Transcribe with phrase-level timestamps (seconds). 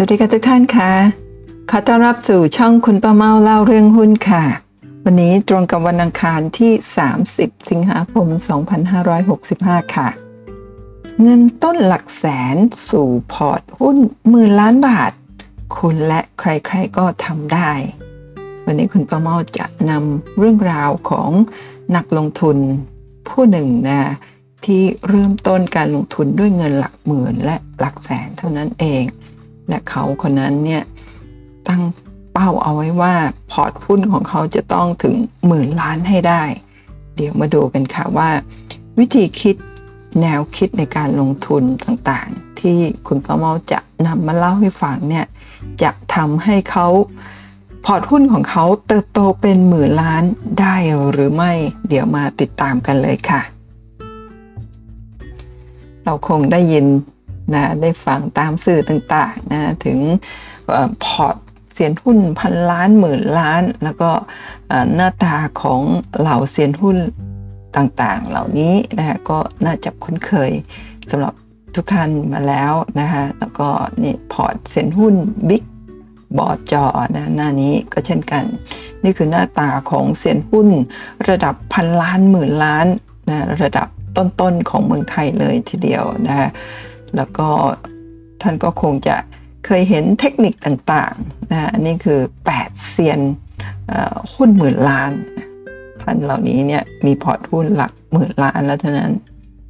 [0.00, 0.92] สวัสดีค่ะทุกท่านค่ะ
[1.70, 4.44] ขอต้อนรับสู่ช่องคุณป้าเมาเล่าเรื่องหุ้นค่ะ
[5.04, 6.72] วันนี้ตรงกับวันอังคารที่
[7.20, 8.26] 30 สิงหาคม
[9.10, 10.08] 2565 ค่ะ
[11.22, 12.24] เงินต้นหลักแส
[12.54, 12.56] น
[12.88, 13.96] สู่พอร์ตหุ้น
[14.28, 15.12] หมื่นล้านบาท
[15.76, 17.70] คุณและใครๆก็ทำได้
[18.64, 21.30] วันนี้คุณป้าเมาจะนำเรื่องราวของ
[21.96, 22.56] นักลงทุน
[23.28, 24.00] ผู้หนึ่งนะ
[24.64, 29.04] ที่เริ่มต้นการลงทุนด้วยเงินหลักหมื่นและหลักแสนเท่านั้นเอง
[29.68, 30.82] และเขาคนนั้นเนี่ย
[31.68, 31.82] ตั้ง
[32.32, 33.14] เป้าเอาไว้ว่า
[33.50, 35.14] พอร์ตหุ้นของเขาจะต้องถึง
[35.46, 36.42] หมื่นล้านให้ได้
[37.16, 38.30] เดี๋ยวมาดูกันค่ะว่า
[38.98, 39.56] วิธีคิด
[40.20, 45.26] แนวคิดในการลงทุนต่างๆ ที่คุณป้าเมาจะนำมาเล่าให้ฟังเนี่ย
[45.82, 46.86] จะทำให้เขา
[47.84, 50.22] พอร์ตหุ้นของเขาเติบโตเป็นหมื่นล้าน
[50.60, 50.76] ได้
[51.10, 51.52] หรือไม่
[51.88, 53.40] เดี๋ยวมาติดตามกันเลยค่ะ
[56.04, 56.86] เราคงได้ยิน
[57.54, 59.98] นะได้ฟังตามสื่อต่างๆนะถึง
[61.04, 61.36] พอร์ต
[61.72, 64.10] เซียนหุ้นพันล้านหมื่นล้าน แล้วก็
[64.94, 65.80] หน้าตาของ
[66.18, 66.98] เหล่าเซียนหุ้น
[67.76, 70.50] ต่างๆ เหล่านี้นะก็น่าจะคุ้นเคย
[71.10, 71.34] สำหรับ
[71.74, 73.68] ทุกท่านมาแล้วนะคะแล้วก็
[74.02, 75.14] นี่พอร์ตเซียนหุ้น
[75.48, 75.64] big
[76.38, 76.84] บอร์ดจอ
[77.16, 78.44] นะหน้านี้ก็เช่นกัน
[79.04, 80.68] นี่คือหน้าตาของเซียนหุ้น
[81.28, 82.86] ระดับพันล้านหมื่นล้าน
[83.28, 86.48] นะระดับต้นๆของเมืองไทยเลยทีเดียวนะ
[87.16, 87.48] แล้วก็
[88.42, 89.16] ท่านก็คงจะ
[89.66, 92.20] เคยเห็นเทคนิคต่างๆนะอันนี้คือ
[92.54, 93.20] 8 เซียน
[94.34, 95.12] หุ้นหมื่นล้าน
[96.02, 99.12] ท่านเหล่านี้เนี่ยมีพอร์ตหุ้นหลักหมื่นล้านแล้วเท่านั้น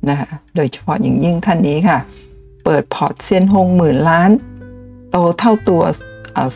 [0.08, 1.98] นะคะโดยเฉพาะอย่างยิ่งท่านนี้ค่ะ
[2.64, 4.30] เปิดพอร์ตเซียนฮงหมื่นล้าน
[5.10, 5.82] โตเท่าตัว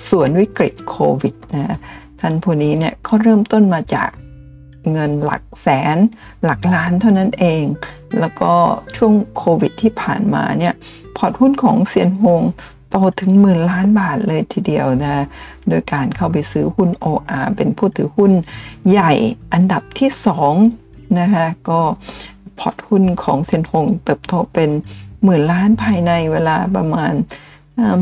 [0.08, 1.78] สวนวิกฤตโควิดนะ
[2.20, 4.10] ท่านผู้นี้เนี่ยเขาเริ่มต้นมาจาก
[4.92, 5.96] เงินหลักแสน
[6.44, 7.64] หลักล้านเท่านั้นเอง
[8.20, 8.52] แล้วก็
[8.96, 10.74] ช่วงโควิดที่ผ่านมาเนี่ย
[11.16, 12.42] พอร์ตหุ้นของเซียนฮง
[12.90, 15.24] โตถึงหมื่นล้านบาทเลยทีเดียวนะ
[15.68, 18.32] โดยการเข้าไปซื้อหุ้น OR เป็นผู้ถือหุ้น
[18.90, 19.12] ใหญ่
[19.52, 20.10] อันดับที่
[20.64, 21.80] 2นะคะก็
[22.58, 24.70] พอร์ตหุ้นของเซียนฮงเติบโตเป็น
[25.24, 27.12] หมื่นล้านภายในเวลาประมาณ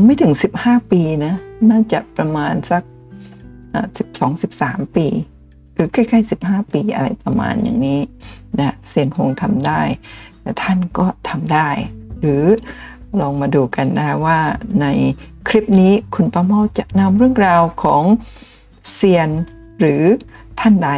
[0.03, 0.33] ไม่ถึง
[0.63, 1.33] 15 ปีนะ
[1.69, 2.83] น่าจะประมาณสัก
[4.09, 5.07] 12-13 ปี
[5.81, 7.99] รือใกล้ๆ 15 ปีอะไรประมาณอย่างนี้
[8.59, 9.81] นะเซียนฮงทำได้
[10.41, 11.69] แต่ท่านก็ทำได้
[12.19, 12.43] หรือ
[13.19, 14.39] ลองมาดูกันนะว่า
[14.81, 14.85] ใน
[15.47, 18.03] คลิปนี้คุณป้าเมาจะนำเรื่องราวของ
[18.93, 19.29] เซียน
[19.79, 20.03] หรือ
[20.59, 20.89] ท่านใด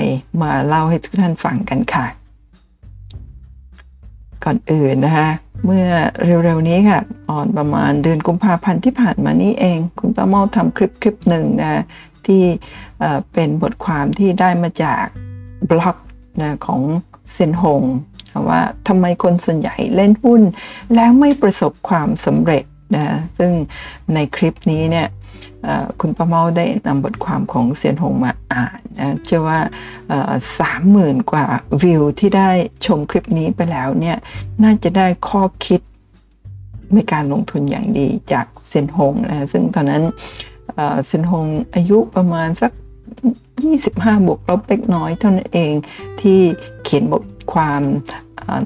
[0.42, 2.06] มาเล่าให้ทุกท่านฟังกันค่ะ
[4.44, 5.30] ก่อนอื่นนะคะ
[5.66, 5.88] เมื่อ
[6.44, 7.00] เร็วๆนี้ค่ะ
[7.30, 11.84] ตอนประมาณเดือนกุมภาพันธ์ที่ผ่านมานี้เอง คุณป้าเมาทำคลิปคลิปหนึ่งนะ
[12.28, 12.44] ที่
[13.34, 15.04] เป็นบทความที่ได้มาจาก
[15.70, 15.98] บล็อก
[16.42, 16.82] นะของ
[17.32, 17.84] เซนหง
[18.50, 20.42] ว่าทำไมคนส่วนใหญ่เล่นหุ้น
[20.96, 22.64] แล้วไม่ประสบความสำเร็จ
[22.96, 23.06] นะ
[23.38, 23.52] ซึ่ง
[24.14, 25.08] ในคลิปนี้เนี่ย
[26.00, 29.60] คุณประเมาได้นำบทความของเซียนหงมาอ่านนะเชื่อว่า
[30.60, 31.46] สามหมื่นกว่า
[31.84, 32.50] วิวที่ได้
[32.86, 34.18] ชมคลิปนี้ไปแล้วเนี่ย
[34.64, 35.82] น่าจะได้ข้อคิด
[36.94, 40.04] ในการลงทุนอย่างดีจากเซียนหงนะซึ่งตอนนั้น
[41.08, 42.72] เซนหงอายุประมาณสัก
[43.64, 45.74] 25 บวกลบเล็กน้อยเท่านั้นเอง
[46.22, 46.40] ที่
[46.84, 47.82] เขียนบทความ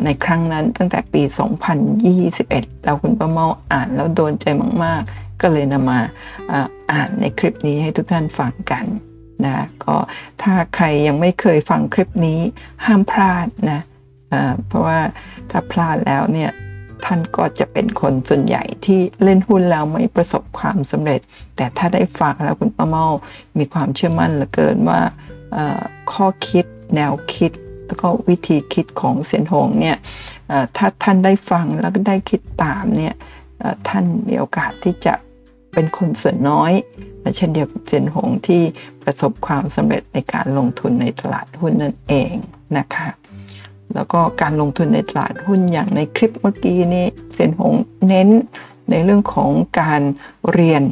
[0.06, 1.22] ในครั้งนั้นตั้งแต่ปี
[2.03, 4.46] 2021 เราคุณประเมาอ่านแล้วโดนใจ
[4.84, 6.00] มาก ๆ ก็เลยนำมา
[6.91, 8.86] อ่านในคลิปนี้ให้ทุกท่านฟังกัน
[9.46, 9.96] นะก็
[10.41, 12.40] ถ้าใครยังไม่เคยฟังคลิปนี้
[12.86, 13.81] ห้ามพลาดนะ
[14.68, 15.00] เพราะว่า
[15.52, 16.52] ถ้าพลาดแล้วเนี่ย
[17.06, 21.19] ท่านก็จะเป็นคนส่วนใหญ่ที่เล่นหุ้นแล้วไม่ประสบความสำเร็จ
[21.56, 23.08] แต่ถ้าได้ฟังแล้วคุณป้าเมา
[23.58, 25.02] มีความเชื่อมั่นเหลือเกินว่า
[26.12, 26.66] ข้อคิด
[26.96, 27.52] แนวคิด
[27.86, 29.97] แล้วก็วิธีคิดของเซียนหงเนี่ย
[30.78, 33.16] ถ้าท่านได้ฟังแล้วก็ได้คิดตามเนี่ย
[33.88, 35.13] ท่านมีโอกาสที่จะ
[35.74, 36.72] เป็นคนส่วนน้อย
[37.38, 38.62] เช่นเดียวกับเซียนหงที่
[39.03, 42.33] ประสบความสำเร็จในการลงทุนในตลาดหุ้นนั่นเอง
[42.77, 43.07] นะคะ
[43.95, 47.74] แล้วก็การลงทุนในตลาดหุ้นอย่างในคลิปเมื่อกี้นี้เซียนหง
[48.07, 48.30] เน้น
[48.92, 50.01] ในเรื่องของการ
[50.51, 50.84] เรียน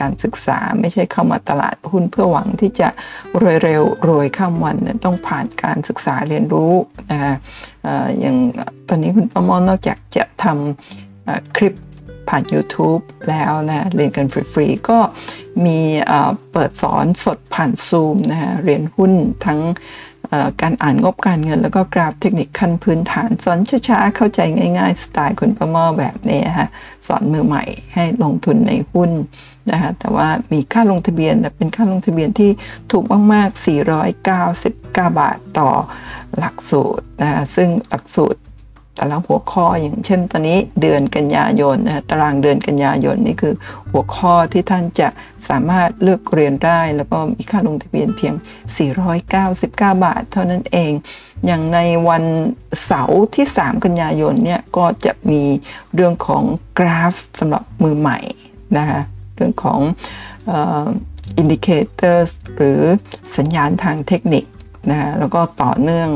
[0.00, 2.88] การศึกษาไม่ใช่เข้ามาตลาดหุ้นเพื่อหวังที่จะ
[3.40, 6.72] รวยเร็วรวยข้ามวันต้องผ่านการศึกษาเรียนรู้
[7.10, 7.36] นะ
[8.20, 8.36] อย่าง
[8.88, 11.74] ตอนนี้คุณประมอนนอกจากจะทำคลิป
[12.28, 14.98] ผ่าน YouTube แล้วนะเรียนกันฟรีๆ ก็
[15.64, 15.78] มี
[16.52, 19.12] เปิดสอนสดผ่านซูมนะเรียนหุ้น
[19.46, 19.60] ทั้ง
[20.62, 23.58] การอ่านงบการเงิน แล้วก็กราฟเทคนิคขั้นพื้นฐาน สอน
[23.88, 24.40] ช้าๆ เข้าใจ
[24.78, 26.68] ง่าย ๆ สไตล์คุณประมอแบบนี้ฮะ
[27.06, 27.64] สอนมือใหม่
[27.94, 29.10] ให้ลงทุนในหุ้น
[29.70, 32.50] นะคะแต่ว่ามีค่าลงทะเบียนแต่เป็นค่าลงทะเบียนที่
[32.90, 33.64] ถูกมากๆ
[34.14, 34.74] 499
[35.20, 35.68] บาทต่อ
[36.38, 38.38] หลักสูตรนะซึ่งหลักสูตร
[38.96, 43.54] แต่ละหัวข้ออย่างเช่นตอนนี้เดือนกันยายนนะตารางเดือนกันยายนนี่คือ
[43.90, 45.08] หัวข้อที่ท่านจะ
[45.48, 48.34] สามารถเลือกเรียนได้ แล้วก็มีค่าลงทะเบียนเพียง
[48.98, 50.92] 499 บาท เท่านั้นเอง
[51.46, 51.78] อย่างใน
[52.08, 52.24] วัน
[52.84, 55.42] เสาร์ที่ 3 กันยายนเนี่ยก็จะมี
[55.94, 56.42] เรื่องของ
[56.78, 58.18] กราฟสำหรับมือใหม่
[58.76, 59.00] นะคะ
[59.36, 59.78] เรื่องของ
[61.38, 62.80] indicator หรือ
[63.36, 64.44] สัญญาณทางเทคนิค
[64.90, 66.08] นะแล้วก็ต่อเนื่อง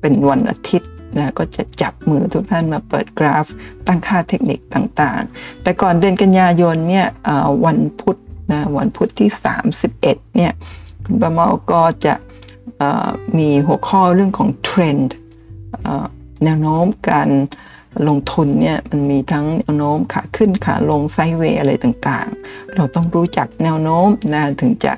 [0.00, 3.46] เป็นวันอาทิตย์ นะก็จะจับมือทุกท่านมาเปิดกราฟ
[3.86, 7.06] ตั้งค่าเทคนิคต่างๆ แต่ก่อนเดือนกันยายนเนี่ย
[7.66, 8.16] วันพุธ
[8.52, 9.30] นะวันพุธที่
[9.78, 10.00] 31
[10.36, 10.52] เนี่ย
[11.04, 12.14] คุณประมาก็จะ
[13.38, 15.14] มีหัวข้อเรื่องของเทรนด์
[16.44, 17.30] แนวโน้มการ
[18.08, 24.92] ลงทุนเนี่ยมันมีทั้งแนวโน้มขาขึ้นขาลงไซเวย์อะไรต่างๆ เราต้องรู้จักแนวโน้มนะถึงจะ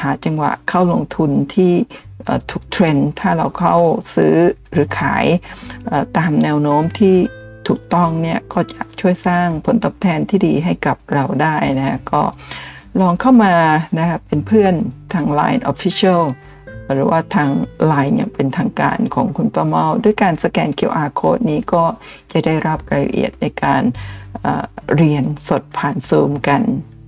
[0.00, 1.72] หาจังหวะเข้าลงทุนที่
[2.50, 3.76] ทุกเทรนด์ถ้าเราเข้า
[4.14, 4.34] ซื้อ
[4.72, 5.26] หรือขาย
[6.16, 7.16] ตามแนวโน้มที่
[7.68, 12.22] ถูกต้องเนี่ยก็จะช่วยสร้างผลตอบแทนที่ดีให้กับเราได้นะก็
[13.00, 13.54] ลองเข้ามา
[13.98, 14.74] นะครับเป็นเพื่อน
[15.12, 16.22] ทาง Line Official
[16.92, 17.50] หรือว่าทาง
[17.90, 21.84] Line อย่างเป็นทางการของคุณประเมา ด้วยการสแกน QR code นี้ก็
[22.32, 23.82] จะได้รับรายละเอียดในการ
[24.42, 26.62] เเรียนสดผ่านซูมกัน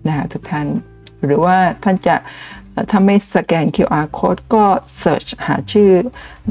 [0.06, 0.68] นะทุกท่าน
[1.24, 2.16] หรือว่าท่านจะ
[2.90, 4.64] ถ้าไม่สแกน QR code ก็
[5.02, 5.90] search หาชื่อ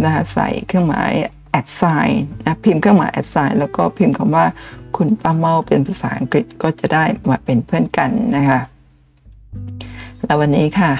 [0.03, 1.11] นะใส่เครื่องหมาย
[1.59, 2.11] add sign
[2.45, 4.45] นะพิมพ์เครื่องหมาย add sign แล้วก็พิมพ์คำว่า
[4.95, 8.59] คุณป้าเมาเป็นภาษาอังกฤษก็จะได้มาเป็นเพื่อนกันนะคะ
[10.25, 10.91] แล้ววันนี้ค่ะ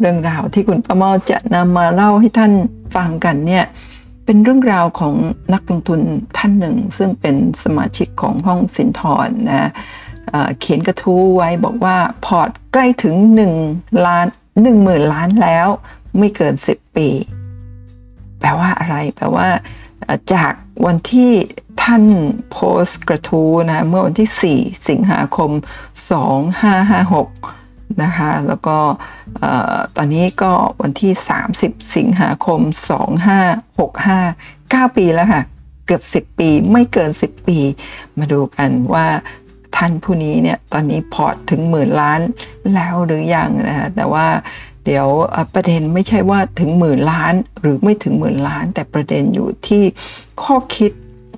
[0.00, 2.52] เรื่องราวที่คุณป้าเมาจะนำมาเล่าให้ท่าน
[2.96, 3.64] ฟังกันเนี่ย
[4.24, 5.14] เป็นเรื่องราวของ
[5.54, 6.00] นักลงทุน
[6.38, 9.70] ท่านหนึ่ง ซึ่งเป็นสมาชิกของห้องสินทรนะ
[10.58, 13.14] เขียนกระทู้ไว้บอกว่าพอร์ตใกล้ถึง
[13.60, 14.26] 1 ล้าน
[14.62, 15.68] หนึ่งหมื่นล้านแล้ว
[16.18, 17.08] ไม่เกินสิบปี
[18.40, 19.48] แปลว่าอะไร แปลว่า
[20.32, 20.52] จาก
[20.86, 21.32] วันที่
[21.82, 22.04] ท่าน
[22.52, 25.50] โพสกระทู้นะเมื่อวันที่ 4 สิงหาคม
[26.76, 28.78] 2556 นะคะ แล้วก็
[29.96, 31.12] ตอนนี้ก็วันที่
[31.54, 32.60] 30 สิงหาคม
[33.46, 35.42] 2565 9 ปีแล้วค่ะ
[35.86, 37.58] เกือบ 10 ปีไม่เกิน 10 ปี
[38.18, 39.06] มาดูกันว่า
[39.76, 42.20] ท่านผู้นี้เนี่ยตอนนี้พอร์ตถึงหมื่นล้าน
[42.74, 44.26] แล้วหรือยังนะฮะแต่ว่า
[44.84, 45.06] เดี๋ยว
[45.54, 49.82] ประเด็นไม่ใช่ว่าถึงหมื่นล้านหรือไม่ถึงหมื่นล้าน แต่ประเด็นอยู่ที่
[50.42, 50.90] ข้อคิด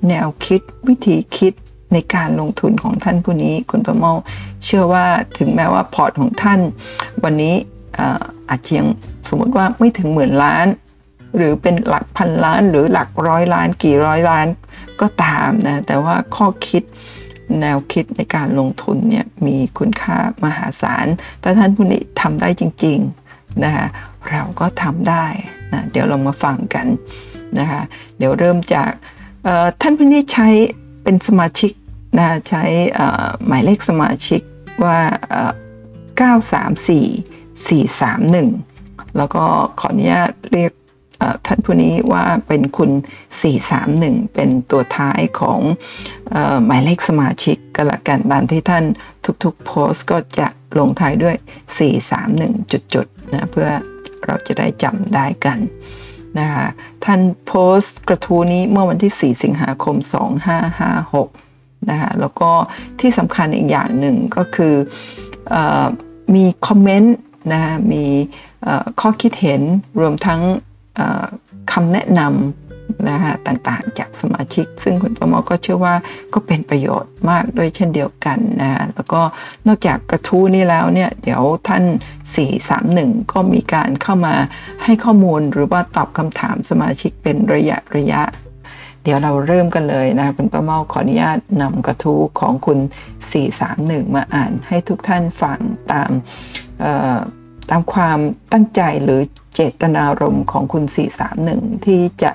[0.09, 1.53] แนวคิดวิธีคิด
[1.93, 4.13] ในการลงทุนของท่านผู้นี้ คุณประเมา
[4.65, 5.07] เชื่อว่า
[5.39, 6.61] ถึงแม้ว่าพอร์ตของท่าน
[7.25, 7.55] วันนี้
[8.51, 8.89] อาจจะยัง
[9.29, 10.67] สมมติว่าไม่ถึงหมื่นล้าน
[11.37, 14.47] หรือเป็นหลักพันล้านหรือหลักร้อยล้าน กี่ร้อยล้าน
[15.01, 16.83] ก็ตามนะแต่ว่าข้อคิด
[17.61, 21.07] แนวคิดในการลงทุนเนี่ยมีคุณค่ามหาศาล
[21.43, 23.87] ถ้าท่านผู้นี้ทำได้จริงๆนะคะ
[24.31, 25.27] เราก็ทำได้
[25.73, 26.87] นะเดี๋ยวเรามาฟังกัน
[27.59, 27.83] นะคะ
[28.19, 28.91] เดี๋ยวเริ่มจาก
[29.81, 30.49] ท่านผู้นี้ใช้
[31.03, 31.73] เป็นสมาชิก
[32.19, 32.65] นะใช้
[33.47, 34.41] หมายเลขสมาชิก
[34.85, 35.01] ว่า
[36.19, 39.45] 934 431 แล้วก็
[39.81, 40.73] ขออนุญาตเรียก
[41.47, 42.91] ท่านผู้นี้ว่าเป็นคุณ
[43.63, 45.61] 431 เป็นตัวท้ายของ
[46.65, 48.85] หมายเลขสมาชิกก็แล้วกันตามที่ท่าน
[49.45, 50.49] ทุกๆ โพสต์ก็จะ
[50.79, 51.37] ลงท้ายด้วย
[52.19, 53.69] 431 จุดๆนะเพื่อ
[54.27, 55.59] เราจะได้จำได้กัน
[56.39, 56.67] นะคะ
[57.05, 59.97] ท่านโพสต์กระทู้นี้เมื่อวันที่ 4 สิงหาคม
[60.73, 62.51] 2556 นะคะแล้วก็
[63.01, 64.75] ที่สำคัญอีกอย่างหนึ่งก็คือ
[65.55, 65.57] อ
[66.35, 67.17] มีคอมเมนต์
[67.53, 67.63] นะ
[67.93, 68.05] มี
[69.01, 69.63] ข้อคิดเห็น
[70.01, 70.43] รวมทั้ง
[71.73, 75.95] คำแนะนำนะคะต่างๆ จากสมาชิก ซึ่งคุณประมอก็เชื่อว่า
[76.35, 79.21] ก็เป็นประโยชน์มากด้วยเช่นเดียวกันนะแล้วก็
[79.67, 81.85] นอกจากกระทู้นี้แล้วเนี่ยเดี๋ยวท่าน
[82.59, 84.35] 431 ก็มีการเข้ามา
[84.85, 88.23] ให้ข้อมูลหรือว่าตอบคำถามสมาชิกเป็นระยะระยะ
[89.03, 92.79] เดี๋ยวเราเริ่มกันเลยนะคุณประเมาขออนุญาตนำกระทู้ของคุณ
[93.47, 95.59] 431 มาอ่านให้ทุกท่านฟัง
[95.93, 96.11] ตาม
[97.71, 98.19] ตามความ
[98.53, 99.21] ตั้งใจหรือ
[99.55, 100.85] เจตนารมณ์ของคุณ
[101.35, 102.31] 431 ที่จะ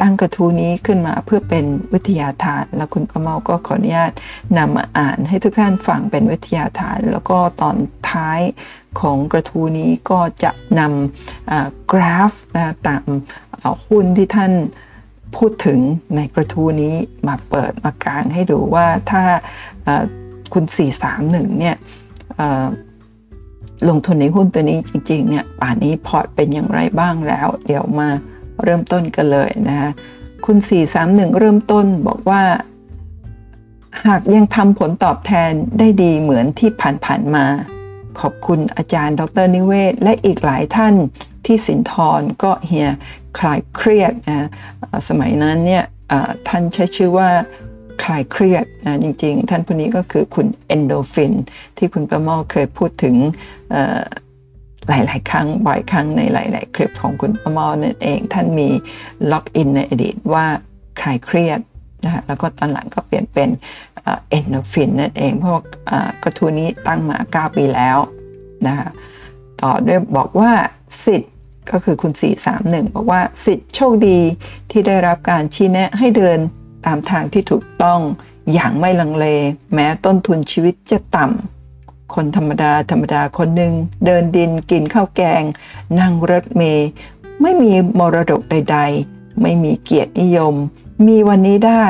[0.00, 4.12] ตั้งกระทู้นี้ขึ้นมาเพื่อเป็นวิทยาทาน แล้วคุณประเมาก็ขออนุญาต
[4.58, 7.76] นำมาอ่านให้ทุกท่านฟังเป็นวิทยาทาน แล้วก็ตอน
[8.10, 8.40] ท้าย
[9.00, 13.04] ของกระทู้นี้ก็จะนำกราฟนะตาม
[13.86, 14.52] หุ้นที่ท่าน
[15.36, 15.80] พูดถึง
[16.16, 16.94] ในกระทู้นี้
[17.28, 19.22] มาเปิดมากลางให้ดูว่าถ้า
[20.52, 20.64] คุณ
[21.12, 21.76] 431 เนี่ย
[23.88, 28.08] ลงทุนในหุ้นตัวนี้จริงๆเนี่ยป่านนี้พอร์ตเป็นอย่างไรบ้างแล้ว เดี๋ยวมา
[28.62, 29.90] เริ่มต้นกันเลยนะคะ
[30.44, 30.56] คุณ
[30.98, 32.42] 431 เริ่มต้นบอกว่า
[34.06, 37.46] หากยังทำผลตอบแทนได้ดีเหมือนที่ผ่านๆมา
[38.20, 40.94] ขอบคุณอาจารย์ ดรนิเวศ และอีกหลายท่าน
[41.46, 42.90] ที่สินทรก็เฮีย
[43.38, 44.48] คลายเครียดนะ
[45.08, 45.84] สมัยนั้นเนี่ย
[46.48, 47.30] ท่านใช้ชื่อว่า
[48.04, 51.32] คลายเครียดนะจริงๆ ท่านผู้นี้ก็คือคุณเอนโดฟิน
[51.76, 53.14] ที่คุณประมอเคยพูดถึง
[54.88, 58.68] หลาย ๆ ครั้งบ่อยครั้งในหลาย ๆ คลิปของคุณประมอนั่นเอง ท่านมี
[59.30, 60.46] ล็อกอินในอดีตว่า
[61.00, 61.60] คลายเครียด
[62.04, 63.48] นะฮะแล้วก็ตอนหลังก็เปลี่ยนเป็น
[64.04, 65.52] เอนโดฟินนั่นเอง เพราะ
[66.22, 67.98] กระทู้นี้ตั้งมา 9 ปีแล้ว
[68.66, 68.88] นะฮะ
[69.62, 70.52] ต่อด้วยบอกว่า
[71.04, 71.32] สิทธิ์
[71.70, 72.12] ก็คือคุณ
[72.54, 74.18] 431 บอกว่าสิทธิ์โชคดี
[74.70, 76.38] ที่ได้รับการชี้แนะให้เดิน
[76.86, 78.00] ตามทางที่ถูกต้อง
[78.52, 79.26] อย่างไม่ลังเล
[79.74, 83.72] แม้ต้นทุนชีวิตจะต่ำคนธรรมดาธรรมดาคนหนึ่ง
[84.04, 85.42] เดินดินกินข้าวแกง
[85.98, 86.88] นั่งรถเมย์
[87.42, 90.54] ไม่มีมรดกใด ๆ ไม่มีเกียรตินิยม
[91.06, 91.84] มีวันนี้ได้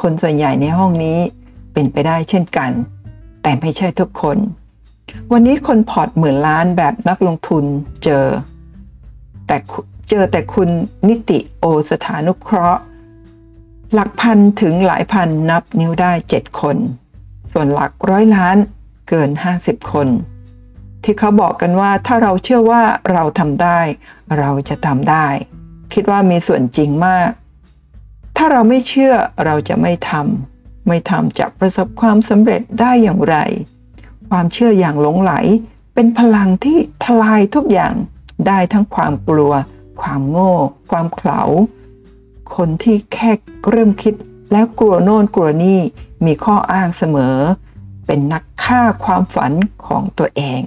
[0.00, 1.18] คนส่วนใหญ่ในห้องนี้
[1.72, 2.70] เป็นไปได้เช่นกัน
[3.42, 4.38] แต่ไม่ใช่ทุกคน
[5.32, 7.64] วันนี้คนพอร์ตหมื่นล้านแบบนักลงทุน
[8.04, 8.26] เจอ
[9.46, 9.56] แต่
[10.10, 10.68] เจอแต่คุณ
[11.08, 12.80] นิติโอสถานุเคราะห์
[13.92, 16.76] หลักพันถึงหลายพันนับนิ้วได้ 7 คน
[17.52, 18.56] ส่วนหลักร้อยล้าน
[19.08, 20.08] เกิน 50 คน
[21.04, 23.80] ที่เขาบอกกันว่าถ้าเราเชื่อว่าเราทำได้
[24.38, 25.26] เราจะทำได้
[25.92, 27.30] คิดว่ามีส่วนจริงมาก
[28.36, 29.14] ถ้าเราไม่เชื่อ
[29.44, 33.36] เราจะไม่ทำไม่ทำจะประสบความสำเร็จได้อย่างไร
[34.30, 35.32] ความเชื่ออย่างหลงไหล
[35.94, 37.94] เป็นพลังที่ทลายทุกอย่าง
[38.46, 39.52] ได้ทั้งความกลัว
[40.02, 40.54] ความโง่
[40.90, 41.42] ความเขลา
[42.56, 43.30] คนที่แค่
[43.70, 44.14] เริ่มคิด
[44.52, 45.78] แล้วกลัวโน่นกลัวนี่
[46.26, 47.36] มีข้ออ้างเสมอ
[48.06, 49.52] เป็นนักฆ่าความฝัน
[49.86, 50.60] ของตัวเอง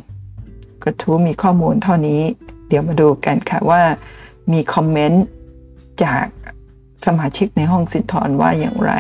[0.84, 2.22] กระทู้มีข้อมูลเท่านี้
[2.68, 3.84] เดี๋ยวมาดูกันค่ะว่า
[4.52, 5.26] มีคอมเมนต์
[6.04, 6.26] จาก
[7.06, 8.92] สมาชิกในห้องสินทรว่าอย่างไร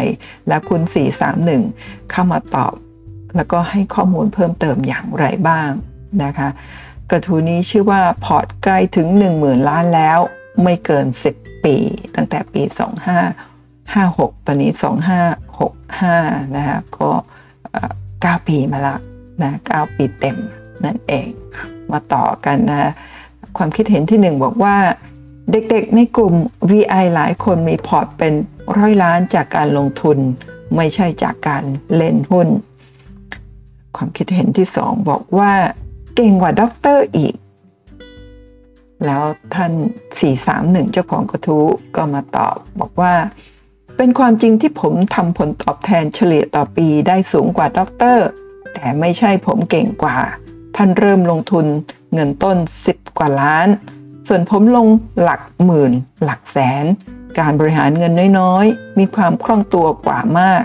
[0.47, 0.81] และคุณ
[1.45, 2.73] 431 เข้ามาตอบ
[3.35, 5.69] แล้วก็ให้ข้อมูลเพิ่มเติมอย่างไรบ้าง
[6.23, 6.49] นะคะ
[7.09, 9.07] กระทู้นี้ชื่อว่าพอร์ตใกล้ถึง
[9.37, 10.19] 10,000 ล้านแล้ว
[10.63, 11.05] ไม่เกิน
[11.37, 11.75] 10 ปี
[12.15, 12.61] ตั้งแต่ปี
[13.89, 14.71] 2556 ตอนนี้
[15.63, 17.09] 2565 นะคะก็
[17.79, 18.95] 9 ปีมาละ
[19.41, 20.37] นะ9ปีเต็ม
[20.85, 21.29] นั่นเอง
[21.91, 22.91] มาต่อกันนะ
[23.57, 24.77] ความคิดเห็นที่หนึ่งบอกว่า
[25.51, 26.33] เด็กๆ ในกลุ่ม
[26.71, 28.33] VI หลายคนมีพอร์ตเป็น
[28.77, 30.17] ร้อยล้านจากการลงทุน
[30.75, 31.63] ไม่ใช่จากการ
[31.95, 32.47] เล่นหุ้น
[33.95, 35.51] ความคิดเห็นที่สองบอกว่า
[36.15, 37.33] เก่งกว่าด็อกเตอร์อีก
[39.05, 39.23] แล้ว
[39.55, 39.73] ท่าน
[40.33, 43.13] 431 เจ้าของกระทู้ก็มาตอบ บอกว่า
[43.97, 48.27] เป็นความจริงที่ผมทำผลตอบแทนเฉลี่ยต่อปีได้สูงกว่าด็อกเตอร์
[48.73, 50.17] แต่ไม่ใช่ผมเก่งกว่า
[50.75, 51.65] ท่านเริ่มลงทุน
[52.13, 53.67] เงินต้น 10 กว่าล้าน
[54.27, 54.87] ส่วนผมลง
[55.21, 55.91] หลักหมื่น
[56.23, 56.85] หลักแสน
[57.39, 60.63] การบริหารเงินน้อยๆ มีความคล่องตัวกว่ามาก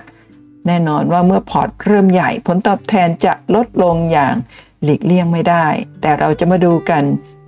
[0.66, 4.34] แน่นอนว่าเมื่อพอร์ตเริ่มใหญ่ผลตอบแทนจะลดลงอย่าง
[4.82, 5.66] หลีกเลี่ยงไม่ได้
[6.00, 7.02] แต่เราจะมาดูกัน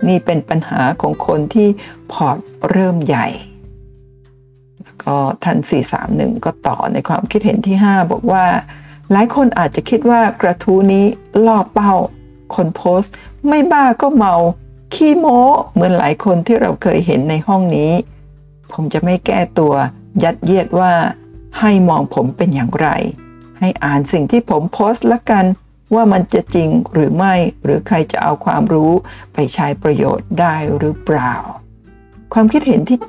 [0.07, 1.67] นี่เป็นปัญหาของคนที่
[2.11, 2.37] พอร์ต
[2.69, 3.27] เริ่มใหญ่
[4.83, 5.57] แล้วก็ท่าน
[6.01, 8.45] 431 ก็ต่อในความคิดเห็นที่ 5 บอกว่า
[9.11, 11.05] หลายคนอาจจะคิดว่ากระทู้นี้
[11.45, 11.93] ล่อเป้า
[12.55, 13.13] คนโพสต์
[13.47, 14.35] ไม่บ้าก็เมา
[14.93, 15.39] ขี้โม้
[15.73, 17.91] เหมือนหลายคนที่เราเคยเห็นในห้องนี้
[18.73, 19.73] ผมจะไม่แก้ตัว
[20.23, 20.91] ยัดเยียดว่า
[21.59, 22.87] ให้มองผมเป็นอย่างไร
[23.59, 25.45] ให้อ่านสิ่งที่ผมโพสต์ละกัน
[25.95, 28.91] ว่ามันจะจริงหรือไม่หรือใครจะเอาความรู้
[29.33, 31.33] ไปใช้ประโยชน์ได้หรือเปล่า
[32.33, 32.99] ความคิดเห็นที่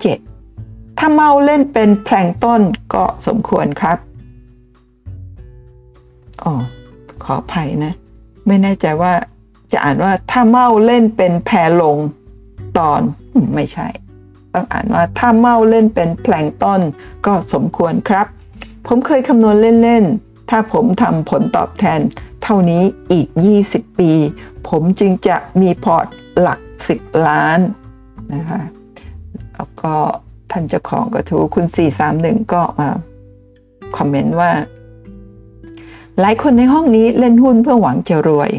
[0.44, 2.60] 7 ถ้าเมาเล่นเป็นแพลงต้น
[2.94, 3.98] ก็สมควรครับ
[6.42, 6.52] อ๋อ
[7.24, 7.92] ขออภัยนะ
[8.46, 9.12] ไม่แน่ใจว่า
[9.72, 11.96] จะอ่านว่าถ้าเมาเล่นเป็นแพรลง
[12.78, 13.00] ตอน
[13.54, 13.88] ไม่ใช่
[14.54, 16.80] ต้องอ่านว่าถ้าเมาเล่นเป็นแพลงต้น
[17.26, 18.26] ก็สมควรครับ
[18.86, 22.00] ผมเคยคำนวณเล่นๆถ้าผมทำผลตอบแทน
[22.48, 23.28] เท่านี้อีก
[23.64, 24.10] 20 ปี
[24.68, 26.06] ผมจึงจะมีพอร์ต
[26.40, 26.60] หลัก
[26.92, 27.58] 10 ล้าน
[28.34, 28.62] นะคะ
[29.54, 29.94] แล้วก็
[30.50, 31.66] ท่านเจ้าของกระทู้คุณ
[32.08, 32.88] 431 ก็มา
[33.96, 34.52] คอมเมนต์ว่า
[36.20, 38.50] หลายคนในห้องนี้เล่นหุ้นเพื่อหวังจะรวย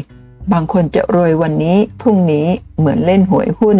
[0.52, 2.46] บางคนจะรวยวันนี้ พรุ่งนี้
[2.78, 3.78] เหมือนเล่นหวยหุ้น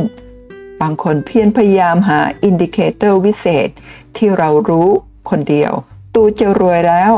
[0.81, 3.69] บางคนเพียรพยายามหา indicator วิเศษ
[4.17, 4.89] ที่เรารู้
[5.31, 5.73] คนเดียว
[6.15, 7.13] ตูจะรวยแล้ว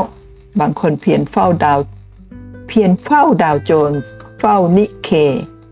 [0.59, 1.79] บางคนเพียรเฝ้าดาว
[2.73, 5.09] เพียรเฝ้าดาวโจนส์เฝ้านิเค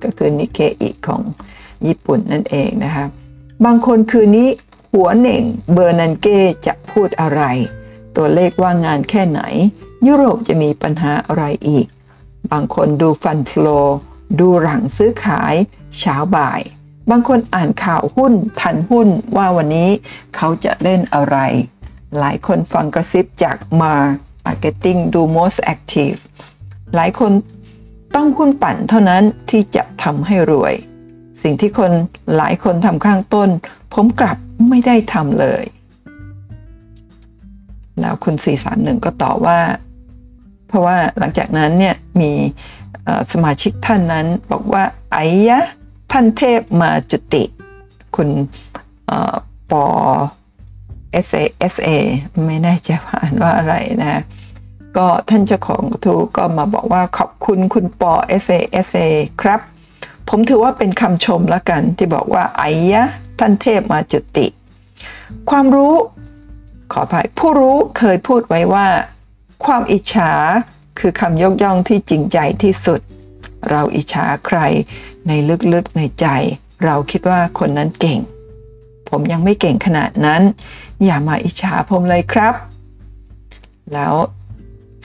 [0.04, 1.22] ก็คือนิเคอีกของ
[1.86, 3.06] ญี่ปุ่นนั่นเองนะคะ
[3.66, 4.50] บางคนคืนนี้
[4.94, 7.42] หัวเหน่งเบอร์นันเก้จะพูดอะไร
[8.16, 9.42] ตัวเลขว่างงานแค่ไหน
[10.08, 11.88] ยุโรปจะมีปัญหาอะไรอีก
[12.52, 13.80] บางคนดูฟันฟลอ
[14.40, 15.56] ดูหลังซื้อขาย
[16.00, 16.62] เช้าบ่าย
[17.10, 19.90] บางคนอ่านข่าวหุ้นทันหุ้นว่าวันนี้
[20.36, 21.38] เขาจะเล่นอะไร
[22.20, 23.96] หลายคนฟังกระซิบจากมา
[24.46, 26.20] Marketing ดู most active
[26.96, 27.32] หลายคน
[28.16, 30.74] ต้องหุ้นปั่นเท่านั้นที่จะทำให้รวย
[31.42, 31.92] สิ่งที่คน
[32.38, 33.50] หลายคนทำข้างต้น
[33.94, 34.38] ผมกลับ
[34.70, 35.64] ไม่ได้ทำเลย
[38.00, 38.36] แล้วคุณ
[38.70, 39.60] 431 ก็ตอบว่า
[40.68, 42.32] เพราะว่าหลังจากนั้นเนี่ยมี
[43.34, 45.60] สมาชิกท่านนั้นบอกว่าไอ้ยะ
[46.12, 47.44] ท่านเทพมาจุติ
[48.16, 48.30] คุณ
[49.72, 49.86] ปอ
[51.28, 51.44] S A
[51.74, 51.90] S A
[52.46, 54.22] ไม่แน่ใจว่าอ่านว่าอะไรนะ
[54.98, 59.08] ก็ท่านเจ้าของกระทู้ก็มาบอกว่าขอบคุณคุณปอ S A S A
[59.42, 59.60] ครับ
[60.30, 63.04] ผมถือว่าเป็นคำชมละกันที่บอกว่าไอ้ยะ
[63.40, 64.48] ท่านเทพมาจุติ
[65.50, 65.94] ความรู้
[66.92, 68.88] ขออภัยผู้รู้เคยพูดไว้ว่า
[69.66, 70.32] ความอิจฉา
[71.00, 73.00] คือคำยกย่องที่จริงใจที่สุด
[73.70, 74.60] เราอิจฉาใคร
[75.28, 75.32] ใน
[75.74, 76.28] ลึกๆในใจ
[76.86, 78.20] เราคิดว่าคนนั้นเก่ง
[79.10, 80.42] ผมยังไม่เก่งขนาดนั้น
[81.06, 82.54] อย่ามาอิจฉาผมเลยครับ
[83.94, 84.16] แล้ว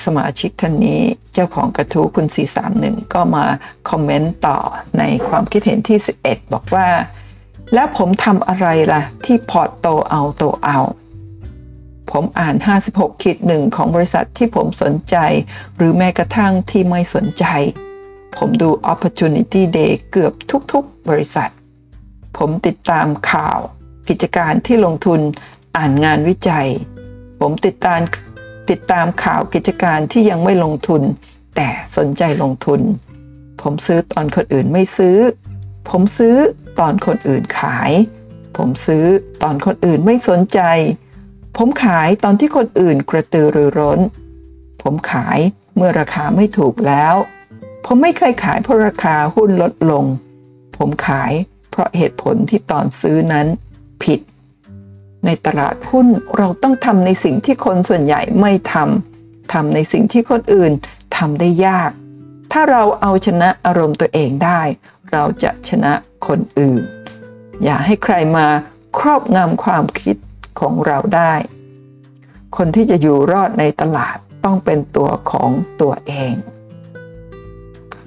[0.05, 1.01] สมาชิกท่านนี้
[1.33, 2.27] เจ้าของกระทู้คุณ
[2.71, 3.45] 431 ก็มา
[3.91, 4.59] คอมเมนต์ต่อ
[4.99, 6.89] ในความคิดเห็นที่ 11 บอกว่า
[7.75, 10.79] แล้วผมทำอะไรล่ะ ที่พอร์ตโตเอาโตเอา
[12.11, 12.57] ผมอ่าน
[12.89, 15.17] 56ขีดหนึ่งของบริษัทที่ผมสนใจ
[15.77, 17.45] หรือแม้กระทั่งที่ไม่สนใจ
[18.37, 20.33] ผมดู Opportunity Day เกือบ
[20.73, 21.51] ทุกๆ บริษัท
[22.39, 23.59] ผมติดตามข่าว
[24.09, 25.21] กิจการที่ลงทุน
[25.77, 26.69] อ่านงานวิจัย
[27.41, 28.01] ผมติดตาม
[28.71, 31.03] ติดตามข่าวกิจการที่ยังไม่ลงทุน
[31.57, 32.81] แต่สนใจลงทุน
[33.61, 35.19] ผมซื้อตอนคนอื่นไม่ซื้อ
[35.89, 36.37] ผมซื้อ
[36.79, 37.91] ตอนคนอื่นขาย
[38.57, 39.05] ผมซื้อ
[39.43, 40.61] ตอนคนอื่นไม่สนใจ
[41.57, 43.99] ผมขายตอนที่คนอื่นกระตือรือร้น
[44.83, 45.39] ผมขาย
[45.77, 47.15] เมื่อราคาไม่ถูกแล้ว
[47.85, 50.05] ผมไม่เคยขายเพราะราคาหุ้นลดลง
[50.77, 51.33] ผมขาย
[51.71, 53.47] เพราะเหตุผลที่ตอนซื้อนั้น
[54.05, 54.21] ผิด
[55.27, 60.73] ในตลาดหุ้นเราต้องทำในสิ่งที่คนส่วนใหญ่ไม่ทำทำในสิ่งที่คนอื่น
[61.17, 61.91] ทำได้ยาก
[62.53, 64.61] ถ้าเราเอาชนะอารมณ์ตัวเองได้
[65.11, 65.93] เราจะชนะ
[66.27, 66.83] คนอื่น
[67.65, 68.47] อย่าให้ใครมา
[68.99, 70.17] ครอบงำความคิด
[70.61, 71.35] ของเราได้
[72.57, 76.35] คนที่จะอยู่รอดในตลาดต้องเป็นตัวของตัวเอง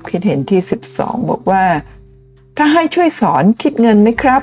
[0.10, 0.62] คิดเห็นที่
[0.94, 1.66] 12 บอกว่า
[2.58, 4.42] ถ้าให้ช่วยสอนคิดเงินไหมครับ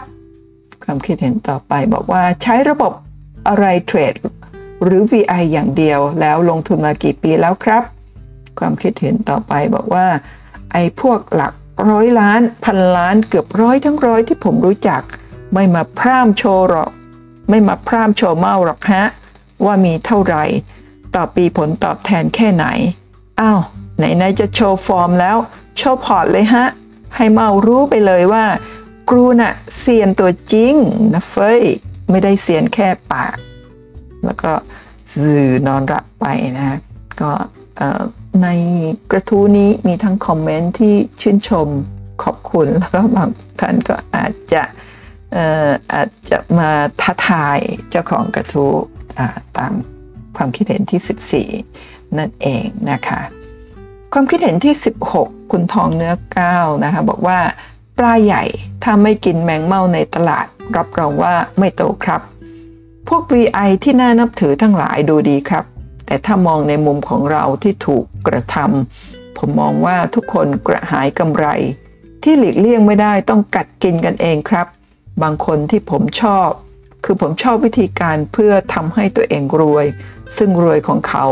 [0.84, 2.92] ความคิดเห็นต่อไปบอกว่าใช้ระบบ
[3.48, 4.14] อะไรเทรด
[4.84, 7.82] หรือ VI อย่างเดียวแล้วลงทุนมากี่ปีแล้วครับ
[8.58, 10.06] ความคิดเห็นต่อไปบอกว่า
[10.72, 11.52] ไอ้พวกหลัก
[11.90, 15.02] ร้อยล้าน พันล้านเกือบร้อยทั้งร้อยที่ผมรู้จัก
[15.54, 16.90] ไม่มาพร่ำโชว์หรอก
[17.48, 19.04] ไม่มาพร่ำโชว์เม่าหรอกฮะ
[19.64, 20.44] ว่ามีเท่าไหร่
[21.14, 22.66] ต่อปีผลตอบแทนแค่ไหน
[23.40, 23.60] อ้าว
[23.96, 25.36] ไหนๆจะโชว์ฟอร์มแล้ว
[25.76, 26.66] โชว์พอร์ตเลยฮะ
[27.16, 28.44] ให้เม่ารู้ไปเลยว่า
[29.08, 30.74] กูน่ะเซียนตัวจริง
[31.14, 31.62] นะเฟ้ย
[32.10, 33.36] ไม่ได้เซียนแค่ปาก
[34.24, 34.52] แล้วก็
[35.12, 36.26] สื่อนอนรับไป
[36.58, 36.78] นะ
[37.20, 37.32] ก็
[38.42, 38.48] ใน
[39.10, 41.68] กระทู้นี้มีทั้งคอมเมนต์ที่ชื่นชม
[42.22, 44.62] ขอบคุณ แล้วก็บางท่านก็อาจจะ
[45.92, 47.58] อาจจะมาท้าทาย
[47.90, 48.72] เจ้าของกระทู้
[49.58, 49.72] ตาม
[50.36, 53.20] ความคิดเห็นที่ 14 นั่นเองนะคะ
[54.12, 54.74] ความคิดเห็นที่
[55.12, 57.38] 16 คุณทองเนื้อก้าวนะคะ บอกว่า
[57.98, 58.44] ปลาใหญ่
[58.82, 62.20] ถ้าไม่กินแมงเม่าในตลาด รับรองว่าไม่โตครับ
[63.08, 65.64] พวก VI ที่น่านับถือทั้งหลายดูดีครับ
[66.06, 71.46] แต่ถ้ามองในมุมของเราที่ถูกกระทำผมมองว่าทุกคนกระหายกำไร
[72.22, 74.66] ที่หลีกเลี่ยงไม่ได้ต้องกัดกินกันเองครับ
[75.22, 76.48] บางคนที่ผมชอบ
[77.04, 79.86] คือผมชอบวิธีการเพื่อทำให้ตัวเองรวย
[80.36, 81.26] ซึ่งรวยของเขา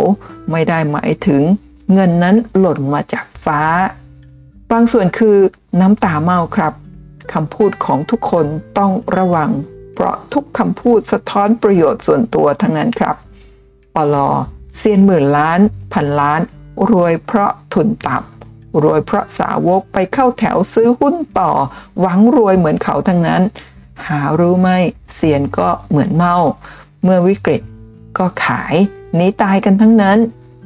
[0.51, 1.43] ไม่ได้หมายถึง
[1.93, 3.61] เงินนั้นหล่นมาจากฟ้า
[4.73, 5.37] บางส่วนคือ
[5.81, 6.73] น้ำตาเมาครับ
[7.33, 8.47] คำพูดของทุกคน
[8.79, 9.51] ต้องระวัง
[9.95, 13.17] เพราะทุกคำพูดสะท้อนประโยชน์ส่วนตัวทั้งนั้นครับ
[13.95, 14.29] ปลอ
[14.77, 15.61] เซียนหมื่นล้าน
[15.93, 16.41] พันล้าน
[16.91, 21.51] รวยเพราะทุนต่ำรวยเพราะสาวกไปเข้าแถวซื้อหุ้นต่อ
[22.01, 23.43] หวังรวยเหมือนเขาทั้งนั้น
[24.09, 24.71] หารู้ไหม
[25.15, 26.37] เซียนก็เหมือนเมา
[27.03, 27.63] เมื่อวิกฤต
[28.19, 28.75] ก็ขาย
[29.15, 30.19] หนีตายกันทั้งนั้น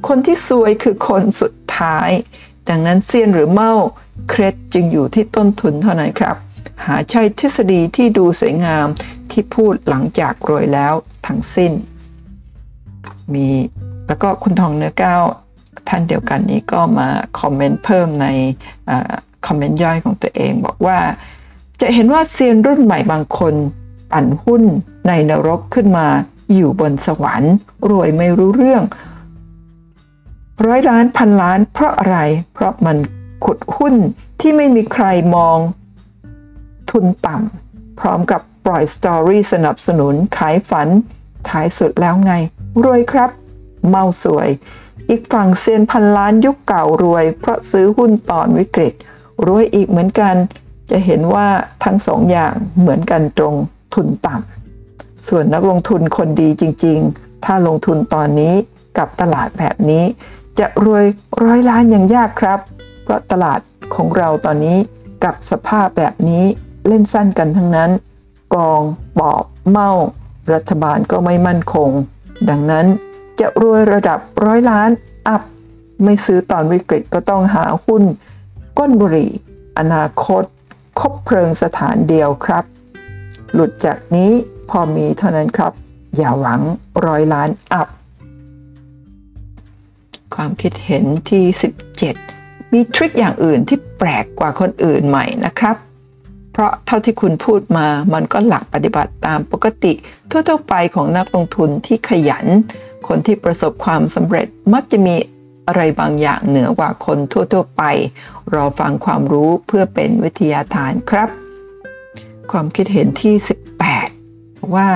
[0.09, 2.11] คนที่ซวยคือคนสุดท้าย
[2.69, 3.73] ดังนั้นเซียนหรือเมา
[4.29, 6.37] เครดจึงอยู่ที่ต้นทุนเท่านั้นครับ
[6.85, 8.87] หาใช่ทฤษฎีที่ดูสวยงาม
[9.31, 10.94] ที่พูดหลังจากรวยแล้ว
[11.26, 11.72] ทั้งสิ้น
[13.35, 13.48] มี
[14.07, 15.22] แล้วก็คุณทองเนื้อก้าว
[15.88, 17.09] ท่านเดียวกันนี้ก็มา
[17.40, 18.26] คอมเมนต์เพิ่มใน
[19.46, 20.98] คอมเมนต์ย่อยของตัวเองบอกว่า
[21.81, 23.55] จะเห็นว่าเซียนรุ่นใหม่บางคน
[24.12, 24.62] ปั่นหุ้น
[25.09, 26.07] ในนรกขึ้นมา
[26.55, 27.55] อยู่บนสวรรค์
[27.90, 28.83] รวยไม่รู้เรื่อง
[30.66, 32.18] ร้อยล้านพันล้านเพราะอะไร
[32.52, 32.96] เพราะมัน
[33.44, 33.94] ขุดหุ้น
[34.40, 35.59] ที่ไม่มีใครมอง
[36.90, 40.88] ทุนต่ำพร้อมกับปล่อยสตอรี่สนับสนุนขายฝัน
[41.49, 42.33] ท้ายสุดแล้วไง
[42.85, 43.31] รวยครับ
[43.88, 44.49] เมาสวย
[45.09, 48.94] อีกฝั่งเซียนพันล้านยุคเก่ารวย เพราะซื้อหุ้นตอนวิกฤต
[49.46, 50.35] รวยอีกเหมือนกัน
[50.90, 51.49] จะเห็นว่า
[51.85, 53.55] ทั้งสองอย่างเหมือนกันตรง
[53.94, 58.55] ทุนต่ำส่วนนักลงทุนคนดีจริง ๆ ถ้าลงทุนตอนนี้
[58.99, 60.05] กับตลาดแบบนี้
[60.59, 61.05] จะรวย
[61.44, 62.61] ร้อยล้านอย่างยากครับ
[63.07, 63.61] เพราะตลาด
[63.95, 64.79] ของเราตอนนี้
[65.25, 66.45] กับสภาพแบบนี้
[66.87, 67.90] เล่นสั้นกันทั้งนั้น
[68.55, 68.81] กอง
[69.19, 69.90] ปอบเมา
[70.53, 71.90] รัฐบาลก็ไม่มั่นคง
[72.51, 72.87] ดังนั้น
[73.40, 74.90] จะรวยระดับร้อยล้าน
[75.29, 75.42] อัพ
[76.05, 78.03] ไม่ซื้อตอนวิกฤตก็ต้องหาหุ้น
[78.79, 79.31] ก้นบุหรี่
[79.79, 80.45] อนาคต
[81.01, 82.64] คบเพลิงสถานเดียวครับ
[83.53, 84.31] หลุดจากนี้
[84.71, 85.73] พอมีเท่านั้นครับ
[86.16, 86.61] อย่าหวัง
[87.07, 87.88] ร้อยล้านอัพ
[90.35, 91.45] ความคิดเห็นที่
[91.95, 95.76] 17 มีทริคอย่างอื่นที่แปลกกว่าคนอื่นใหม่นะครับ
[96.52, 99.92] เพราะเท่าที่คุณพูดมามันก็หลักปฏิบัติตามปกติ
[100.31, 102.46] ทั่วๆไปของนักลงทุนที่ขยัน
[103.09, 105.14] คนที่ประสบความสำเร็จมักจะมี
[105.66, 107.83] อะไรบางอย่างเหนือกว่าคนทั่วๆไป
[108.55, 111.29] รอฟังความรู้เพื่อเป็นวิทยาทานครับ
[112.50, 113.35] ความคิดเห็นที่
[114.05, 114.88] 18 ว่า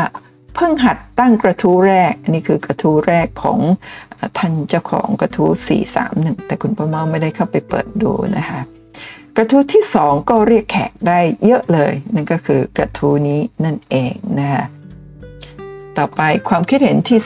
[0.54, 3.58] เพิ่งหัดตั้งกระทู้แรก อันนี้คือกระทู้แรกของ
[4.38, 5.48] ท่านเจ้าของกระทู้
[5.98, 8.60] 431 แต่คุณประเมาไม่ได้เข้าไปเปิดดูนะคะ
[9.36, 14.64] กระทู้ที่ 2 ก็เรียกแขกได้เยอะเลย นั่นก็คือกระทู้นี้นั่นเองนะคะ
[15.98, 17.18] ต่อไปความคิดเห็นที่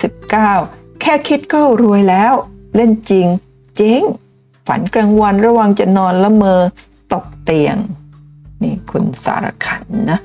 [0.46, 2.32] 19 แค่คิดก็รวยแล้ว
[2.76, 3.26] เล่นจริง
[3.76, 4.02] เจ๊ง
[4.66, 6.60] ฝันกลางวันระวังจะนอนละเมอ
[7.12, 7.76] ตกเตียง
[8.62, 10.18] นี่คุณสารขันนะ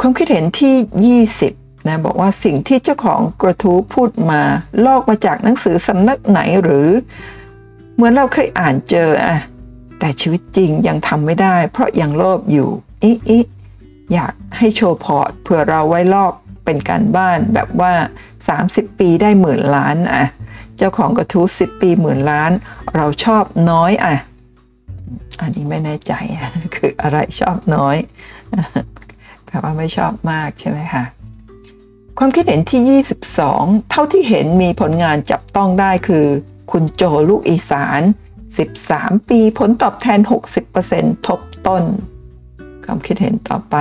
[0.00, 4.42] ความคิดเห็นที่ 20นะบอกว่าสิ่งที่เจ้าของกระทู้พูดมา
[4.84, 6.88] ลอกมาจากหนังสือสำนักไหนหรือ
[7.94, 9.36] เหมือนเราเคยอ่านเจออะ
[9.98, 12.68] แต่ชีวิตจริงยังทำไม่ได้ เพราะยังโลภอยู่
[13.02, 13.38] อิอิ
[14.12, 16.32] อยากให้โชว์พอร์ตเผื่อเราไว้ลอก
[16.64, 17.92] เป็นการบ้านแบบว่า
[18.46, 20.24] 30 ปีได้หมื่นล้านอะ
[20.76, 22.50] เจ้าของกระทู้10 ปีหมื่นล้าน
[22.96, 24.14] เราชอบน้อยอะ
[25.40, 26.12] อันนี้ไม่แน่ใจ
[26.74, 27.96] คืออะไรชอบน้อย
[29.58, 31.04] แปลว่าไม่ชอบมากใช่ไหมคะ
[32.18, 33.02] ความคิดเห็นที่
[33.34, 36.26] 22 เท่าที่เห็นมีผลงานจับต้องได้คือ
[36.70, 38.00] คุณโจลูกอีสาน
[38.64, 40.20] 13 ปีผลตอบแทน
[40.74, 41.82] 60%ทบต้น
[42.84, 43.76] ความคิดเห็นต่อไป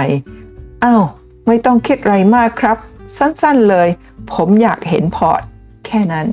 [0.84, 1.04] อ้าว
[1.48, 2.78] ไม่ต้องคิดไรมากครับ
[3.18, 3.88] สั้นๆเลย
[4.34, 5.42] ผมอยากเห็นพอร์ต
[5.86, 6.28] แค่นั้น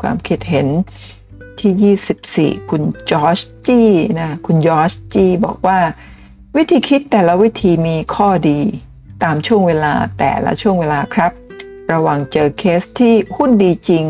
[0.00, 0.66] ความคิดเห็น
[1.60, 5.78] ที่ 24 คุณจอชจี้นะ คุณยอชจี้บอกว่า
[6.56, 8.60] วิธีคิดแต่ละวิธีมีข้อดี
[9.22, 11.32] ตามช่วงเวลาแต่ละช่วงเวลาครับ
[11.92, 14.04] ระวังเจอเคสที่หุ้นดีจริง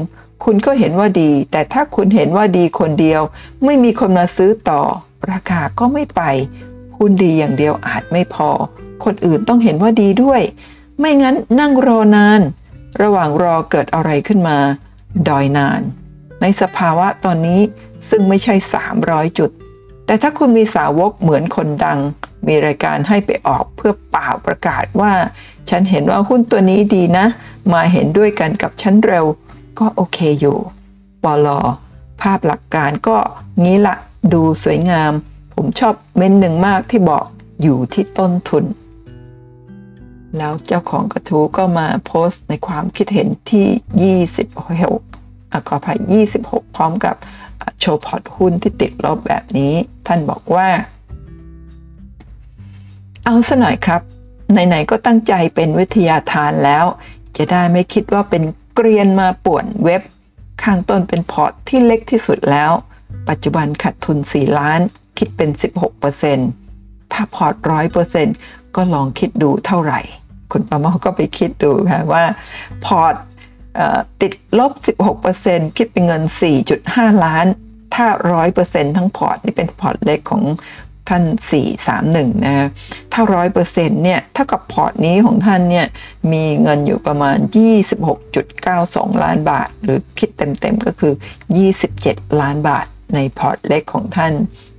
[0.45, 3.23] คุณก็เห็นว่าดี แต่ถ้าคุณเห็นว่าดีคนเดียว
[3.65, 4.83] ไม่มีคนมาซื้อต่อ
[5.31, 6.23] ราคาก็ไม่ไป
[6.99, 8.51] หุ้นดีอย่างเดียวอาจไม่พอ
[9.05, 10.43] คนอื่นต้องเห็นว่าดีด้วย
[10.99, 12.41] ไม่งั้นนั่งรอนาน
[13.03, 14.59] ระหว่างรอเกิดอะไรขึ้นมา
[15.29, 15.81] ดอยนาน
[16.41, 17.61] ในสภาวะตอนนี้
[18.09, 18.55] ซึ่งไม่ใช่
[18.97, 19.51] 300 จุด
[20.09, 21.99] แต่ถ้าคุณมีสาวกเหมือนคนดัง
[22.47, 25.13] มีรายการให้ไปออกเพื่อเปล่าประกาศว่า
[25.71, 27.27] ฉันเห็นว่าหุ้นตัวนี้ดีนะ
[27.73, 29.27] มาเห็นด้วยกันกับฉันเร็ว
[29.79, 30.59] ก็โอเคอยู่
[31.25, 31.61] ปลอ
[32.23, 33.17] ภาพหลักการก็
[33.63, 33.97] งี้ละ
[34.33, 35.13] ดูสวยงาม
[35.55, 37.25] ผมชอบเม้นหนึ่งมากที่บอก
[37.63, 38.65] อยู่ที่ต้นทุน
[40.37, 45.99] แล้วเจ้าของกระทู้ก็มาโพสต์ในความคิดเห็นที่ 26อะขออภัย
[46.39, 47.17] 26 พร้อมกับ
[47.81, 49.75] โชว์พอร์ตหุ้นที่ติดลบแบบนี้
[50.07, 50.69] ท่านบอกว่า
[53.25, 54.01] เอาซะหน่อยครับ
[54.53, 56.85] ไหนๆก็ตั้งใจเป็นวิทยาทานแล้ว
[57.37, 58.43] จะได้ไม่คิดว่าเป็น
[58.75, 60.03] เกรียนมาป่วนเว็บ
[60.63, 62.71] ข้างต้นเป็นพอร์ตที่เล็กที่สุดแล้ว
[63.29, 64.81] ปัจจุบันขาดทุน 4 ล้าน
[65.19, 65.51] คิดเป็น
[66.33, 68.27] 16%ถ้าพอร์ตร้อยเปอร์เซ็นต์
[68.77, 70.01] ก็ลองคิดดูเท่าไหร่
[70.53, 72.25] คุณประเมาก็ไปคิดดูค่ะว่า
[72.85, 73.15] พอร์ต
[74.23, 74.73] ติดลบ
[75.25, 76.23] 16%คิดเป็นเงิน
[76.73, 77.47] 4.5 ล้าน
[77.95, 78.07] ถ้า
[78.53, 80.43] 100%ทั้งพอร์ต นี่เป็นพอร์ตเล็กของ
[81.09, 81.25] ท่าน
[81.85, 82.69] 431 นะ
[83.13, 83.23] ถ้า
[83.63, 85.87] 100%เนี่ยเท่ากับพอร์ตนี้ของท่านเนี่ย
[86.33, 87.37] มีเงินอยู่ประมาณ
[88.31, 91.13] 26.92 ล้านบาท หรือคิดเต็มๆก็คือ
[91.77, 94.33] 27 ล้านบาทในพอร์ตเล็กของท่าน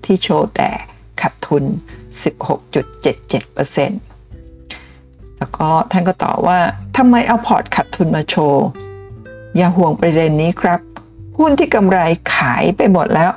[0.05, 0.69] ที่โชว์แต่
[1.21, 1.63] ขาดทุน
[2.51, 6.59] 16.77%แล้วก็ท่านก็ตอบว่า
[6.97, 8.65] ทำไมเอาพอร์ตขาดทุนมาโชว์
[9.55, 10.79] อย่าห่วงประเด็นนี้ครับ
[11.38, 11.99] หุ้นที่กำไร
[12.35, 13.31] ขายไปหมดแล้ว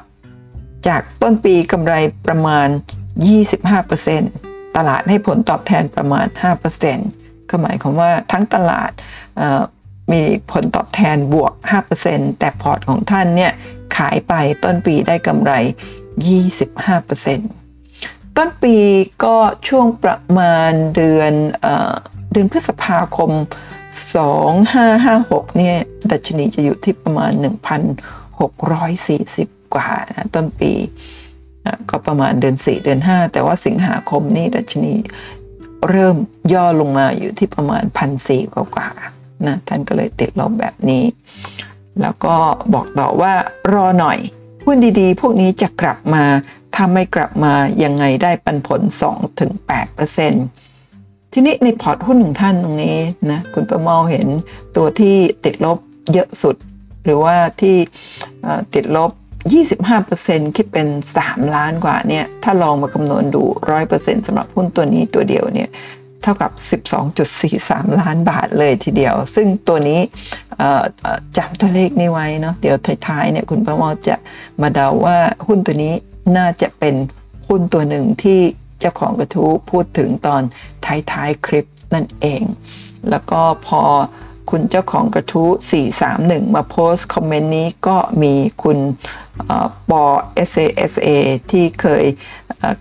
[0.89, 1.95] จากต้นปีกำไร
[2.27, 2.69] ประมาณ
[3.93, 6.27] 25%ตลาดให้ผลตอบแทนประมาณ
[6.89, 8.91] 5%ก็หมายความว่าทั้งตลาด
[10.13, 10.23] มี
[10.53, 11.53] ผลตอบแทนบวก
[11.97, 13.53] 5%แต่พอร์ตของท่านเนี่ย
[13.97, 15.53] ขายไปต้นปีได้กำไร
[17.17, 18.77] 25%ต้นปี
[19.25, 19.37] ก็
[19.69, 21.33] ช่วงประมาณเดือน
[22.33, 23.31] เดือนพฤษภาคม
[24.01, 25.77] 2556 เนี่ย
[26.11, 27.33] ดัชนีจะอยู่ที่ประมาณ
[28.13, 30.73] 1,640 กว่านะต้นปี
[31.67, 34.95] นะก็ประมาณเดือน 4 เดือน 5 แต่ว่าสิงหาคมนี่ดัชนี
[35.89, 36.17] เริ่ม
[36.53, 37.83] ย่อลงมาอยู่ที่ประมาณ
[38.29, 38.89] 1,400 กว่า
[39.47, 41.05] นะท่านก็เลยติดลบแบบนี้
[42.01, 42.35] แล้วก็
[42.75, 43.35] บอกต่อว่า
[43.73, 44.19] รอหน่อย
[44.65, 46.25] หุ้นดีๆ พวกนี้จะกลับมา
[46.75, 48.81] ถ้าไม่กลับมายังไงได้ปันผล
[49.61, 50.72] 2-8%
[51.33, 52.97] ทีนี้ในพอร์ตหุ้นของท่านตรงนี้
[53.33, 54.27] นะคุณประมอเห็น
[54.77, 55.79] ตัวที่ติดลบ
[56.13, 56.57] เยอะสุด
[57.05, 57.77] หรือว่าที่
[58.75, 59.11] ติดลบ
[59.83, 60.89] 25%คิดเป็น
[61.21, 63.43] 3 ล้านกว่าเนี่ยถ้าลองมาคำนวณดู
[63.85, 65.69] 100%สำหรับหุ้นตัวนี้ตัวเดียวเนี่ย
[66.23, 66.51] เท่ากับ
[67.27, 70.01] 12.43 ล้านบาทเลยทีเดียว ซึ่งตัวนี้
[71.37, 74.17] จำตัวเลขนี้ไว้เนาะเดี๋ยวท้ายๆเนี่ยคุณประมอจะ
[74.63, 75.95] มาเดาว่าหุ้นตัวนี้
[76.37, 76.95] น่าจะเป็น
[77.49, 78.41] หุ้นตัวหนึ่งที่
[78.83, 80.43] เจ้าของกระทู้พูดถึงตอน
[80.87, 82.43] ท้ายๆคลิปนั่นเอง
[83.11, 83.83] แล้วก็พอ
[84.51, 85.49] คุณเจ้าของกระทู้
[86.01, 88.79] 431 มาโพสต์คอมเมนต์นี้ก็มีคุณ
[89.91, 90.05] ปอ
[90.51, 91.09] SASA
[91.51, 92.05] ที่เคย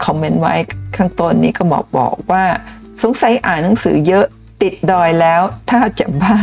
[0.06, 0.56] คอมเมนต์ไว้
[0.96, 2.46] ข้างต้นนี้ก็บอกบอกว่า
[3.02, 4.26] สงสัยอ่านหนังสือเยอะ
[4.62, 6.38] ติดดอยแล้วถ้าจะบ้า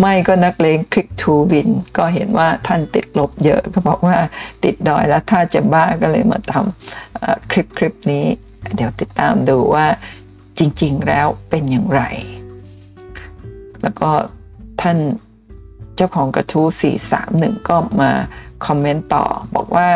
[0.00, 4.18] ไม่ก็นักเลงคลิกทูวิน ก็เห็นว่าท่านติดลบเยอะก็บอกว่า
[4.64, 8.24] ติดดอยแล้วถ้าจะบ้าก็เลยมาทำคลิปคลิปนี้
[8.74, 9.86] เดี๋ยวติดตามดูว่า
[10.58, 12.02] จริง ๆ แล้วเป็นอย่างไร
[13.82, 14.10] แล้วก็
[14.80, 14.98] ท่าน
[15.96, 16.66] เจ้าของกระทู้
[17.16, 18.10] 431 ก็มา
[18.66, 19.88] คอมเมนต์ต่อ บอกว่า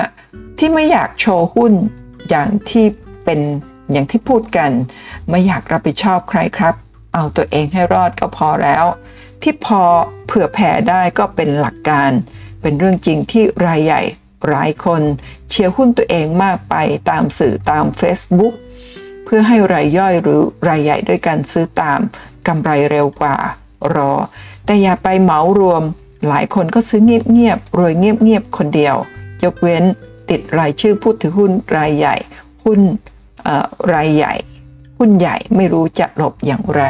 [0.59, 1.73] ที่ไม่อยากโชว์หุ้น
[2.31, 2.85] อย่างที่
[3.25, 3.41] เป็น
[3.93, 4.71] อย่างที่พูดกัน
[5.31, 6.75] ไม่อยากรับผิดชอบใครครับ
[7.15, 8.85] เอาตัวเองให้รอดก็พอแล้ว
[9.43, 9.83] ที่พอ
[10.27, 12.11] เผื่อแผ่ได้ก็เป็นหลักการ
[12.63, 14.03] เป็นเรื่องจริงที่รายใหญ่
[14.51, 15.03] หลายคน
[15.51, 16.75] เชียร์หุ้นตัวเองมากไป
[17.11, 18.55] ตามสื่อตาม Facebook
[19.25, 22.01] เพื่อให้รายย่อยหรือรายใหญ่ด้วยกันซื้อตาม
[22.47, 23.37] กำไรเร็วกว่า
[23.95, 24.13] รอ
[24.65, 25.83] แต่อย่าไปเหมารวม
[26.29, 28.97] หลายคนก็ซื้อเงียบๆรวยเงียบๆคนเดียว
[29.45, 29.85] ยกเว้น
[30.31, 32.17] ติดรายชื่อผู้ถือหุ้นรายใหญ่
[32.65, 32.81] หุ้น
[33.95, 34.35] รายใหญ่
[34.99, 36.83] หุ้นใหญ่ไม่รู้จะหลบอย่างไร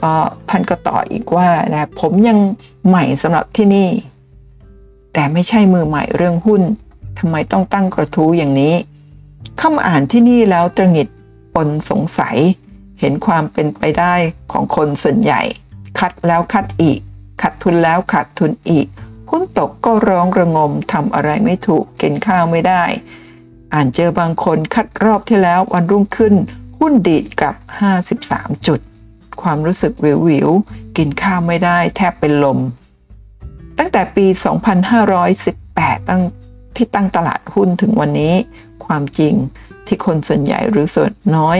[0.00, 0.14] ก็
[0.48, 2.38] ท่านก็ต่ออีกว่านะผมยัง
[2.88, 3.88] ใหม่สำหรับที่นี่
[5.12, 6.62] แต่ไม่ใช่มือใหม่เรื่องหุ้น
[7.18, 8.74] ทำไมต้องตั้งกระทู้อย่างนี้
[9.58, 11.08] เข้ามาอ่านที่นี่แล้วตระหงิด
[11.54, 12.36] ปนสงสัย
[13.00, 14.14] เห็นความเป็นไปได้
[14.52, 15.42] ของคนส่วนใหญ่
[15.98, 16.98] คัดแล้วคัดอีก
[17.42, 18.86] ขาดทุนแล้วขาดทุนอีก
[19.30, 22.84] หุ้นตกก็ร้องระงมทำอะไรไม่ถูกกินข้าวไม่ได้
[23.74, 26.34] อ่านเจอบางคนคัดรอบที่แล้ววันรุ่งขึ้น
[26.78, 27.56] หุ้นดีดกลับ
[28.10, 28.80] 53 จุด
[29.42, 30.48] ความรู้สึกวิววิว
[30.96, 32.58] กินข้าวไม่ได้แทบเป็นลม
[33.82, 34.26] ตั้งแต่ปี
[35.12, 36.22] 2518 ตั้ง
[36.76, 38.34] ที่ตั้งตลาดหุ้นถึงวันนี้
[38.86, 39.34] ความจริง
[39.86, 41.58] ที่คนส่วนใหญ่หรือส่วนน้อย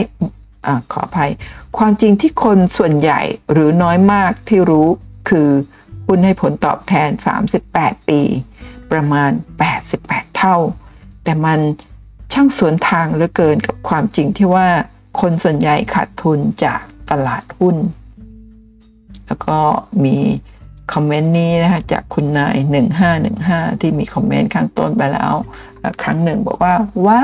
[0.67, 1.31] อขออภัย
[1.79, 3.21] ความจริงที่คนส่วนใหญ่
[3.53, 4.89] หรือน้อยมากที่รู้
[5.29, 5.49] คือ
[6.07, 7.11] หุ้นให้ผลตอบแทน
[7.59, 8.21] 38 ปี
[8.93, 9.31] ประมาณ
[9.85, 10.57] 88 เท่า
[11.25, 11.61] แต่มัน
[12.33, 14.69] ช่างสวนทางเหลือเกินกับความจริงที่ว่า
[15.21, 17.77] คนส่วนใหญ่ขาดทุนจากตลาดหุ้น
[19.27, 19.59] แล้วก็
[20.05, 20.17] มี
[20.93, 22.57] คอมเมนต์นี้นะคะจากคุณนาย
[23.19, 25.35] 1515 ที่มีคอมเมนต์ข้างต้นไปแล้ว
[26.03, 26.75] ครั้งหนึ่งบอกว่า
[27.07, 27.23] ว่า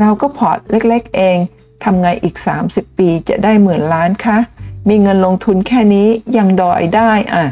[0.00, 1.36] เราก็พอร์ตเล็กๆเอง
[1.84, 4.38] ทำไงอีก 30 ปีจะได้หมื่นล้านคะ
[4.88, 7.44] มีเงินลงทุนแค่นี้ยังดอยได้อะ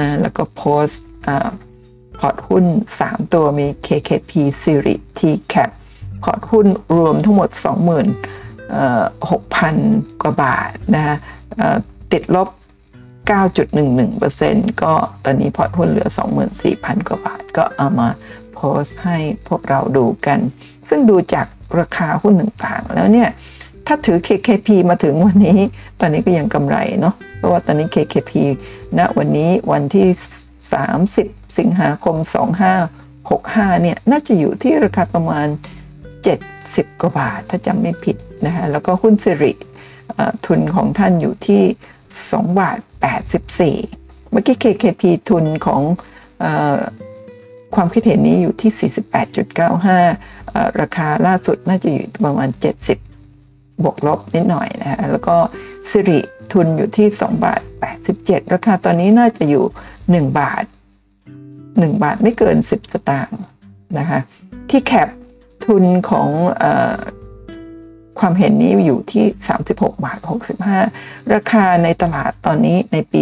[0.00, 1.02] นะแล้วก็โพสต์
[2.18, 2.64] พอร์ตหุ้น
[2.98, 4.30] 3 ตัวมี KKP
[4.62, 5.70] SIRI TCAP
[6.22, 6.66] พอร์ตหุ้น
[6.98, 7.64] รวมทั้งหมด 26,000
[10.22, 11.16] กว่าบาทนะ
[12.12, 12.48] ติดลบ
[13.30, 14.92] 9.11%ก็
[15.24, 16.08] ตอนนี้พอร์ตหุ้นเหลือ
[16.58, 18.08] 24,000 กว่าบาท ก็เอามา
[18.54, 20.38] โพสต์ให้พวกเราดูกัน
[20.88, 21.46] ซึ่งดูจาก
[21.78, 23.28] ราคาหุ้นต่างๆ แล้วเนี่ย
[23.86, 25.58] ถ้าถือ KKP มาถึงวันนี้
[26.00, 28.32] ตอนนี้ก็ยังกำไรเนาะเพราะว่าตอนนี้ KKP
[28.98, 30.08] ณนะวันนี้วันที่
[30.82, 32.16] 30 สิงหาคม
[32.98, 35.46] 2565 เนี่ย น่าจะอยู่ที่ราคาประมาณ
[36.24, 39.52] 70 กว่าบาท ถ้าจำไม่ผิดนะคะแล้วก็หุ้นสิริ
[40.46, 41.62] ทุนของท่านอยู่ที่
[42.10, 45.82] 2 บาท 84 เมื่อกี้ KKP ทุนของ
[46.42, 46.44] อ
[47.74, 48.90] ความคิดเห็นนี้อยู่ที่
[50.00, 52.48] 48.95 ราคาล่าสุดน่าจะอยู่ประมาณ
[53.16, 55.36] 70 บวกลบนิดหน่อยนะคะแล้วก็
[55.90, 56.20] สิริ
[56.52, 57.60] ทุนอยู่ที่ 2 บาท
[58.06, 59.64] 87 ราคาตอนนี้น่าจะอยู่
[60.00, 60.64] 1 บาท
[61.32, 63.40] 1 บาทไม่เกิน 10สตางค์
[63.98, 64.20] นะคะ
[64.70, 65.08] ที่แคป
[65.66, 66.28] ทุนของ
[68.18, 69.24] ความเห็นนี้อยู่ที่
[69.58, 70.18] 36 บาท
[70.74, 73.20] 65 ราคาในตลาดตอนนี้ในปี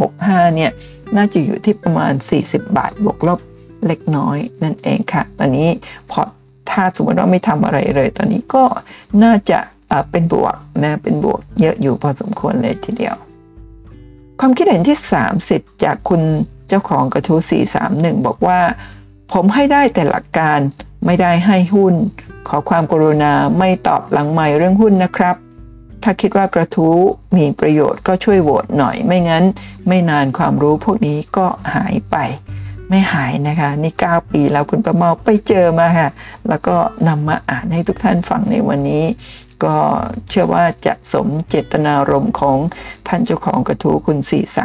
[0.00, 0.70] 2565 เนี่ย
[1.16, 2.12] น่าจะอยู่ที่ประมาณ
[2.44, 3.40] 40 บาท บวกลบ
[3.86, 5.68] เล็กน้อยนั่นเองค่ะ ตอนนี้
[6.10, 6.20] พอ
[6.70, 8.64] ถ้าสมมติว่าไม่ทำอะไรเลย ตอนนี้ก็
[9.24, 9.58] น่าจะ
[10.10, 13.16] เป็นบวกนะ เป็นบวกเยอะอยู่พอสมควรเลยทีเดียว
[14.40, 14.98] ความคิดเห็นที่
[15.40, 16.22] 30 จากคุณ
[16.68, 17.38] เจ้าของกระทู้
[17.82, 18.60] 431 บอกว่า
[19.32, 20.58] ผมให้ได้แต่หลักการ
[21.04, 21.94] ไม่ได้ให้หุ้น
[22.48, 25.36] ขอความกรุณาไม่ตอบหลังใหม่เรื่องหุ้นนะครับ
[26.04, 26.96] ถ้ถ้าคิดว่ากระทู้
[27.36, 29.44] มีประโยชน์ก็ช่วยโหวตหน่อย ไม่งั้น
[29.88, 32.16] ไม่นานความรู้พวกนี้ก็หายไป
[32.88, 36.10] ไม่หายนะคะ นี่ 9 ปีแล้วคุณประเมาไปเจอมาค่ะ
[36.48, 36.76] แล้วก็
[37.08, 39.04] นำมาอ่านให้ทุกท่านฟังในวันนี้
[39.64, 39.76] ก็
[40.28, 42.58] เชื่อว่าจะสมเจตนารมณ์ของ
[43.08, 44.18] ท่านเจ้าของกระทู้คุณ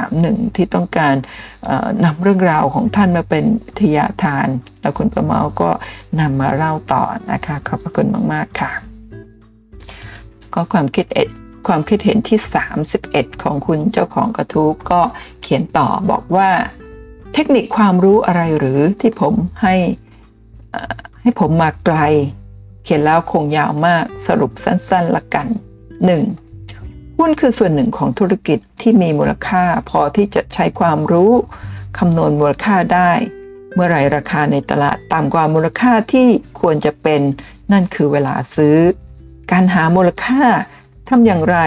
[0.04, 1.16] 431 ที่ต้องการ
[2.06, 3.46] นำเรื่องราวของท่านมาเป็น
[3.80, 4.48] ทยาทาน
[4.82, 5.70] แล้วคุณประเมาก็
[6.20, 8.72] นำมาเล่าต่อนะคะ ขอบพระคุณมาก ๆ ค่ะ
[10.54, 11.30] ก็ความคิดเอ็ด
[11.68, 12.40] ความคิดเห็นที่
[12.92, 15.02] 31 ของคุณเจ้าของกระทู้ก็
[15.42, 16.50] เขียนต่อบอกว่า
[17.34, 19.76] เทคนิคความรู้อะไรหรือที่ผมให้
[21.22, 22.00] ให้ผมมาไกล
[22.84, 25.48] เขียนแล้วคงยาวมากสรุปสั้นๆละกัน
[26.32, 27.18] 1.
[27.18, 31.32] หุ้นคือส่วนหนึ่งของธุรกิจที่มีมูลค่าพอที่จะใช้ความรู้
[31.98, 33.12] คำนวณมูลค่าได้
[33.74, 36.28] เมื่อไรราคาในตลาดต่ำกว่ามูลค่าที่
[36.60, 37.22] ควรจะเป็น
[37.72, 38.78] นั่นคือเวลาซื้อ
[39.52, 40.44] การหามูลค่า
[41.10, 41.58] ทำอย่างไร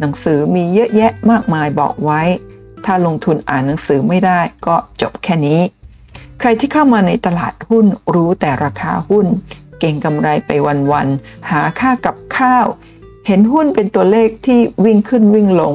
[0.00, 2.22] หนังสือมีเยอะแยะมากมายบอกไว้
[2.84, 5.60] ถ้าลงทุนอ่านหนังสือไม่ได้ก็จบแค่นี้
[6.38, 9.26] ใครที่เข้ามาในตลาดหุ้นรู้แต่ราคาหุ้น
[9.80, 10.50] เก่งกำไรไป
[10.92, 12.66] วันๆหาค่ากับข้าว
[13.26, 15.74] เห็นหุ้นเป็นตัวเลขที่วิ่งขึ้นวิ่งลง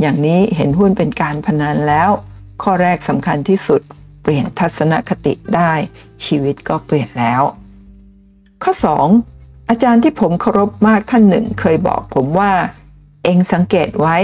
[0.00, 2.10] อย่างนี้เห็นหุ้นเป็นการพนันแล้ว
[2.62, 3.80] ข้อแรกสำคัญที่สุด
[4.22, 5.72] เปลี่ยนทัศนคติได้
[6.24, 7.42] ชีวิตก็เปลี่ยนแล้ว
[8.62, 8.72] ข้อ
[9.20, 9.68] 2.
[9.68, 12.52] อาจารย์ที่ผมเคารพมากท่านหนึ่งเคยบอกผมว่า
[13.24, 14.16] เองสังเกตไว้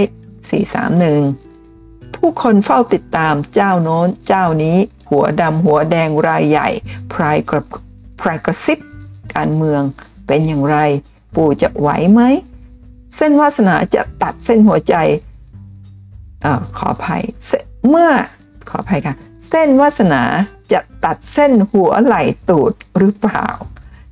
[0.81, 4.77] 431ผู้คนเฝ้าติดตามเจ้าโน้นเจ้านี้
[5.09, 6.69] หัวดำหัวแดงรายใหญ่
[7.13, 7.63] พรายกระ
[8.19, 8.79] พรายกระซิบ
[9.35, 9.81] การเมือง
[10.27, 10.77] เป็นอย่างไร
[11.35, 12.21] ปู่จะไหวไหม
[13.17, 14.95] เส้นวาสนาจะตัดเส้นหัวใจ
[16.45, 17.23] อขออภัย
[17.89, 18.09] เมื่อ
[18.69, 19.15] ขออภัยค่ะ
[19.49, 20.21] เส้นวาสนา
[20.71, 23.47] จะตัดเส้นหัวไหล่ตูดหรือเปล่า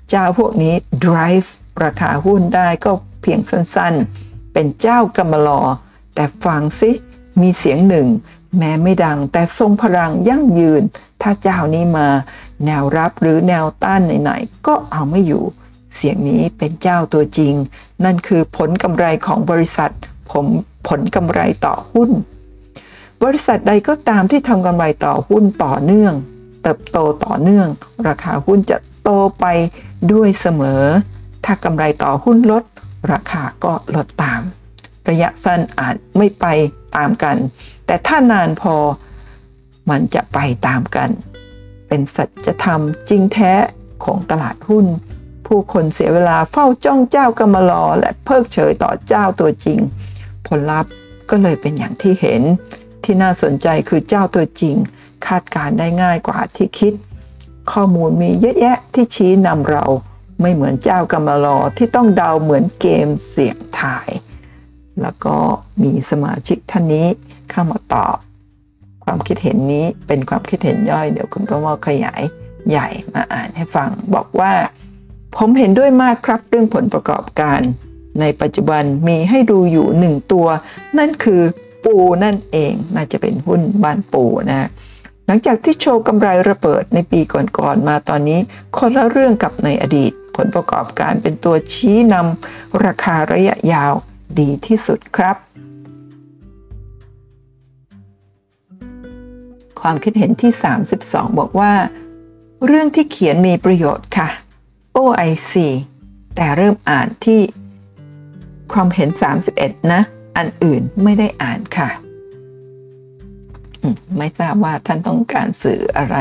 [0.10, 0.74] เจ้าพวกนี้
[1.06, 1.48] drive
[1.84, 5.62] ราคาหุ้นได้ก็เพียงสั้นๆ เป็นเจ้ากรรมลอ
[6.16, 6.92] แต่ฟังซิ
[7.42, 8.08] มีเสียงหนึ่ง
[8.58, 10.84] แม้ไม่ดังแต่ทรงพลังยั่งยืน
[11.22, 12.08] ถ้าเจ้านี้มา
[12.66, 15.44] แนวรับหรือแนวต้านไหนๆก็เอาไม่อยู่
[15.96, 17.54] เสียงนี้เป็นเจ้าตัวจริง
[18.04, 19.92] นั่นคือผลกำไรของบริษัท
[20.32, 20.46] ผม
[20.88, 22.10] ผลกำไรต่อหุ้น
[23.24, 26.14] บริษัทใดก็ตามที่ทำกำไรต่อหุ้นต่อเนื่อง
[26.62, 27.68] เติบโตต่อเนื่อง
[28.08, 29.10] ราคาหุ้นจะโต
[29.40, 29.46] ไป
[30.12, 30.84] ด้วยเสมอ
[31.46, 32.64] ถ้ากำไรต่อหุ้นลด
[33.12, 34.42] ราคาก็ลดตาม
[35.10, 36.46] ระยะสั้นอาจไม่ไป
[36.98, 37.38] ตามกัน
[37.92, 38.76] แต่ถ้านานพอ
[39.90, 41.10] มันจะไปตามกัน
[41.88, 43.54] เป็นสัจธรรมจริงแท้
[44.06, 44.86] ของตลาดหุ้น
[45.48, 49.80] ผู้คนเสียเวลาเฝ้าจ้องเจ้ากรรมลอและเพิกเฉยต่อเจ้าตัวจริง
[50.48, 50.92] ผลลัพธ์
[51.30, 52.42] ก็เลยเป็นอย่างที่เห็น
[53.04, 54.76] ที่น่าสนใจคือเจ้าตัวจริง
[55.28, 56.94] คาดการได้ง่ายกว่าที่คิด
[57.72, 59.86] ข้อมูลมีเยอะแยะที่ชี้นำเรา
[60.42, 64.10] ไม่เหมือนเจ้ากรรมลอที่ต้องเดาเหมือนเกมเสี่ยงทาย
[65.02, 65.36] แล้วก็
[65.84, 67.08] มีสมาชิกท่านนี้
[67.50, 68.18] เข้ามาตอบ
[69.04, 72.22] ความคิดเห็นนี้เป็นความคิดเห็นย่อย เดี๋ยวคุณประมอขยาย
[72.70, 74.54] ใหญ่มาอ่านให้ฟัง บอกว่า
[75.38, 77.60] ผมเห็นด้วยมากครับเรื่องผลประกอบการ
[78.20, 80.48] ในปัจจุบันมีให้ดูอยู่หนึ่งตัว
[80.98, 81.42] นั่นคือ
[81.86, 84.70] ปูนั่นเองน่าจะเป็นหุ้นบ้านปูนะ
[85.28, 88.40] หลังจากที่โชว์กำไรระเบิดในปีก่อนๆมาตอนนี้
[88.78, 93.94] คนละเรื่องกับในอดีต ผลประกอบการเป็นตัวชี้นำราคาระยะยาว
[94.40, 95.38] ดีที่สุดครับ
[99.82, 100.52] ความคิดเห็นที่
[100.96, 101.74] 32 บอกว่า
[102.66, 104.30] เรื่องที่เขียนมีประโยชน์ค่ะ
[104.98, 105.54] OIC
[106.36, 107.42] แต่เริ่มอ่านที่
[108.74, 109.10] ความเห็น
[109.52, 110.02] 31 นะ
[110.38, 111.90] อันอื่นไม่ได้อ่านค่ะ
[114.18, 116.18] ไม่ทราบว่าท่านต้องการสื่ออะไร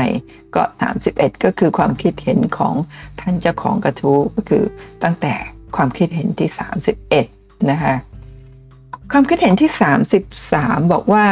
[0.55, 0.63] ก็
[1.03, 2.75] 31 ก็คือความคิดเห็นของ
[3.19, 4.63] ท่านเจ้าของกระทู้ก็คือ
[5.03, 5.33] ตั้งแต่
[5.75, 6.49] ความคิดเห็นที่
[6.97, 7.40] 31
[7.71, 7.95] นะคะ
[9.11, 9.71] ความคิดเห็นที่
[10.31, 11.25] 33 บอกว่า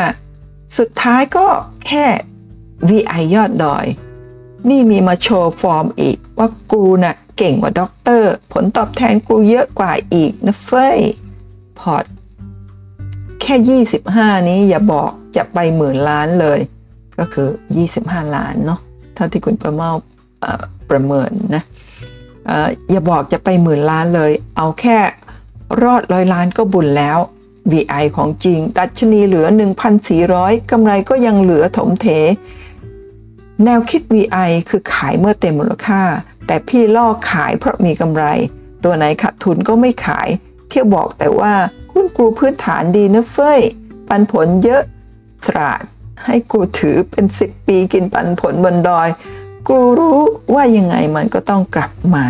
[0.77, 1.45] สุดท้ายก็
[1.87, 2.05] แค่
[2.89, 3.85] VI ยอดดอย
[4.69, 10.99] นี่มีมาโชว์ฟอร์มอีกว่ากูน่ะเก่งกว่าด็อกเตอร์ ผลตอบแทนกูเยอะกว่าอีกนะเฟ้ย
[11.79, 12.05] พอร์ต
[13.41, 16.59] แค่ 25 นี้อย่าบอกจะไปหมื่นล้านเลย
[17.19, 17.49] ก็คือ
[17.91, 18.79] 25 ล้านเนาะ
[19.15, 19.91] เท่าที่คุณประเมา
[20.89, 21.63] ประเมินนะ
[22.49, 22.51] อ
[22.91, 24.97] อย่าบอกจะไปหมื่นล้านเลย เอาแค่
[25.83, 27.19] รอดร้อยล้านก็บุญแล้ว
[27.71, 29.47] VI ของจริง ดัชนีเหลือ
[30.09, 32.07] 1,400 กำไรก็ยังเหลือถมเถ
[33.63, 36.01] แนวคิด VI คือขายเมื่อเต็มมูลค่า
[36.47, 38.23] แต่พี่ล่อขายเพราะมีกำไร
[38.83, 40.27] ตัวไหนขาดทุนก็ไม่ขาย
[40.69, 41.53] เที่ยวบอกแต่ว่า
[41.91, 43.61] หุ้นกูพื้นฐานดีนะเฟ้ย
[44.07, 44.81] ปันผลเยอะ
[45.47, 45.83] ตราด
[46.25, 49.09] ให้กูถือเป็น 10 ปีกินปันผลบนดอย
[49.69, 50.19] กูรู้
[50.53, 52.25] ว่ายังไงมันก็ต้องกลับมา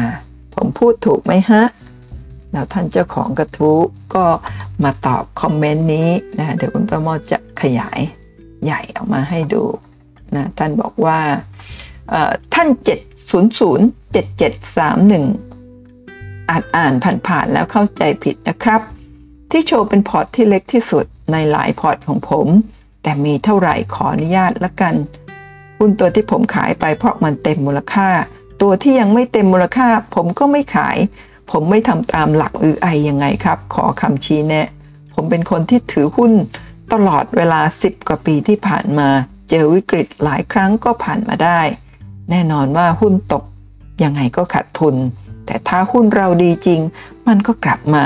[0.55, 1.63] ผมพูดถูกไหมฮะ
[2.51, 3.79] แล้วท่านเจ้าของกระทู้
[4.15, 4.25] ก็
[4.83, 7.99] มาตอบคอมเมนต์นี้นะเดี๋ยวคุณประโมทจะขยาย
[8.63, 9.63] ใหญ่ออกมาให้ดู
[10.35, 11.19] นะท่านบอกว่า
[12.53, 12.79] ท่าน 700
[14.13, 16.93] 7731 อาจอ่าน
[17.27, 18.81] ผ่านๆแล้วเข้าใจผิดนะครับ
[19.51, 22.47] ที่โชว์เป็นพอร์ตที่เล็กที่สุดในหลายพอร์ตของผม
[23.03, 24.95] แต่มีเท่าไหร่ขออนุญาตละกัน
[25.77, 28.09] หุ้นตัวที่ผมขายไปเพราะมันเต็มมูลค่า
[28.61, 30.97] ตัวที่ยังไม่เต็มมูลค่า ผมก็ไม่ขาย
[31.51, 34.67] ผมไม่ทำตามหลัก VI ยังไงครับ ขอคำชี้แนะ
[35.13, 36.33] ผมเป็นคนที่ถือหุ้น
[36.93, 39.09] ตลอดเวลา 10 กว่าปีที่ผ่านมา
[39.49, 41.61] เจอวิกฤตหลายครั้งก็ผ่านมาได้
[42.29, 43.43] แน่นอนว่าหุ้นตก
[44.03, 44.95] ยังไงก็ขาดทุน
[45.45, 46.81] แต่ถ้าหุ้นเราดีจริง
[47.27, 48.05] มันก็กลับมา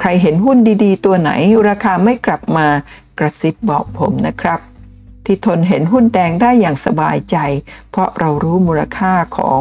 [0.00, 1.30] ใครเห็นหุ้นดีๆ ตัวไหน
[1.68, 2.66] ราคาไม่กลับมา
[3.18, 4.60] กระซิบบอกผมนะครับ
[5.24, 7.36] ที่ทนเห็นหุ้นแดงได้อย่างสบายใจ
[7.90, 9.60] เพราะเรารู้มูลค่าของ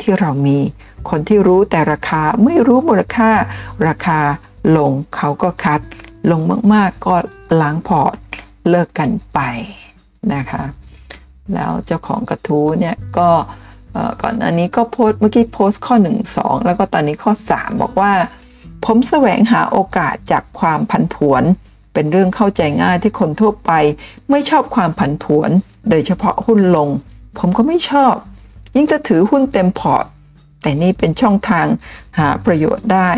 [0.00, 0.58] ที่เรามี
[1.10, 3.30] คนที่รู้แต่ราคาไม่รู้มูลค่า
[3.88, 4.18] ราคา
[4.76, 5.80] ลงเขาก็คัด
[6.30, 6.40] ลง
[6.72, 7.14] มากๆก็
[7.60, 8.14] ล้างพอร์ต
[8.70, 9.40] เลิกกันไป
[10.34, 10.62] นะคะ
[11.54, 13.30] แล้วเจ้าของกระทู้เนี่ยก็
[14.22, 18.12] ก่อนอันนี้ก็โพสต์เมื่อกี้โพสต์ข้อ 1 2 แล้วก็ตอนนี้ข้อ 3 บอกว่า
[18.84, 21.42] ผมแสวงหาโอกาสจากความผันผวน
[21.94, 23.72] เป็นเรื่องเข้าใจง่ายที่คนทั่วไป
[24.30, 25.50] ไม่ชอบความผันผวน
[25.90, 26.88] โดยเฉพาะหุ้นลง
[27.38, 28.14] ผมก็ไม่ชอบ
[28.74, 30.04] ยิ่งจะถือหุ้นเต็มพอร์ต
[30.66, 31.66] แต่นี่เป็นช่องทาง
[32.18, 33.10] หาประโยชน์ได้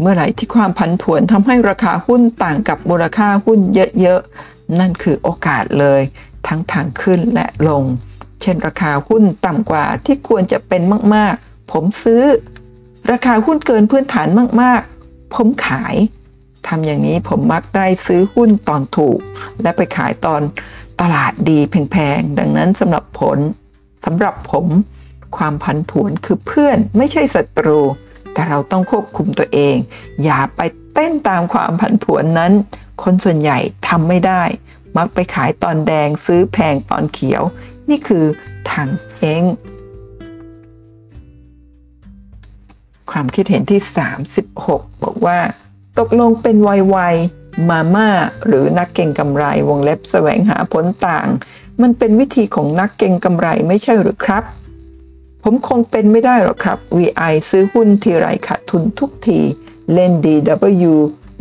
[0.00, 3.58] เมื่อไหร่ที่ความผันผวนทำให้ราคาหุ้นต่างกับมูลค่าหุ้น
[4.00, 6.00] เยอะๆ นั่นคือโอกาสเลย
[6.46, 7.82] ทั้งทางขึ้นและลง
[8.42, 10.82] เช่น ราคาหุ้นต่ำกว่าที่ควรจะเป็น
[11.14, 12.22] มากๆ ผมซื้อ
[13.12, 14.28] ราคาหุ้นเกินพื้นฐาน
[14.62, 15.94] มากๆ ผมขาย
[16.68, 19.18] ทำอย่างนี้ผมมักได้ซื้อหุ้นตอนถูก
[19.62, 20.42] และไปขายตอน
[21.00, 23.38] ตลาดดีแพงๆ ดังนั้นสำหรับผล
[24.04, 24.66] สำหรับผม
[25.36, 27.80] ความผันผวนคือเพื่อนไม่ใช่ศัตรู
[28.34, 29.76] แต่เราต้องควบคุมตัวเอง
[30.24, 30.60] อย่าไป
[30.94, 32.52] เต้นตามความผันผวนนั้น
[33.02, 33.58] คนส่วนใหญ่
[33.88, 34.42] ทำไม่ได้
[34.96, 37.42] มักไปขายตอนแดงซื้อแพงตอนเขียว
[37.88, 38.24] นี่คือ
[38.70, 39.42] ทางเจ๊ง
[43.10, 43.80] ความคิดเห็นที่
[44.42, 45.38] 36 บอกว่า
[45.98, 47.16] ตกลงเป็นวัยวัย
[47.68, 48.08] มาม่า
[48.46, 51.28] หรือนักเก่งกำไรวงเล็บแสวงหาผลต่าง
[51.82, 54.44] มันเป็นวิธีของนักเก็งกำไรไม่ใช่หรือครับ
[55.46, 59.40] ผมคงเป็นไม่ได้หรอกครับ VI ซื้อหุ้นทีไรขาดทุนทุกที
[59.92, 60.92] เล่น DW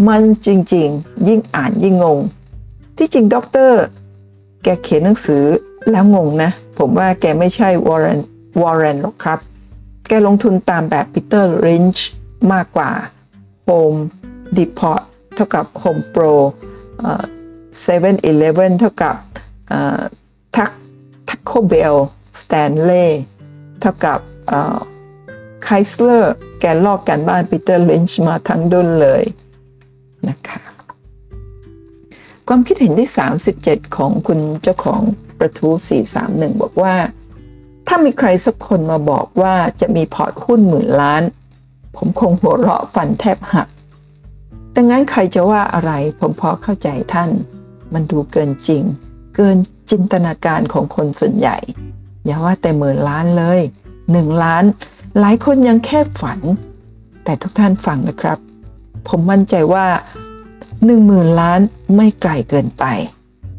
[0.08, 2.20] มันจริงๆ ยิ่งอ่านยิ่งงง
[2.98, 3.82] ที่จริงด็อกเตอร์
[4.64, 5.44] แกเขียนหนังสือ
[5.92, 8.20] แล้วงงนะ ผมว่าแกไม่ใช่วอร์เรน
[8.62, 9.40] วอร์เรนหรอกครับ
[10.08, 12.08] แกลงทุนตามแบบปีเตอร์ลินช์
[12.54, 12.92] มากกว่า
[13.68, 14.00] Home
[14.58, 15.02] Depot
[15.36, 16.34] เท่ากับ Home Pro
[17.82, 19.16] เซเว่นอีเลฟเว่นเท่ากับ
[20.56, 20.72] ทัก
[21.30, 21.96] ทาโคเบล
[22.42, 23.06] สแตนเลย์
[23.84, 24.20] เท่ากับ
[25.64, 29.24] ไครสเลอร์แกลอกการบ้านปีเตอร์ลินช์มาทั้งดุ้นเลย
[30.30, 30.62] นะคะ
[32.48, 33.10] ความคิดเห็นที่
[33.54, 35.02] 37 ของคุณเจ้าของ
[35.40, 35.70] กระทู้
[36.16, 36.96] 431 บอกว่า
[37.88, 41.24] ถ้ามีใครสักคนมาบอกว่าจะมีพอร์ตหุ้นหมื่นล้าน
[41.96, 43.68] ผมคงหัวเราะฟันแทบหัก
[44.76, 47.30] ดังนั้นใครจะว่าอะไรผมพอเข้าใจท่าน
[47.94, 48.84] มันดูเกินจริง
[49.36, 49.58] เกิน
[49.92, 51.58] จินตนาการของคนส่วนใหญ่
[52.26, 53.60] อย่าว่าแต่หมื่นล้านเลย
[54.12, 54.64] หนึ่งล้าน
[55.20, 56.40] หลายคนยังแค่ฝัน
[57.24, 58.38] แต่ทุกท่านฟังนะครับ
[59.08, 59.86] ผมมั่นใจว่า
[60.86, 61.60] หนึ่งหมื่นล้าน
[61.96, 62.86] ไม่ไกลเกินไป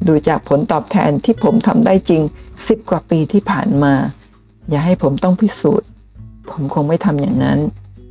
[0.06, 2.22] ดูจากผลตอบแทนที่ผมทำได้จริง
[2.68, 3.94] สิบกว่าปีที่ผ่านมา
[4.70, 5.88] อย่าให้ผมต้องพิสูจน์
[6.50, 7.58] ผมคงไม่ทำอย่างนั้น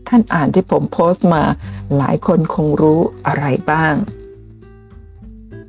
[0.08, 1.44] ท่านอ่านที่ผมโพสต์มา
[1.98, 3.96] หลายคนคงรู้อะไรบ้าง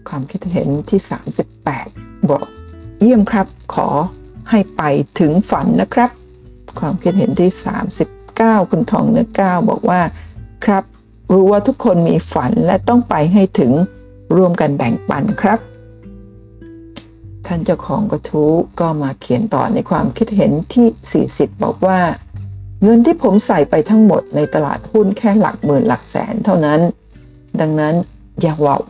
[0.08, 1.00] ความคิดเห็นที่
[1.64, 2.46] 38 บอก
[3.00, 3.88] เยี่ยมครับขอ
[4.50, 4.82] ให้ไป
[5.20, 6.10] ถึงฝันนะครับ
[6.78, 7.50] ความคิดเห็นที่
[8.10, 10.00] 39 คุณทองเนื้อก้าบอกว่า
[10.64, 10.84] ครับ
[11.32, 13.72] รู้ว่าทุกคนมีฝันและต้องไปให้ถึง
[14.36, 15.58] ร่วมกันแบ่งปันครับ
[17.46, 22.00] ท่านเจ้าของกระทู้ก็มาเขียนต่อในความคิดเห็นที่ 40 บอกว่า
[22.82, 26.80] เงินที่ผมใส่ไปทั้งหมดในตลาดหุ้นแค่หลักหมื่นหลักแสนเท่านั้น
[27.60, 27.94] ดังนั้น
[28.42, 28.80] อย่าบอก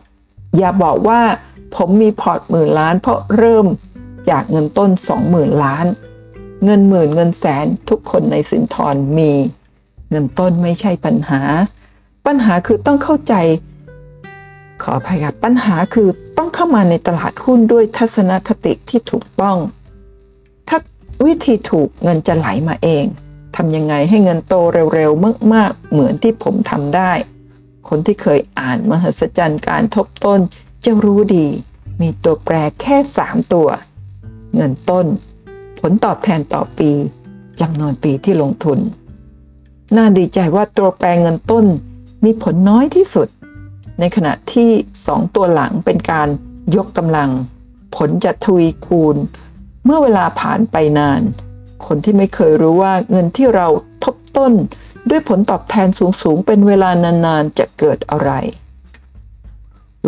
[0.57, 1.21] อย่าบอกว่า
[1.75, 3.65] ผมมีพอร์ตหมื่นล้านเพราะเริ่ม
[4.29, 4.89] จากเงินต้น
[5.25, 5.85] 20,000 ล้าน
[6.65, 9.31] เงินหมื่นเงินแสนทุกคนในสินทรมี
[10.09, 11.41] เงินต้นไม่ใช่ปัญหา
[12.25, 13.33] ปัญหาคือต้องเข้าใจ
[14.81, 16.07] ขออภัยครับปัญหาคือ
[16.37, 19.57] ต้องเข้ามาในตลาดหุ้นด้วยทัศนคติที่ถูกต้อง
[20.67, 20.77] ถ้า
[21.25, 23.05] วิธีถูกเงินจะไหลมาเอง
[23.55, 24.55] ทำยังไงให้เงินโต
[24.95, 27.11] เร็วๆมากๆ เหมือนที่ผมทำได้
[27.87, 30.39] คนที่เคยอ่านมหัศจรรย์การทบต้น
[30.83, 31.47] จะรู้ดี
[32.01, 33.67] มีตัวแปรแค่ 3 ตัว
[34.55, 35.05] เงินต้น
[35.79, 36.91] ผลตอบแทนต่อปี
[37.61, 38.79] จำนวนปีที่ลงทุน
[39.95, 41.65] น่าดีใจว่าตัวแปรเงินต้น
[42.23, 43.27] มีผลน้อยที่สุด
[43.99, 44.69] ในขณะที่
[45.03, 46.27] 2 ตัวหลังเป็นการ
[46.75, 47.29] ยกกำลัง
[47.95, 49.15] ผลจะทวีคูณ
[49.85, 51.21] เมื่อเวลาผ่านไปนาน
[51.85, 53.67] คนที่ไม่เคยรู้ว่าเงินที่เรา
[54.03, 54.53] ทบต้น
[55.09, 55.87] ด้วยผลตอบแทน
[56.21, 56.89] สูงๆ เป็นเวลา
[57.25, 58.31] นานๆ จะเกิดอะไร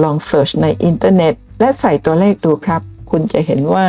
[0.02, 2.82] ลองเสิร์ชในอินเทอร์เน็ต และใส่ตัวเลขดูครับ
[3.12, 3.88] คุณจะเห็นว่า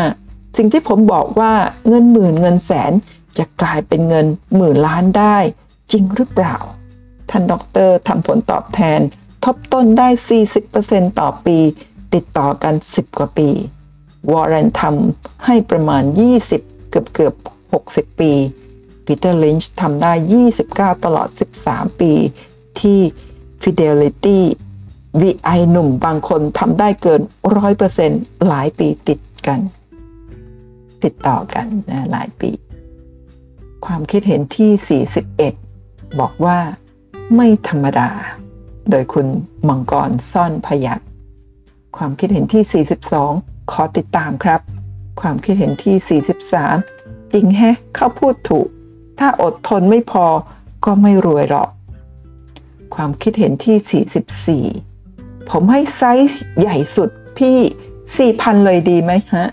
[0.56, 1.52] สิ่งที่ผมบอกว่า
[1.88, 2.92] เงินหมื่นเงินแสน
[3.38, 4.26] จะกลายเป็นเงิน
[4.56, 5.36] หมื่นล้านได้
[5.92, 6.56] จริงหรือเปล่า
[7.30, 9.00] ท่านด็อกเตอร์ทำผลตอบแทน
[9.44, 10.08] ทบต้นได้
[10.64, 11.58] 40%ต่อปี
[12.14, 13.48] ติดต่อกัน 10 กว่าปี
[14.30, 16.02] วอร์เรนทำให้ประมาณ
[16.46, 17.34] 20 เกือบเกือบ
[17.76, 18.32] 60 ปี
[19.04, 20.12] ปีเตอร์ลินช์ทำได้
[20.56, 21.28] 29 ตลอด
[21.64, 22.12] 13 ปี
[22.80, 23.00] ที่
[23.62, 24.38] Fidelity
[25.20, 27.20] VI หนุ่มบางคนทำได้เกิน
[27.84, 29.60] 100%หลายปีติดกัน
[31.04, 32.50] ติดต่อกันนะหลายปี
[33.86, 35.02] ความคิดเห็นที่
[35.64, 36.58] 41 บอกว่า
[37.36, 38.10] ไม่ธรรมดา
[38.90, 39.26] โดยคุณ
[39.68, 41.00] มังกรซ่อนพยัก
[41.96, 42.84] ความคิดเห็นที่
[43.24, 44.60] 42 ขอติดตามครับ
[45.20, 46.20] ความคิดเห็นที่
[46.84, 48.68] 43 จริงแฮะเขาพูดถูก
[49.18, 50.26] ถ้าอดทนไม่พอ
[50.84, 51.70] ก็ไม่รวยหรอก
[52.94, 57.56] ความคิดเห็นที่ 44 ผมให้ไซส์ใหญ่สุดพี่
[58.08, 59.46] 4,000 เลยดีไหมฮะ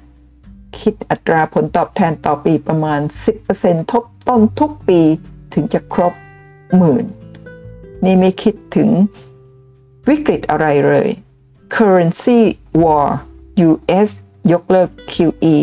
[0.81, 3.01] คิดอัตราผลตอบแทนต่อปีประมาณ
[3.45, 5.01] 10%ทบต้นทุกปี
[5.53, 6.13] ถึงจะครบ
[6.77, 7.05] หมื่น
[8.05, 8.89] นี่ไม่คิดถึง
[10.09, 11.09] วิกฤตอะไรเลย
[11.75, 12.39] currency
[12.81, 13.07] war
[13.67, 14.09] US
[14.51, 15.55] ยกเลิก QE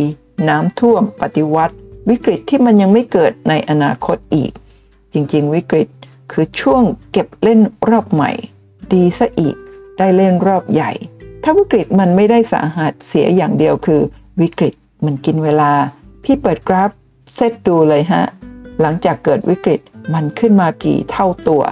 [0.49, 1.77] น้ำท่วมปฏิวัติ
[2.11, 4.53] วิกฤตที่มันยังไม่เกิดในอนาคตอีก
[5.13, 5.89] จริง ๆ วิกฤต
[6.33, 6.83] คือช่วง
[7.13, 7.61] เก็บเล่น
[7.91, 8.33] รอบใหม่
[8.93, 9.57] ดีซะอีก
[9.99, 10.93] ได้เล่นรอบใหญ่
[11.43, 14.01] ถ้าวิกฤตมันไม่ได้สาหัสเสียอย่างเดียวคือ
[14.41, 15.73] วิกฤต มันกินเวลา
[16.25, 16.91] พี่เปิดกราฟ
[17.35, 18.25] เซตดูเลยฮะ
[18.81, 19.81] หลังจากเกิดวิกฤต
[20.15, 21.63] มันขึ้นมากี่เท่าตัว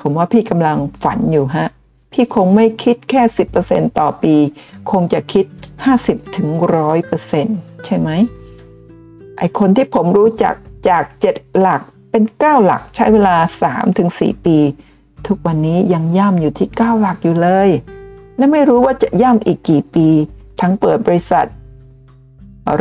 [0.00, 1.66] ผมว่าพี่กำลังฝันอยู่ฮะ
[2.12, 3.22] พี่คงไม่คิดแค่
[3.60, 4.34] 10%ต่อปี
[4.90, 5.44] คงจะคิด
[6.64, 8.10] 50-100%ใช่ไหม
[9.38, 10.54] ไอคนที่ผมรู้จัก
[10.88, 13.36] จาก 7 หลักเป็น 9 หลักใช้เวลา
[13.90, 14.58] 3-4 ปี
[15.26, 17.70] ทุกวันนี้ยังย่ำอยู่ที่ 9 หลักอยู่เลย
[18.36, 20.08] และไม่รู้ว่าจะย่ำอีกกี่ปี
[20.60, 21.46] ทั้งเปิดบริษัท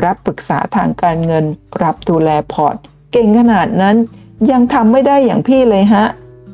[0.03, 1.45] รับปรึกษาทางการเงิน
[1.83, 2.75] รับดูแลพอร์ต
[3.11, 3.95] เก่งขนาดนั้น
[4.51, 6.05] ยังทำไม่ได้อย่างพี่เลยฮะ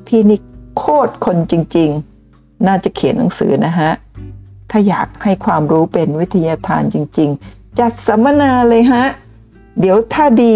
[0.08, 0.40] พี่นี่
[0.78, 3.92] โคตรคนจริงๆ น่าจะเขียนหนังสือนะฮะ
[4.72, 9.04] ถ้าอยากให้ความรู้เป็นวิทยาทานจริง ๆ จัดสัมมนาเลยฮะ
[9.80, 10.54] เดี๋ยวถ้าดี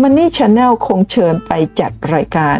[0.00, 2.58] มันนี่ชาแนลคงเชิญไปจัดรายการ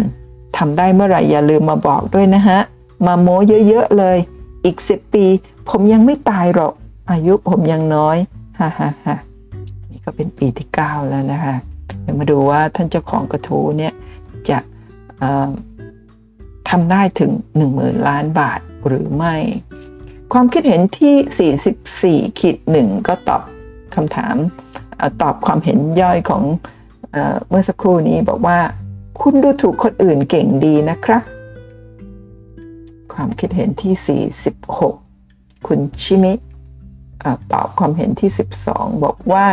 [0.57, 2.59] ทำได้เมื่อไหร่อย่าลืมมาบอกด้วยนะฮะ
[3.07, 3.37] มาโม้
[3.69, 4.19] เยอะๆเลย
[4.65, 5.27] อีกสิบปี
[5.69, 6.73] ผมยังไม่ตายหรอก
[7.11, 8.17] อายุผมยังน้อย
[8.59, 9.17] ฮ่าฮ่าฮ่า
[10.01, 11.57] นี่ก็เป็นปีที่ 9 แล้วนะคะ
[12.03, 13.93] เดี๋ยวมาดูว่าท่านเจ้าของกระทู้เนี่ย
[14.51, 14.59] จะ
[16.69, 17.31] ทำได้ถึง
[17.69, 19.37] 10,000 ล้านบาทหรือไม่
[20.33, 23.43] ความคิดเห็นที่ 44ขีดหนึ่งก็ตอบ
[23.95, 24.37] คำถาม
[25.23, 26.43] ตอบความเห็นย่อยของ
[27.13, 27.17] เอ
[27.49, 28.59] เมื่อสักครู่นี้บอกว่า
[29.21, 31.23] คุณดูถูกคนอื่นเก่งดีนะครับ
[33.15, 34.23] ความคิดเห็นที่
[35.19, 36.33] 46 คุณชิมิ
[37.53, 38.31] ตอบความเห็นที่
[38.67, 39.47] 12 บอกว่า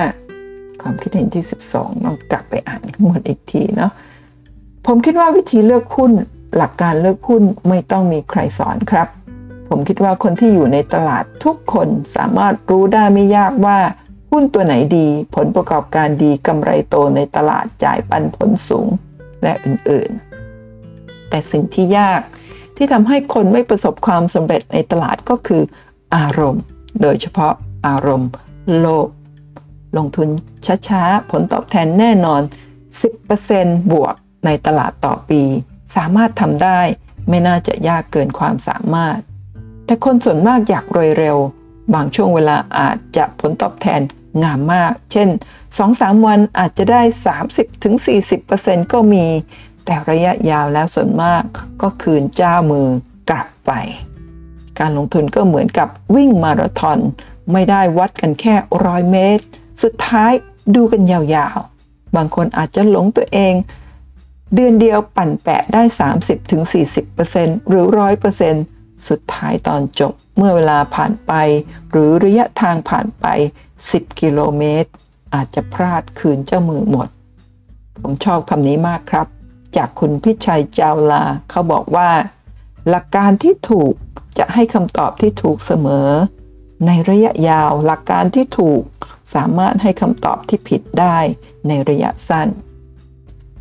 [0.88, 3.92] ความคิดเห็นที่ 12ต้องกลับไปอ่านทั้งหมดอีกทีเนาะ
[4.86, 6.12] ผมคิดว่าวิธีเลือกหุ้น
[6.58, 9.08] หลักการเลือกหุ้นไม่ต้องมีใครสอนครับ
[9.70, 13.80] ผมคิดว่าคนที่อยู่ในตลาดทุกคนสามารถรู้ได้ไม่ยากว่า
[14.32, 18.88] หุ้นตัวไหนดี ผลประกอบการดีกำไรโตในตลาดจ่ายปันผลสูง
[19.44, 22.22] และอื่นๆ แต่สิ่งที่ยาก
[22.76, 25.64] ที่ทำให้คนไม่ประสบความสำเร็จในตลาดก็คือ
[26.16, 26.64] อารมณ์
[27.02, 27.54] โดยเฉพาะ
[27.88, 28.30] อารมณ์
[28.80, 29.08] โลภ
[29.98, 30.30] ลงทุน
[30.88, 32.42] ช้าๆ ผลตอบแทนแน่นอน
[33.16, 34.16] 10%บวก
[34.46, 35.42] ในตลาดต่อปี
[35.96, 36.80] สามารถทำได้
[37.30, 39.18] ไม่น่าจะยากเกินความสามารถ
[39.86, 41.38] แต่คนส่วนมากอยากรวยเร็ว
[41.94, 44.02] บางช่วงเวลาอาจจะผลตอบแทน
[44.44, 45.30] งามมาก เช่น
[45.78, 47.02] 2-3 วันอาจจะได้
[47.78, 49.26] 30-40%ก็มี
[49.86, 51.44] แต่ระยะยาวแล้วส่วนมาก
[51.82, 52.88] ก็คืนเจ้ามือ
[53.30, 53.72] กลับไป
[54.80, 57.00] การลงทุนก็เหมือนกับวิ่งมาราธอน
[57.52, 59.46] ไม่ได้วัดกันแค่ร้อยเมตร
[59.84, 60.32] สุดท้าย
[60.76, 63.54] ดูกันยาวๆ บางคนอาจจะหลงตัวเอง
[64.56, 65.84] เดือนเดียวปั่นแปะได้
[66.96, 67.86] 30-40%หรือ
[68.46, 71.34] 100%สุดท้ายตอนจบเมื่อเวลาผ่านไป
[71.92, 73.26] หรือระยะทางผ่านไป
[73.76, 74.90] 10 กิโลเมตร
[75.34, 77.10] อาจจะพลาดคืนเจ้ามือหมด
[78.02, 79.28] ผมชอบคำนี้มากครับ
[79.78, 82.10] จากคุณพิชัยเจ้าลาเขาบอกว่า
[82.90, 83.94] หลักการที่ถูก
[84.38, 86.10] จะให้คำตอบที่ถูกเสมอ
[86.86, 88.82] ในระยะยาวหลักการที่ถูก
[89.34, 91.18] สามารถให้คำตอบที่ผิดได้
[91.68, 92.48] ในระยะสั้น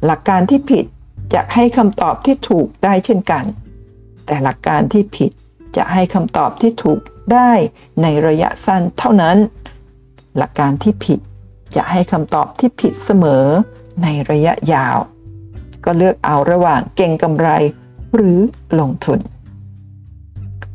[0.04, 0.84] หลักการที่ผิด
[1.34, 3.44] จะให้คำตอบที่ถูกได้เช่นกัน
[4.26, 5.30] แต่หลักการที่ผิด
[5.76, 7.00] จะให้คำตอบที่ถูก
[7.32, 7.52] ได้
[8.02, 9.36] ในระยะสั้นเท่านั้น
[10.36, 11.20] หลักการที่ผิด
[11.76, 13.44] จะให้คำตอบที่ผิดเสมอ
[14.02, 14.96] ในระยะยาว
[15.84, 17.48] ก็เลือกเอาระหว่างเก่งกำไร
[18.14, 18.38] หรือ
[18.78, 19.20] ลงทุน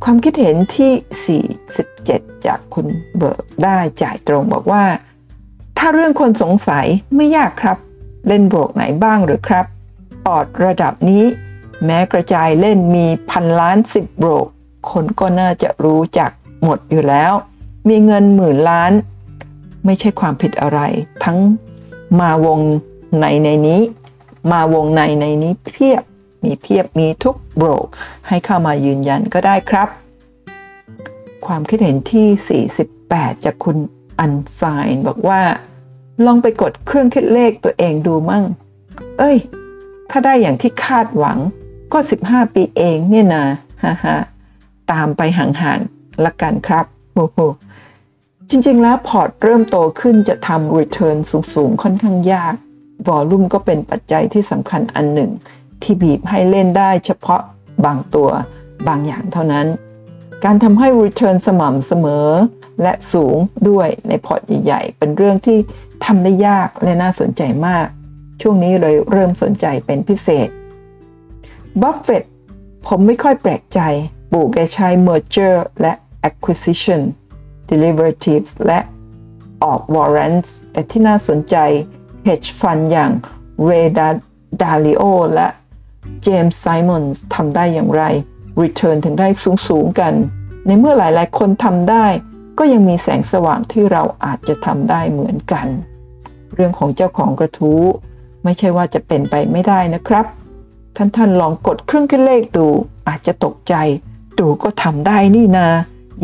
[0.03, 1.41] ความคิดเห็นที่
[1.83, 2.87] 47 จากคุณ
[3.17, 4.83] เบิร์กได้จ่ายตรงบอกว่า
[5.77, 6.85] ถ้าเรื่องคนสงสัย
[7.15, 7.77] ไม่ยากครับ
[8.27, 9.65] เล่นโบรกไหนบ้างหรือครับ
[10.25, 11.23] ปอดระดับนี้
[11.85, 14.47] แม้กระจายเล่นมีพันล้านสิบโบรก
[14.91, 16.31] คนก็น่าจะรู้จัก
[16.63, 17.33] หมดอยู่แล้ว
[17.89, 18.91] มีเงินหมื่นล้าน
[19.85, 20.79] ไม่ใช่ความผิดอะไร
[21.23, 21.37] ทั้ง
[22.19, 22.59] มาวง
[23.19, 23.81] ในในนี้
[24.51, 26.03] มาวงในในนี้เพียบ
[26.43, 27.87] มีเพียบมีทุกโบรก
[28.27, 29.89] ให้เข้ามายืนยันก็ได้ครับ
[31.45, 32.63] ความคิดเห็นที่
[33.07, 33.77] 48 จากคุณ
[34.19, 35.41] อันไซน์บอกว่า
[36.25, 38.43] ลองไปกดเครื่องคิดเลขตัวเองดูมั่ง
[39.19, 39.37] เอ้ย
[40.09, 41.37] ถ้าได้อย่างที่คาดหวัง
[41.93, 43.45] ก็ 15 ปีเองเนี่ยนะ
[43.83, 44.15] ฮ่าฮ่า
[44.91, 46.85] ตามไปห่างๆละกันครับ
[47.15, 47.37] โอ้โห
[48.49, 51.17] จริงๆแล้วพอร์ตเริ่มโตขึ้นจะทำ return
[51.53, 52.55] สูงๆ ค่อนข้างยาก
[53.07, 55.31] volume ก็เป็นปัจจัยที่สำคัญอันหนึ่ง
[55.83, 57.41] ที่บีบให้เล่นได้เฉพาะ
[57.85, 58.29] บางตัว
[58.87, 59.67] บางอย่างเท่านั้น
[60.43, 62.27] การทำให้ return สม่ำเสมอ
[62.81, 63.37] และสูง
[63.69, 65.57] ด้วยในพอร์ตใหญ่ๆ เป็นเรื่องที่
[66.05, 67.87] ทำได้ยากและน่าสนใจมาก
[68.41, 70.47] ช่วงนี้เลยเริ่มสนใจเป็นพิเศษ
[71.81, 72.23] บัฟเฟต
[72.87, 73.79] ผมไม่ค่อยแปลกใจ
[74.31, 75.93] ปู่แกใช้ merger และ
[76.29, 77.01] acquisition
[77.69, 78.79] derivatives และ
[79.63, 81.55] ออก warrants แต่ที่น่าสนใจ
[82.27, 83.11] hedge fund อย่าง
[83.69, 83.87] Ray
[84.61, 85.03] Dalio
[85.33, 85.47] และ
[86.25, 88.03] James Simons ทำได้อย่างไร
[88.61, 90.13] return ถึงได้สูงสูงกัน
[90.65, 92.05] ในเมื่อหลายๆ คนทำได้
[92.59, 95.67] ก็ยังมีแสงสว่างที่เราอาจจะทำได้เหมือนกัน
[96.53, 97.83] เรื่องของเจ้าของกระทู้
[98.43, 100.25] ไม่ใช่ว่าจะเป็นไปไม่ได้นะครับ
[100.95, 102.67] ท่านท่านลองกดเครื่องคิดเลขดู
[103.07, 103.75] อาจจะตกใจ
[104.39, 105.67] ดูก็ทำได้นี่นา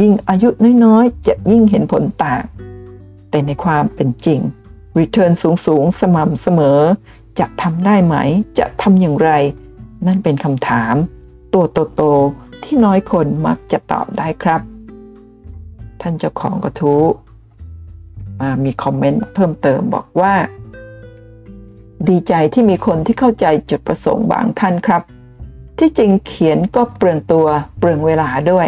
[0.02, 0.50] ยิ่งอายุ
[0.86, 2.44] น้อยๆ จะยิ่งเห็นผลต่าง
[3.30, 4.40] แต่ในความเป็นจริง
[4.98, 6.80] Return สูงสูงสม่ำเสมอ
[7.40, 8.16] จะทำได้ไหม
[8.60, 9.32] จะทำอย่างไร
[10.06, 10.96] นั่นเป็นคำถาม
[11.54, 14.62] ตัวโตๆที่น้อยคนมักจะตอบได้ครับ
[16.02, 17.04] ท่านเจ้าของกระทู้
[18.40, 20.36] มามีคอมเมนต์เพิ่มเติมบอกว่า
[22.10, 25.02] ดีใจที่มีคนที่เข้าใจจุดประสงค์บางท่านครับ
[25.80, 28.68] ที่จริงเขียนก็เปลืองตัวเปลืองเวลาด้วย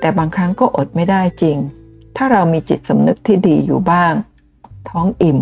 [0.00, 1.56] แต่บางครั้งก็อดไม่ได้จริง
[2.16, 4.12] ถ้าเรามีจิตสำนึกที่ดีอยู่บ้าง
[4.90, 5.38] ท้องอิ่ม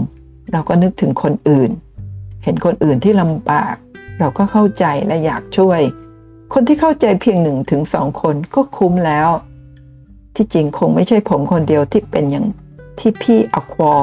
[0.53, 1.71] เราก็นึกถึงคนอื่น
[2.45, 3.75] เห็นคนอื่นที่ลำบาก
[4.19, 5.81] เราก็เข้าใจและอยากช่วย
[6.53, 9.29] คนที่เข้าใจเพียงหนึ่งถึงสองคนก็คุ้มแล้ว
[10.37, 12.47] ที่จริงคงไม่ใช่ผมคนเดียวที่เป็นอย่าง
[12.99, 13.95] ที่พี่อควอ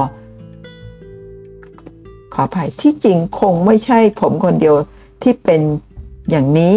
[2.34, 4.76] ขออภัยที่จริงคงไม่ใช่ผมคนเดียว
[5.24, 5.62] ที่เป็น
[6.30, 6.76] อย่างนี้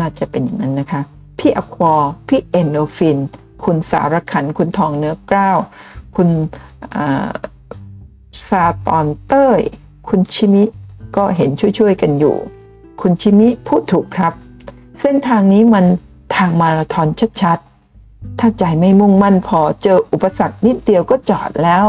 [0.00, 1.02] น่าจะเป็นอย่างนั้นนะคะ
[1.38, 1.94] พี่อควอ
[2.28, 3.18] พี่เอนโดฟิน
[3.64, 5.58] คุณสารขัน คุณทองเนื้อกล้าว
[6.16, 6.28] คุณ
[8.48, 9.60] ซาตอนเต้ย
[10.08, 10.64] คุณชิมิ
[11.16, 12.36] ก็เห็นช่วยๆกันอยู่
[13.00, 14.32] คุณชิมิพูดถูกครับ
[15.00, 15.84] เส้นทางนี้มัน
[16.36, 17.08] ทางมาราธอน
[17.42, 21.84] ชัดๆ ถ้าใจไม่มุ่งมั่นพอเจออุปสรรคนิดเดียวก็จอดแล้ว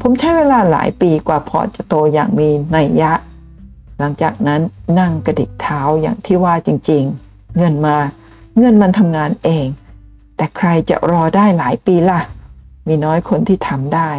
[0.00, 3.12] ผมใช้เวลาหลายปีกว่าพอจะโตอย่างมีนัยยะ
[3.98, 4.60] หลังจากนั้น
[4.98, 7.96] นั่งกระดิกเท้าอย่างที่ว่าจริงๆ เงินมา
[8.58, 9.66] เงินมันทำงานเอง
[10.36, 12.20] แต่ใครจะรอได้หลายปีล่ะ
[12.86, 14.10] มีน้อยคนที่ทำได้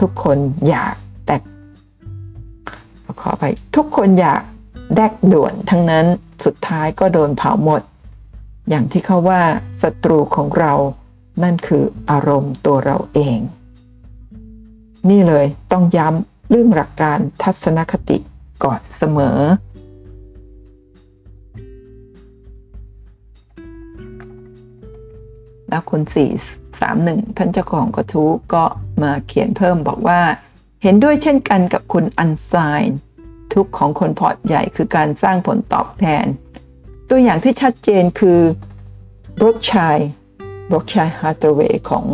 [0.00, 0.36] ทุกคน
[0.68, 0.94] อยาก
[1.26, 1.36] แต่
[3.20, 3.44] ขอไป
[3.76, 4.42] ทุกคนอยาก
[4.94, 6.06] แดกด่วนทั้งนั้น
[6.44, 7.82] สุดท้ายก็โดนเผาหมด
[8.68, 9.42] อย่างที่เขาว่า
[9.82, 10.72] ศัตรูของเรา
[11.42, 13.38] นั่นคืออารมณ์ตัวเราเอง
[15.10, 18.18] นี่เลยต้องย้ำเรื่องหลักการทัศนคติ
[18.64, 19.38] ก่อนเสมอ
[25.68, 26.30] แล้วคุณสี่
[26.80, 28.64] สามหนึ่งท่านเจ้าของกระทู้ก็
[29.02, 30.20] มาเขียนเพิ่มบอกว่า
[30.86, 32.54] เห็นด้วยเช่นกันกับคุณอันไซ
[32.88, 32.98] น์
[33.54, 36.26] ทุกข์ของคนพอร์ตใหญ่คือการสร้างผลตอบแทน
[37.08, 38.40] ตัวอย่างที่ชัดเจนคือ
[39.40, 42.06] เบิร์กเชียร์เบิร์กเชียร์ฮาธาเวย์ของ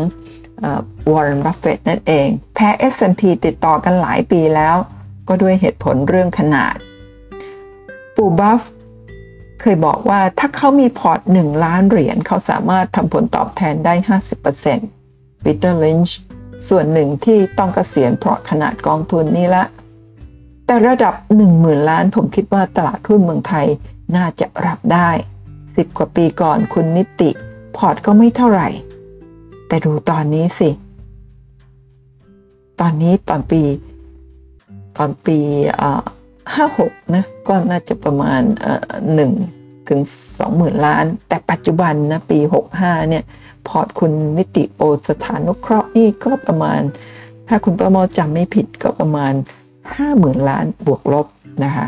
[1.11, 4.77] วอร์เรนบัฟเฟตนั่นเอง แพ้ S&P ติดต่อกันหลายปีแล้ว
[5.29, 6.75] ก็ด้วยเหตุผลเรื่องขนาด
[8.17, 8.63] ปู่บัฟ
[9.61, 13.95] เคยบอกว่าถ้าเขามีพอร์ต 1 ล้านเหรียญเขาสามารถทำผลตอบแทนได้
[14.69, 16.19] 50%ปีเตอร์ลินช์
[16.69, 19.65] ส่วนหนึ่งที่ต้องเกษียณเพราะขนาดกองทุนนี้ละ
[20.67, 21.15] แต่ระดับ
[21.53, 23.67] 10,000 ล้านผมคิดว่าตลาดหุ้นเมืองไทย
[24.17, 25.11] น่าจะรับได้
[25.55, 27.31] 10 กว่าปีก่อนคุณนิติ
[27.77, 28.69] พอร์ตก็ไม่เท่าไหร่
[29.69, 30.71] แต่ดูตอนนี้สิ
[32.81, 33.63] ตอนนี้ตอนปี
[34.97, 35.39] ตอนปี
[36.27, 38.43] 56นะ ก็น่าจะประมาณ
[39.15, 39.33] หนึ่ง
[39.89, 40.01] ถึง
[40.39, 42.39] สองหมื่นล้าน แต่ปัจจุบันนะ ปี
[42.75, 43.25] 65เนี่ย
[43.71, 46.81] พอร์ตคุณนิติโอสถานุเคราะห์นี่ก็ประมาณ
[47.49, 49.33] ถ้าคุณประมอจำไม่ผิดก็ประมาณ
[49.91, 51.27] 50,000 ล้านบวกลบ
[51.65, 51.87] นะคะ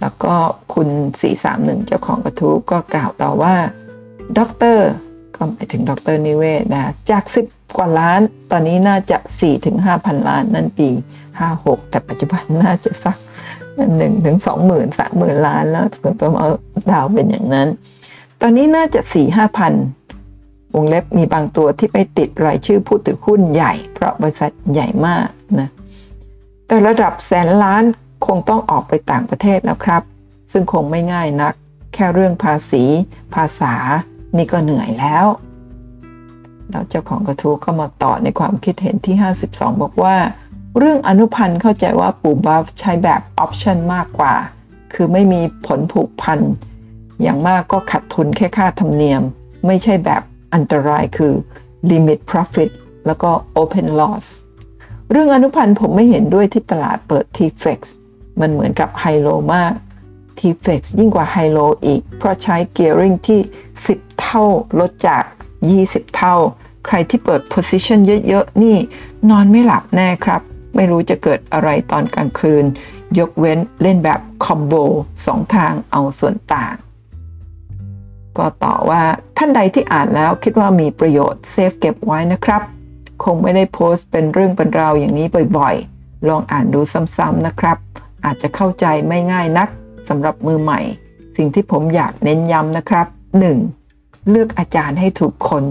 [0.00, 0.34] แล้วก็
[0.74, 0.88] คุณ
[1.36, 3.54] 431 เจ้าของกระทู้ก็กล่าวต่อว่า
[4.38, 4.88] ด็อกเตอร์
[5.36, 8.20] ก็หมายถึงด็อกเตอร์นิเวศน์นะจาก 10 กว่าล้าน
[8.50, 10.88] ตอนนี้น่าจะ4ถึง5,000ล้านนั่นปี
[11.40, 13.16] 56 แต่ปัจจุบันน่าจะสัก
[13.96, 16.48] หนึ่งถึงสองหมื่นสามหมื่นล้านแล้วผลประมาณ
[16.90, 17.68] ดาวเป็นอย่างนั้น
[18.40, 19.72] ตอนนี้น่าจะสี่ห้าพัน
[20.74, 25.28] วงเล็บมีบางตัวที่ไปติดรายชื่อผู้ถือหุ้นใหญ่ เพราะบริษัทใหญ่มาก
[25.60, 25.68] นะ
[26.66, 27.82] แต่ระดับแสนล้าน
[28.26, 30.02] คงต้องออกไปต่างประเทศแล้วครับ
[30.52, 31.54] ซึ่งคงไม่ง่ายนัก
[31.94, 32.84] แค่เรื่องภาษี
[33.34, 33.74] ภาษา
[34.36, 35.26] นี่ก็เหนื่อยแล้ว
[36.70, 39.16] แล้วเจ้าของกระทู้ก็มาต่อในความคิดเห็นที่
[39.48, 40.16] 52 บอกว่า
[40.78, 44.34] เรื่องอนุพันธ์เข้าใจว่าปู่บัฟใช้แบบออปชันมากกว่า
[44.92, 46.40] คือไม่มีผลผูกพัน
[47.22, 49.22] อย่างมากก็ขัดทุนแค่ค่าธรรมเนียม
[49.66, 50.22] ไม่ใช่แบบ
[50.54, 51.34] อันตรายคือ
[51.90, 52.70] limit profit
[53.06, 53.30] แล้วก็
[53.60, 54.26] open loss
[55.10, 57.80] เรื่องอนุพันธ์ผมไม่เห็นด้วยที่ตลาดเปิด TFX
[58.40, 59.72] มันเหมือนกับไฮโลมาก
[60.38, 63.40] TFX ยิ่งกว่าไฮโลอีก เพราะใช้ gearing ที่
[63.80, 64.44] 10 เท่า
[64.80, 65.24] ลดจาก
[65.70, 66.36] 20 เท่า
[66.86, 67.98] ใครที่เปิด position
[68.28, 68.76] เยอะๆ นี่
[69.30, 70.42] นอนไม่หลับแน่ครับ
[70.74, 72.64] ไม่รู้จะเกิดอะไรตอนกลางคืน
[73.18, 74.74] ยกเว้นเล่นแบบคอมโบ
[75.26, 76.74] สองทางเอาส่วนต่าง
[78.38, 79.02] ก็ต่อว่า
[79.38, 82.62] ท่านใดที่อ่านแล้วคิดว่ามีประโยชน์เซฟเก็บไว้นะครับ
[83.24, 85.26] คงไม่ได้โพสต์เป็นเรื่องเป็นราวอย่างนี้
[85.58, 86.80] บ่อยๆ ลองอ่านดู
[87.16, 87.76] ซ้ำๆนะครับ
[88.24, 89.68] อาจจะเข้าใจไม่ง่ายนัก
[90.08, 90.80] สำหรับมือใหม่
[91.36, 93.06] สิ่งที่ผมอยากเน้นย้ำนะครับ
[93.68, 94.28] 1.
[94.30, 95.64] เลือกอาจารย์ให้ถูกคน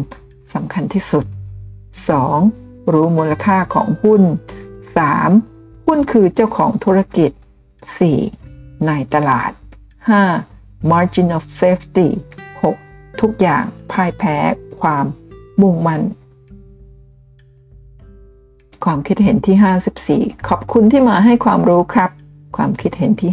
[0.54, 1.26] สำคัญที่สุด
[2.08, 2.92] 2.
[2.92, 4.24] รู้มูลค่าของหุ้น
[5.06, 5.86] 3.
[5.86, 7.32] หุ้นคือเจ้าของธุรกิจ
[8.10, 8.88] 4.
[8.88, 9.52] ในตลาด
[10.22, 10.92] 5.
[10.92, 12.10] margin of safety
[13.22, 14.38] ทุกอย่างพ่ายแพ้
[14.82, 15.06] ความ
[15.62, 16.02] มุ่งมั่น
[18.84, 22.12] ความคิดเห็นที่ 54 ขอบคุณที่มาให้ความรู้ครับ
[22.58, 23.32] ความคิดเห็นที่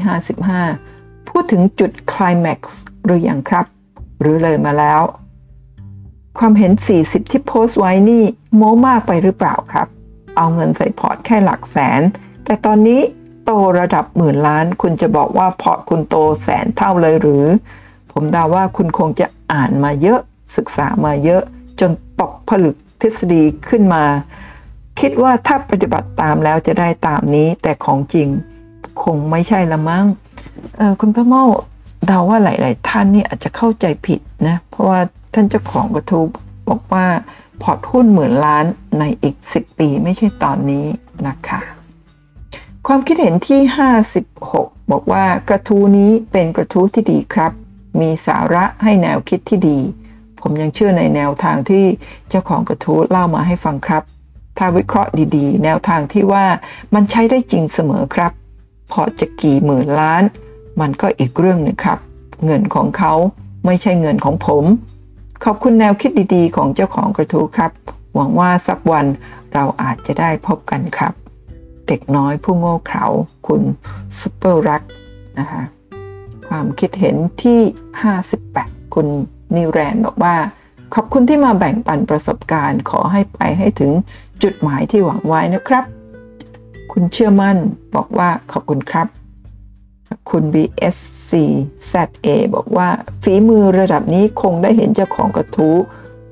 [0.62, 3.66] 55 พูดถึงจุดคลายแม็กซ์หรืออยังครับ
[4.20, 5.00] หรือเลยมาแล้ว
[6.38, 6.72] ความเห็น
[7.02, 8.24] 40 ที่โพสต์ไว้นี่
[8.56, 9.86] โม้มากไปหรือเปล่าครับ
[10.36, 12.02] เอาเงินใส่พอร์ตแค่หลักแสน
[12.44, 13.00] แต่ตอนนี้
[13.44, 17.44] โตระดับหมื่นล้าน คุณจะบอกว่าพอร์ตคุณโตแสนเท่าเลยหรือ
[18.18, 20.20] ผมเดาว่าคุณคงจะอ่านมาเยอะ
[20.56, 21.42] ศึกษามาเยอะ
[21.80, 21.90] จน
[22.20, 24.04] ตกผลึกทฤษฎีขึ้นมา
[25.00, 28.28] คิดว่าถ้าปฏิบัติตามแล้วจะได้ตามนี้ แต่ของจริง
[29.02, 30.04] คงไม่ใช่ละมั้ง
[31.00, 31.44] คุณพระเมา
[32.06, 35.00] เดาว่าหลาย ๆ ท่านนี่อาจจะเข้าใจผิดนะ เพราะว่า
[35.34, 36.24] ท่านเจ้าของกระทู้
[36.68, 37.06] บอกว่า
[37.62, 38.64] พอร์ตหุ้นหมื่นล้าน
[38.98, 40.86] ในอีก 10 ปีไม่ใช่ตอนนี้
[41.26, 41.60] นะคะ
[42.86, 43.60] ความคิดเห็นที่
[44.26, 47.52] 56 บอกว่ากระทู้นี้เป็นกระทู้ที่ดีครับ
[48.00, 49.78] มีสาระให้แนวคิดที่ดี
[50.40, 51.84] ผมยังเชื่อในแนวทางที่
[52.28, 54.02] เจ้าของกระทู้เล่ามาให้ฟังครับ
[54.58, 56.46] ถ้าวิเคราะห์ดีๆ แนวทางที่ว่า
[56.94, 58.32] มันใช้ได้จริงเสมอครับ
[58.92, 60.22] พอจะกี่หมื่นล้าน
[60.80, 61.98] มันก็อีกเรื่องหนึ่งครับ
[62.44, 63.12] เงินของเขา
[63.66, 64.64] ไม่ใช่เงินของผม
[65.44, 67.70] ขอบคุณแนวคิดดีๆ ของเจ้าของกระทู้ครับ
[68.14, 69.06] หวังว่าสักวัน
[69.54, 71.12] เราอาจจะได้พบกันครับ
[71.86, 73.04] เด็กน้อยผู้โง่เขลา
[73.46, 73.62] คุณ
[74.20, 74.82] ซุปเปอร์รัก
[75.38, 75.62] นะคะ
[76.48, 77.60] ความคิดเห็นที่
[78.26, 79.06] 58 คุณ
[79.56, 80.36] นิวแรนบอกว่า
[80.94, 83.92] ขอบคุณที่มาแบ่งปันประสบการณ์ ขอให้ไปให้ถึง
[84.42, 85.84] จุดหมายที่หวังไว้นะครับ
[86.92, 87.56] คุณเชื่อมั่น
[87.94, 89.06] บอกว่าขอบคุณครับ
[90.30, 91.30] คุณ BSC
[91.90, 92.88] ZA บอกว่า
[93.22, 95.76] ฝีมือระดับนี้คงได้เห็นเจ้าของกระทู้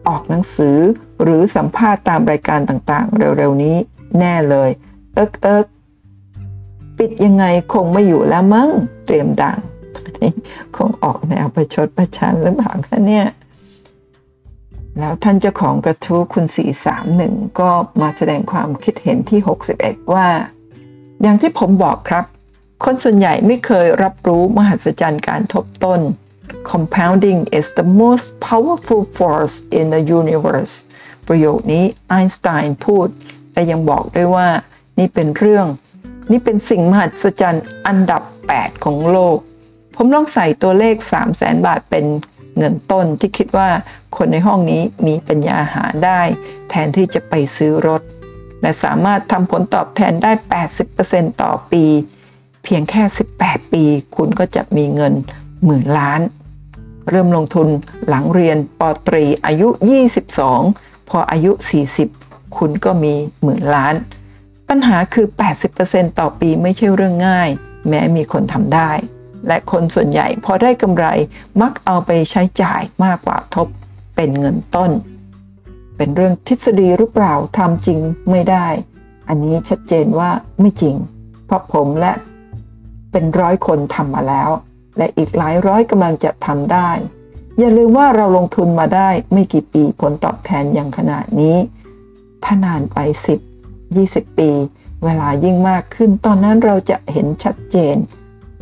[0.09, 0.79] ออกหนังสือ
[1.23, 3.77] หรือสัมภาษณ์ตามรายการต่างๆ เร็วๆนี้
[4.19, 4.71] แน่เลย
[5.15, 5.67] เอิกเอิก
[6.99, 8.71] ปิดยังไงคงไม่อยู่แล้วมั้ง
[9.07, 9.57] เตรียมดัง
[10.77, 13.27] คงออกแนวประชดประชันหรือเปล่าคะเนี่ย
[14.99, 16.45] แล้วท่านเจ้าของกระทู้คุณ
[17.03, 17.71] 431 ก็
[18.01, 19.41] มาแสดงความคิดเห็นที่
[19.77, 20.29] 61 ว่า
[21.23, 22.25] อย่างที่ผมบอกครับ
[22.85, 26.01] คนส่วนใหญ่ไม่เคยรับรู้มหัศจรรย์การทบต้น
[26.71, 30.75] compounding is the most powerful force in the universe
[31.29, 33.09] ประโยคนี้ไอน์สไตน์พูด
[33.53, 34.49] และยังบอกด้วยว่า
[34.99, 35.67] นี่เป็นเรื่อง
[36.31, 38.23] นี่เป็นสิ่งมหัศจรรย์อันดับ
[38.55, 39.39] 8 ของโลก
[39.97, 42.05] ผมลองใส่ตัวเลข 3 0 0แสนบาทเป็น
[42.59, 43.71] เงินต้นที่คิดว่า
[44.17, 46.21] คนในห้องนี้มีปัญญาหาได้
[46.71, 48.03] แทนที่จะไปซื้อรถ
[48.63, 50.33] และสามารถทำผลตอบแทนได้
[50.87, 51.85] 80%ต่อปี
[52.65, 53.03] เพียงแค่
[53.39, 53.85] 18 ปี
[54.17, 55.15] คุณก็จะมีเงิน
[55.65, 56.21] หมื่นล้าน
[57.11, 57.69] เริ่มลงทุน
[58.09, 59.69] หลังเรียนปตรีอายุ
[60.39, 61.53] 22 พออายุ
[62.05, 63.95] 40 คุณก็มีหมื่นล้าน
[64.69, 65.27] ปัญหาคือ
[65.73, 67.51] 80%ต่อปีไม่ใช่เรื่องง่าย
[67.89, 68.91] แม้มีคนทำได้
[69.49, 71.07] และคนส่วนใหญ่พอได้กำไร
[71.61, 73.69] มักเอาไปใช้จ่ายมากกว่าทบ
[74.17, 74.91] เป็นเงินต้น
[75.97, 77.99] เป็นเรื่องทฤษฎีหรือเปล่าทำจริง
[78.31, 78.67] ไม่ได้
[79.29, 80.31] อันนี้ชัดเจนว่า
[80.61, 80.97] ไม่จริง
[81.47, 82.13] เพราะผมและ
[83.13, 84.51] เป็นร้อยคนทำมาแล้ว
[84.99, 86.91] และอีกหลายร้อยกำลังจะทำได้
[87.59, 91.57] อย่าลืมว่าเราลงทุนมาได้ไม่กี่ปีผลตอบแทนอย่างขนาดนี้
[92.45, 92.99] ถ้านานไป
[93.69, 94.51] 10 20 ปี
[95.05, 97.97] เวลายิ่งมากขึ้นตอนนั้นเราจะเห็นชัดเจน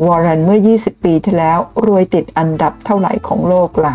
[0.06, 3.94] วอร์เรนเมื่อ 20 ปีที่แล้วรวยติดอันดับเท่าไหร่ของโลกละ่ะ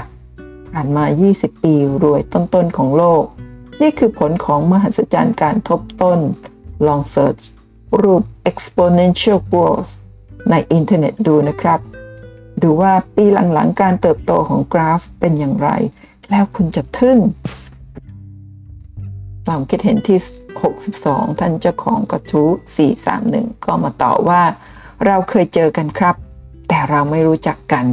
[0.73, 3.23] ผ่านมา 20 ปีรวยต้นๆของโลก
[3.81, 6.19] นี่คือผลของมหัศจรรย์การทบต้น
[6.87, 7.37] ลองเสิร์ช
[8.01, 9.89] รูป exponential growth
[10.51, 11.79] ในอินเทอร์เน็ตดูนะครับ
[12.61, 15.69] ดูว่าปีหลังๆ การเติบโตของกราฟเป็นอย่างไร
[16.29, 17.17] แล้วคุณจะทึ่ง
[19.45, 20.19] ความคิดเห็นที่
[20.79, 22.49] 62 ท่านเจ้าของกระทู้
[23.07, 24.41] 431 ก็มาต่อว่า
[25.05, 26.15] เราเคยเจอกันครับ
[26.67, 27.85] แต่เราไม่รู้จักกัน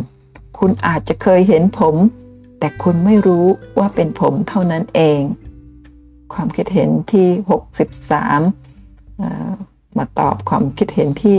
[0.59, 1.97] คุณอาจจะเคยเห็นผม
[2.59, 3.47] แต่คุณไม่รู้
[3.79, 5.21] ว่าเป็นผมเท่านั้นเอง
[6.35, 7.29] ความคิดเห็นที่
[8.83, 11.37] 63 มาตอบความคิดเห็นที่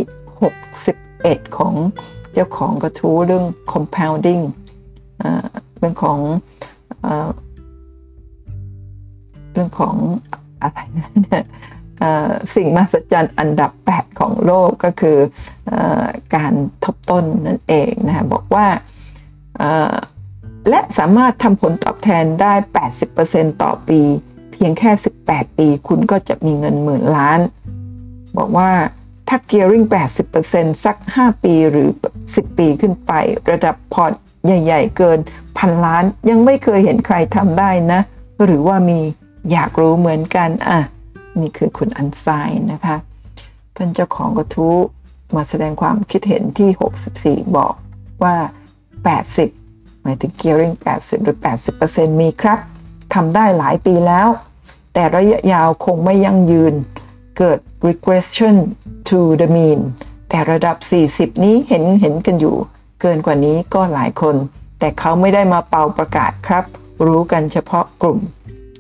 [0.78, 1.74] 61 ของ
[2.34, 4.43] เจ้าของกระทู้เรื่อง compounding
[5.78, 6.20] เรื่องของ
[9.53, 9.95] เรื่องของ
[10.61, 11.43] อะไรนะเนี่ย
[12.55, 15.17] สิ่งมหัศจรรย์อันดับ 8 ของโลกก็คือ
[15.71, 15.73] อ
[16.35, 18.67] การทบต้นนั่นเองนะบอกว่า
[20.69, 22.53] และสามารถทำผลตอบแทนได้
[23.07, 24.01] 80%ต่อปี
[24.51, 24.91] เพียงแค่
[25.25, 27.39] 18 ปี คุณก็จะมีเงินหมื่นล้าน
[28.37, 28.71] บอกว่า
[29.27, 29.85] ถ้า gearing
[30.35, 31.89] 80%สัก 5 ปีหรือ
[32.23, 33.11] 10 ปีขึ้นไป
[33.51, 34.11] ระดับพอร์ต
[34.45, 35.19] ใหญ่ ๆ เกิน
[35.57, 38.01] พันล้านยังไม่เคยเห็นใครทำได้นะ
[38.43, 38.99] หรือว่ามี
[39.51, 40.79] อยากรู้เหมือนกันอะ
[41.41, 42.97] นี่คือคุณอันไซน์นะคะ
[43.75, 44.77] ท่านเจ้าของกระทู้
[45.36, 47.73] มาแสดงความคิดเห็นที่ 64 บอก
[48.23, 48.36] ว่า
[49.19, 51.38] 80 หมายถึง gearing 80 หรือ
[51.79, 52.59] 80%มีครับ
[53.13, 54.27] ทำได้หลายปีแล้ว
[54.93, 56.73] แต่ระยะยาวคงไม่ยั่งยืน
[57.38, 58.55] เกิด regression
[59.09, 59.79] to the mean
[60.29, 60.77] แต่ระดับ
[61.11, 62.55] 40 นี้เห็นเห็นกันอยู่
[63.01, 64.36] เกินกว่านี้ก็หลายคน
[64.79, 66.63] แต่เขาไม่ได้มาเป่าประกาศครับ
[67.05, 68.19] รู้กันเฉพาะกลุ่ม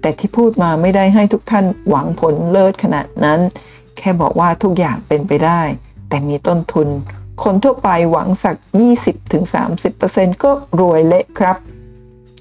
[0.05, 3.39] แต่ที่พูดมาไม่ได้ให้ทุกท่านหวังผลเลิศขนาดนั้น
[3.97, 5.61] แค่บอกว่าทุกอย่างเป็นไปได้
[6.09, 6.87] แต่มีต้นทุน
[7.43, 8.55] คนทั่วไปหวังสัก
[9.29, 11.57] 20-30%ก็รวยเละครับ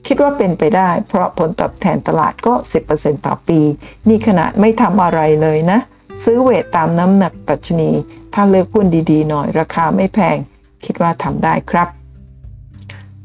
[0.06, 2.54] คิดว่าเป็นไปได้ เพราะผลตอบแทนตลาดก็
[2.90, 3.60] 10%ต่อปี
[4.08, 5.78] นี่ขนาดไม่ทำอะไรเลยนะ
[6.24, 7.90] ซื้อเวทตามน้ำหนักปัชนี
[8.34, 10.36] ถ้าเลือกหุ้นดีๆ หน่อยราคาไม่แพง
[10.84, 11.88] คิดว่าทำได้ครับ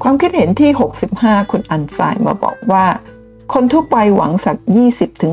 [0.02, 0.70] ความคิดเห็นที่
[1.10, 2.86] 65 คุณอันไซมาบอกว่า
[3.52, 4.56] คนทั่วไปหวังสัก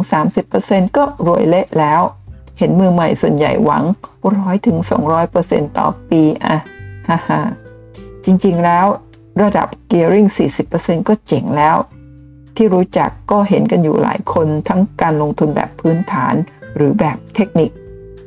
[0.09, 2.01] 20-30%ก็รวยเละแล้ว
[2.59, 3.83] เห็นมือใหม่ส่วนใหญ่หวัง
[4.61, 6.57] 100-200%ต่อปีอะ
[7.09, 7.41] ฮ่าฮ่า
[8.25, 8.85] จริงๆแล้ว
[9.41, 10.29] ระดับ gearing
[10.67, 11.75] 40%ก็เจ๋งแล้ว
[12.55, 16.35] ที่รู้จักก็เห็นกันอยู่หลายคนทั้งการลงทุนแบบพื้นฐาน
[16.75, 17.69] หรือแบบเทคนิค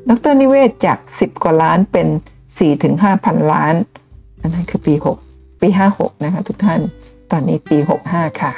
[0.09, 2.09] ดรนิเวศจาก 10 กว่าล้านเป็น
[2.66, 3.74] 4-5พันล้าน
[4.41, 4.95] อันนั้นคือปี
[5.28, 6.80] 6 ปี 56 นะคะทุกท่าน
[7.30, 7.76] ตอนนี้ปี
[8.09, 8.53] 65 ค่ะ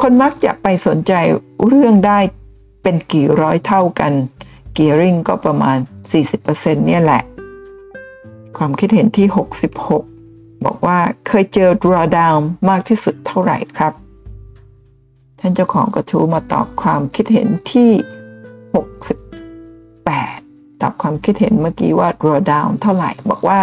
[0.00, 1.12] คนมักจะไปสนใจ
[1.66, 2.18] เรื่องได้
[2.82, 4.12] เป็นกี่ร้อยเท่ากัน
[4.76, 5.78] gearing ก็ประมาณ
[6.32, 7.22] 40%เนี่ยแหละ
[8.56, 9.26] ความคิดเห็นที่
[9.96, 13.92] 66 บอกว่าเคยเจอ drawdown มากที่สุดเท่าไหร่ครับ
[15.40, 17.90] ท่านเจ้าของกระทู้มาตอบความคิดเห็นที่
[19.96, 23.60] 68 ตอบความคิดเห็นเมื่อกี้ว่า drawdown เท่าไหร่ บอกว่า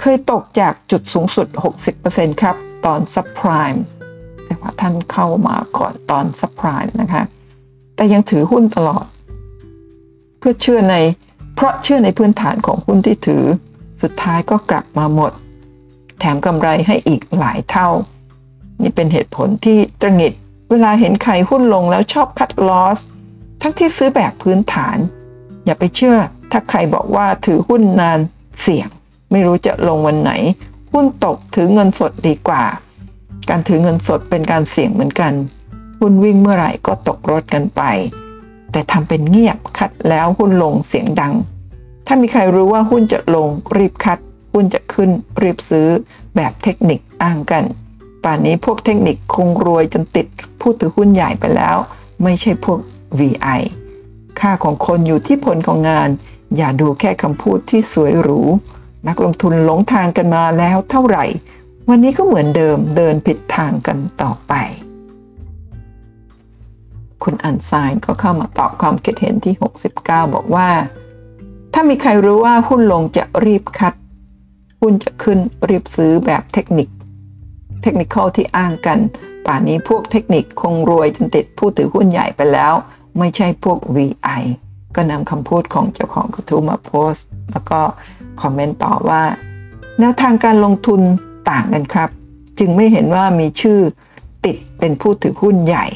[0.00, 1.48] เคยตกจากจุดสูงสุด
[1.94, 3.78] 60%ครับ ตอน subprime
[4.50, 7.22] แต่ว่าท่านเข้ามาก่อนตอนซับไพรม์นะคะ
[7.96, 9.06] แต่ยังถือหุ้นตลอด
[10.38, 10.94] เพื่อเชื่อใน
[11.54, 13.44] เพราะเชื่อในพื้นฐานของหุ้นที่ถือ
[14.02, 15.32] สุดท้ายก็กลับมาหมด
[16.18, 17.88] แถมกำไรให้อีกหลายเท่า
[18.82, 20.32] นี่เป็นเหตุผลที่ตระหงิด
[20.70, 22.98] เวลาเห็นใครหุ้นลงแล้วชอบคัดลอส
[23.62, 24.98] ทั้งที่ซื้อแบบพื้นฐาน
[25.64, 26.16] อย่าไปเชื่อ
[26.50, 28.18] ถ้าใครบอกว่าถือหุ้นนาน
[28.62, 28.88] เสี่ยง
[29.30, 30.32] ไม่รู้จะลงวันไหน
[30.92, 32.64] หุ้นตกถือเงินสดดีกว่า
[33.48, 35.32] การถือเงินสดเป็นการเสี่ยงเหมือนกัน
[36.00, 37.82] หุ้นวิ่งเมื่อไหร่ก็ตกรถกันไป
[38.72, 41.34] แต่ทำเป็นเงียบคัดแล้วหุ้นลงเสียงดัง
[42.06, 44.18] ถ้ามีใครรู้ว่าหุ้นจะลงรีบคัด
[44.52, 45.10] หุ้นจะขึ้น
[45.42, 45.88] รีบซื้อ
[46.36, 47.64] แบบเทคนิคอ้างกัน
[48.24, 50.26] ป่านนี้พวกเทคนิคคงรวยจนติด
[50.60, 51.76] ผู้ถือหุ้นใหญ่ไปแล้ว
[52.22, 52.78] ไม่ใช่พวก
[53.18, 53.60] VI
[54.40, 56.08] ค่าของคนอยู่ที่ผลของงาน
[56.56, 58.40] อย่าดูแค่คำพูดที่สวยหรู
[59.08, 61.24] นักลงทุนหลงทางกันมาแล้วเท่าไหร่
[61.92, 64.52] วันนี้ก็เหมือนเดิมเดินผิดทางกันต่อไป
[67.22, 69.54] คุณอันไซน์ก็เข้ามาตอบความคิดเห็นที่
[69.94, 70.68] 69 บอกว่า
[71.74, 73.94] ถ้ามีใครรู้ว่าหุ้นลงจะรีบคัด
[74.80, 75.38] หุ้นจะขึ้น
[75.68, 76.88] รีบซื้อแบบเทคนิค
[77.82, 78.98] เทคนิคที่อ้างกัน
[79.46, 82.72] ป่านนี้พวกเทคนิคคงรวยจนติดผู้ถือหุ้นใหญ่ไปแล้ว
[83.18, 84.42] ไม่ใช่พวก VI
[84.94, 87.80] ก็นำคำพูดของเจ้าของกระทู้มาโพสต์ แล้วก็
[88.40, 89.22] คอมเมนต์ต่อว่า
[89.98, 91.02] แนวทางการลงทุน
[91.50, 92.10] ต่างกันครับ
[92.58, 93.80] จึงไม่เห็นว่ามีชื่อ
[94.44, 95.86] ติดเป็นผู้ถือหุ้นใหญ่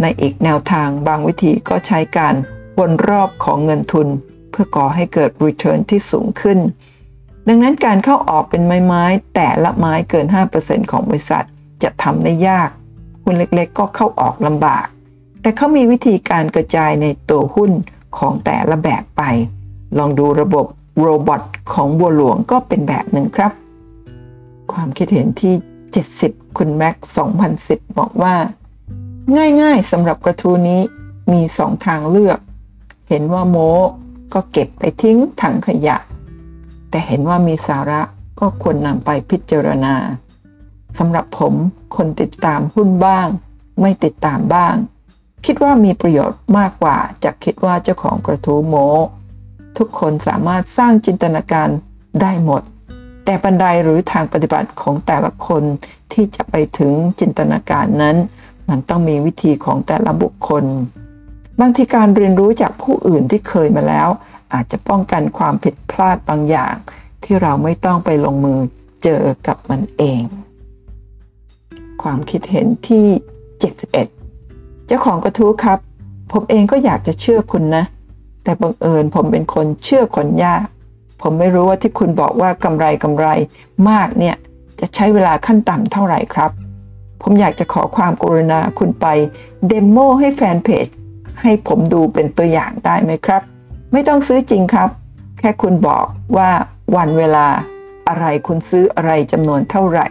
[0.00, 2.34] ในอีกแนวทางบางวิธีก็ใช้การ
[2.78, 4.08] วนรอบของเงินทุน
[4.50, 6.58] เพื่อก่อให้เกิด return ที่สูงขึ้น
[7.48, 9.04] ดังนั้นการเข้าออกเป็นไม้ไม้
[9.34, 10.26] แต่ละไม้เกิน
[10.58, 11.46] 5%ของบริษัท
[11.82, 12.70] จะทำได้ยาก
[13.22, 14.86] หุ้นเล็กๆ ก็เข้าออกลำบาก
[15.42, 17.70] แต่เขามีวิธีการกระจายในตัวหุ้น
[18.18, 19.22] ของแต่ละแบบไป
[19.98, 20.66] ลองดูระบบ
[21.00, 21.42] โรบอท
[21.72, 23.52] ของบัวหลวงก็เป็นแบบหนึ่งครับ
[24.72, 25.54] ความคิดเห็นที่
[26.06, 26.96] 70 คุณแม็ก
[27.46, 28.36] 2010 บอกว่า
[29.62, 30.80] ง่ายๆสำหรับกระทู้นี้
[31.32, 32.38] มีสองทางเลือก
[33.08, 33.56] เห็นว่าโม
[34.34, 35.96] ก็เก็บไปทิ้งถังขยะ
[36.90, 38.02] แต่เห็นว่ามีสาระ
[38.40, 39.94] ก็ควรนำไปพิจารณา
[40.98, 41.54] สำหรับผม
[41.96, 43.28] คนติดตามหุ้นบ้าง
[43.80, 44.74] ไม่ติดตามบ้าง
[45.46, 48.74] คิดว่ามีประโยชน์มากกว่าจะคิดว่าเจ้าของกระทู้โม
[49.78, 51.68] ทุกคนสามารถสร้างจินตนาการ
[52.20, 52.62] ได้หมด
[53.30, 55.62] แต่บันไดหรือทางปฏิบัติของแต่ละคน
[56.12, 58.16] ที่จะไปถึงจินตนาการนั้น
[58.68, 60.64] มันต้องมีวิธีของแต่ละบุคคล
[61.60, 64.08] บางทีการเรียนรู้จากผู้อื่นที่เคยมาแล้ว
[64.52, 66.74] อาจจะป้องกันความผิดพลาดบางอย่าง
[67.24, 68.58] ที่เราไม่ต้องไปลงมือ
[69.04, 70.22] เจอกับมันเอง
[72.02, 73.06] ความคิดเห็นที่
[73.72, 75.78] 71 เจ้าของกระทู้ครับ
[76.32, 77.84] ผมเองก็อยากจะเชื่อคุณนะ
[78.44, 80.66] แต่บังเอิญผมเป็นคนเชื่อคนยาก
[81.22, 83.26] ผมไม่รู้ว่าที่คุณบอกว่ากำไรกำไร
[83.90, 84.36] มากเนี่ย
[84.80, 86.50] จะใช้เวลาขั้นต่ำเท่าไหร่ครับ
[87.22, 89.06] ผมอยากจะขอความกรุณาคุณไป
[89.68, 90.86] เดโมให้แฟนเพจ
[91.42, 93.42] ให้ผมดูเป็นตัวอย่างได้ไหมครับ
[93.92, 94.90] ไม่ต้องซื้อจริงครับ
[95.38, 96.04] แค่คุณบอก
[96.36, 96.50] ว่า
[96.96, 97.46] วันเวลา
[98.08, 100.06] อะไรคุณซื้ออะไรจำนวนเท่าไหร่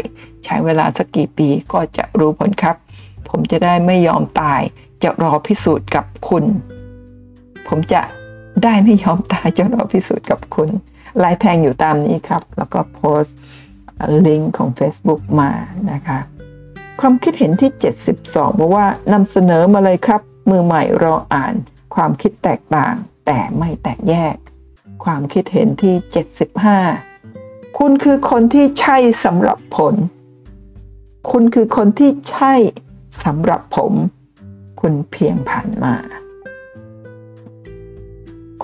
[0.45, 2.75] ใช้เวลาสักกี่ปีก็จะรู้ผลครับ
[3.29, 4.61] ผมจะได้ไม่ยอมตาย
[5.03, 6.43] จะรอพิสูจน์กับคุณ
[7.67, 8.01] ผมจะ
[8.63, 10.69] ได้ไม่ยอมตายจะรอพิสูจน์กับคุณ
[11.23, 13.37] ลายแทงอยู่ตามนี้ครับ แล้วก็โพสต์
[14.25, 15.51] ลิงก์ของ Facebook มา
[15.91, 16.19] นะคะ
[16.99, 17.71] ความคิดเห็นที่
[18.15, 21.53] 72 บอกว่านำเสนอมาเลยครับ มือใหม่รออ่าน
[21.95, 22.93] ความคิดแตกต่าง
[23.25, 24.35] แต่ไม่แตกแยก
[25.03, 25.95] ความคิดเห็นที่
[27.05, 29.95] 75 คุณคือคนที่ใช่สำหรับผล
[31.31, 32.53] คุณคือคนที่ใช่
[33.25, 33.93] สำหรับผม
[34.81, 35.95] คุณเพียงผ่านมา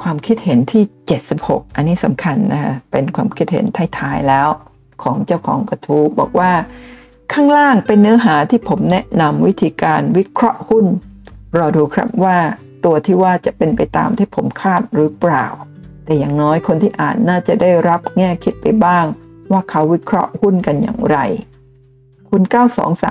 [0.03, 0.83] ความคิดเห็นที่
[1.29, 3.65] 76 อันนี้สำคัญนะคะเป็นความคิดเห็น
[3.97, 4.47] ท้ายๆแล้ว
[5.03, 6.51] ของเจ้าของกระทู้บอกว่า
[7.33, 10.85] ข้างล่างเป็นเนื้อหาที่ผมแนะนำวิธีการวิเคราะห์หุ้น
[11.57, 12.37] รอดูครับว่า
[12.85, 15.45] ตัวที่ว่าจะเป็นไปตามที่ผมคาดหรือเปล่า
[16.05, 19.05] แต่อย่างน้อยคนที่อ่านน่าจะได้รับแง่คิดไปบ้าง
[19.51, 21.17] ว่าเขาวิเคราะห์หุ้นกันอย่างไร
[22.29, 22.41] คุณ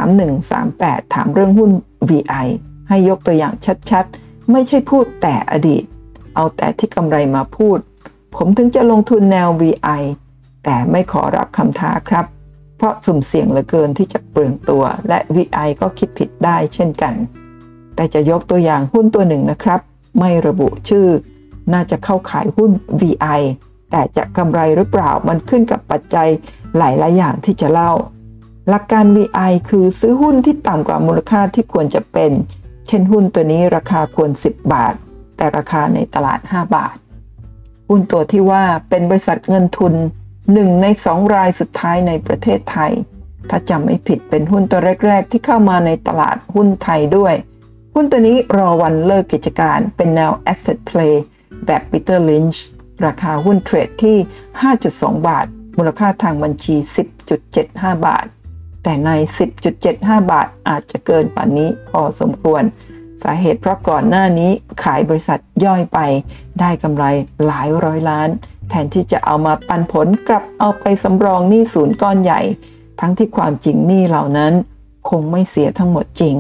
[0.03, 1.71] 923138 ถามเรื่องหุ้น
[2.09, 2.47] VI
[2.89, 3.55] ให้ยกตัวอย่าง
[3.91, 5.83] ชัดๆ ไม่ใช่พูดแต่อดีต
[6.35, 7.79] เอาแต่ที่กำไรมาพูด
[8.35, 10.03] ผมถึงจะลงทุนแนว VI
[10.65, 12.27] แต่ไม่ขอรับคำท้าครับ
[12.77, 17.15] เพราะสุ่มเสี่ยงเหลือเกินที่จะเปลืองตัว และ VI ก็คิดผิดได้เช่นกัน
[17.95, 19.81] แต่จะยกตัวอย่างหุ้นตัวหนึ่งนะครับ
[20.19, 21.07] ไม่ระบุชื่อ
[21.73, 22.71] น่าจะเข้าขายหุ้น
[23.01, 23.41] VI
[23.91, 26.29] แต่จะกำไรหรือเปล่ามันขึ้นกับปัจจัย
[26.77, 27.93] หลายๆอย่างที่จะเล่า
[28.69, 32.31] หลักการ VI คือซื้อหุ้นที่ต่ำกว่ามูลค่าที่ควรจะเป็น
[32.87, 34.95] เช่นหุ้นตัวนี้ราคาควร 10 บาท
[35.43, 36.97] แต่ราคาในตลาด 5 บาท
[37.89, 39.95] หุ้นตัวที่ว่าเป็นบริษัทเงินทุน
[40.53, 42.93] หนึ่งในสองรายสุดท้ายในประเทศไทย
[43.51, 47.35] ถ้าจำไม่ผิดเป็นหุ้นตัวแรก ๆ ที่เข้ามาในตลาดหุ้นไทยด้วย
[47.95, 51.15] หุ้นตัวนี้รอวันเลิกกิจการเป็นแนว asset play
[51.67, 52.59] แบบ Peter Lynch
[53.07, 54.17] ราคาหุ้นเทรดที่
[54.73, 56.77] 5.2 บาท มูลค่าทางบัญชี
[57.41, 58.27] 10.75 บาท
[58.83, 59.11] แต่ใน
[59.71, 62.65] 10.75 บาทอาจจะเกินป่านนี้พอสมควร
[63.25, 64.51] สาเหตุเพราะก่อนหน้านี้
[64.83, 65.99] ขายบริษัทย่อยไป
[66.61, 67.05] ได้กำไร
[67.47, 68.29] หลายร้อยล้าน
[68.69, 72.41] แทนที่จะเอามาปันผลกลับเอาไปสำรองหนี้ศูนย์ก้อนใหญ่
[73.01, 74.53] ทั้งที่ความจริงหนี้เหล่านั้น
[75.09, 76.37] คงไม่เสียทั้งหมดจริง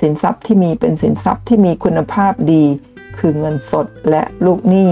[0.00, 2.64] สินทรัพย์ที่มีเป็นสินทรัพย์ที่มีคุณภาพดี
[3.18, 4.90] คือเงินสดและลูกหนี้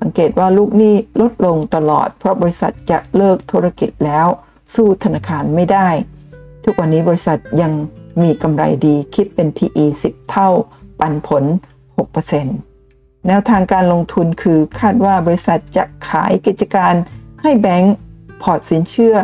[0.00, 4.26] สังเกตว่าลูกหนี้ลดลงตลอด เพราะบริษัทจะเลิกธุรกิจแล้ว
[4.74, 5.88] สู้ธนาคารไม่ได้
[6.64, 7.72] ทุกวันนี้บริษัทยัง
[8.22, 10.48] มีกำไรดีคิดเป็น PE 10 เท่า
[11.00, 11.44] ปันผล
[12.30, 16.94] 6%แนวทางการลงทุนคือคาดว่าบริษัทจะขายกิจการ
[17.42, 17.96] ให้แบงก์
[18.42, 19.16] พอร์ตสินเชื่อ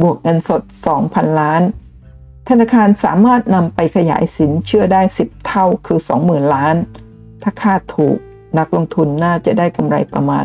[0.00, 0.62] บวกเงินสด
[1.00, 1.62] 2,000 ล้าน
[2.48, 6.76] ธนาคารสามารถนำไปขยายสินเชื่อได้ 10 เท่าคือ 20,000 ล้าน
[7.42, 8.16] ถ้าคาดถูก
[8.58, 10.44] นักลงทุนน่าจะได้กำไรประมาณ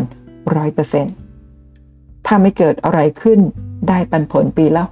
[1.34, 3.40] 100%ถ้าไม่เกิดอะไรขึ้น
[3.90, 4.84] ได้ปันผลปีละ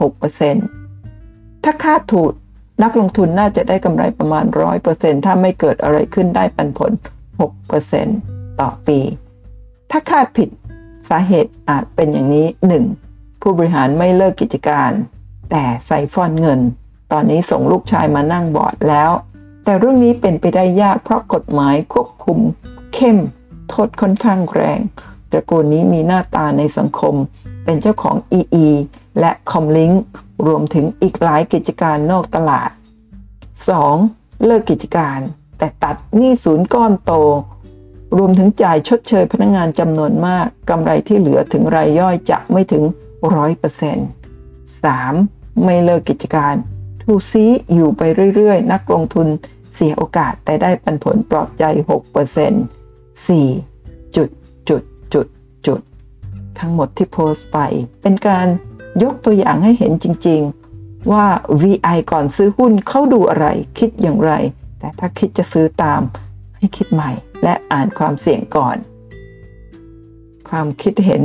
[0.77, 2.31] 6%ถ้าคาดถูก
[2.81, 4.45] นักลงทุนน่าจะได้กำไรประมาณ
[4.85, 6.91] 100%ถ้าไม่เกิดอะไรขึ้นได้ปันผล
[7.75, 8.99] 6%ต่อปี
[9.91, 10.49] ถ้าคาดผิด
[11.09, 12.47] สาเหตุอาจเป็นอย่างนี้
[12.95, 13.41] 1.
[13.41, 14.91] ผู้บริหารไม่เลิกกิจการ
[15.51, 16.59] แต่ใส่ฟอนเงิน
[17.11, 19.11] ตอนนี้ส่งลูกชายมานั่งบอร์ดแล้ว
[19.63, 22.39] แต่เรื่องนี้เป็นไปได้ยากเพราะกฎหมายควบคุม
[22.93, 23.17] เข้ม
[23.69, 24.79] โทษค่อนข้างแรง
[25.33, 27.15] ตระกูลนี้มีหน้าตาในสังคม
[27.65, 28.67] เป็นเจ้าของ EE
[29.19, 29.95] และ Comlink
[30.47, 32.69] รวมถึงอีกหลายกิจการนอกตลาด
[33.77, 34.45] 2.
[34.45, 35.19] เลิกกิจการ
[35.57, 37.13] แต่ตัดหนี้ศูนย์ก้อนโต
[38.17, 42.83] รวมถึงจ่ายชดเชยพนักงงานจำนวนมากกำไรที่เหลือถึงรายย่อยจะไม่ถึง
[44.03, 45.63] 100% 3.
[45.63, 46.55] ไม่เลิกกิจการ
[47.01, 48.01] ทูซีอยู่ไป
[48.35, 49.27] เรื่อยๆ นักลงทุน
[49.73, 51.89] เสียโอกาสแต่ได้ปันผลปลอบใจ 6%
[53.27, 54.15] 4.
[54.15, 54.42] จุดจุดจุดจุด
[56.59, 57.57] ทั้งหมดที่โพสต์ไป
[58.01, 58.47] เป็นการ
[59.03, 60.41] ยกตัวอย่างให้เห็นจริง
[60.75, 61.25] ๆ ว่า
[61.61, 63.47] VI ก่อนซื้อหุ้นเขาดูอะไร
[63.79, 64.31] คิดอย่างไร
[64.79, 66.01] แต่ถ้าคิดจะซื้อตาม
[66.57, 67.11] ให้คิดใหม่
[67.43, 68.77] และอ่านความเสี่ยงก่อน
[70.49, 71.23] ความคิดเห็น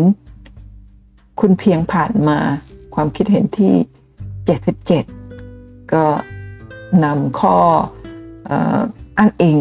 [1.41, 2.39] คุณเพียงผ่านมา
[2.95, 3.75] ความคิดเห็นที่
[4.99, 6.05] 77 ก็
[7.05, 7.57] นำข้อ
[9.19, 9.59] อ้างอิง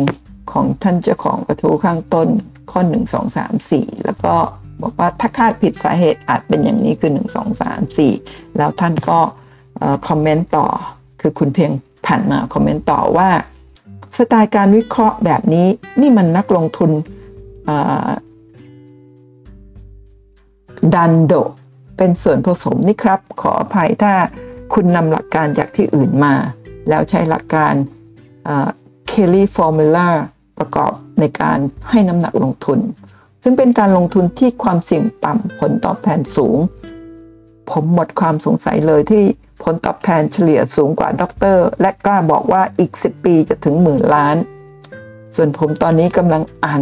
[0.52, 2.28] ของท่านเจ้าของกระทู้ข้างต้น
[2.72, 4.36] ข้อ 1 2 3 4 แล้วก็
[4.82, 9.20] บอกว่าถ้าคาดผิดสาเหตุอาจเป็นอย่างนี้คือ 1 2 3 4 แล้วท่านก็
[10.08, 10.68] คอมเมนต์ต่อ
[11.22, 11.72] คือคุณเพียง
[12.06, 13.30] ผ่านมาคอมเมนต์ต่อว่า
[14.18, 15.68] สไตล์การวิเคราะห์แบบนี้
[16.02, 16.92] นี่มันนักลงทุน
[20.96, 21.34] Dhandho
[21.98, 24.14] เป็นส่วนผสมนี่ครับ ขออภัยถ้า
[24.74, 26.34] คุณนำหลักการจากที่อื่นมา
[26.90, 27.74] แล้วใช้หลักการ
[29.08, 30.10] Kelly formula
[30.58, 31.58] ประกอบในการ
[31.90, 32.80] ให้น้ำหนักลงทุน
[33.44, 36.58] ซึ่งเป็นการลงทุนที่ความเสี่ยงต่ำผลตอบแทนสูง
[37.70, 39.24] ผมหมดความสงสัยเลยที่
[39.64, 44.38] ผลตอบแทนเฉลี่ยสูงกว่าด็อกเตอร์ และกล้าบอกว่าอีก 10 ปีจะถึงหมื่นล้าน
[45.36, 46.82] ส่วนผมตอนนี้กำลังอ่าน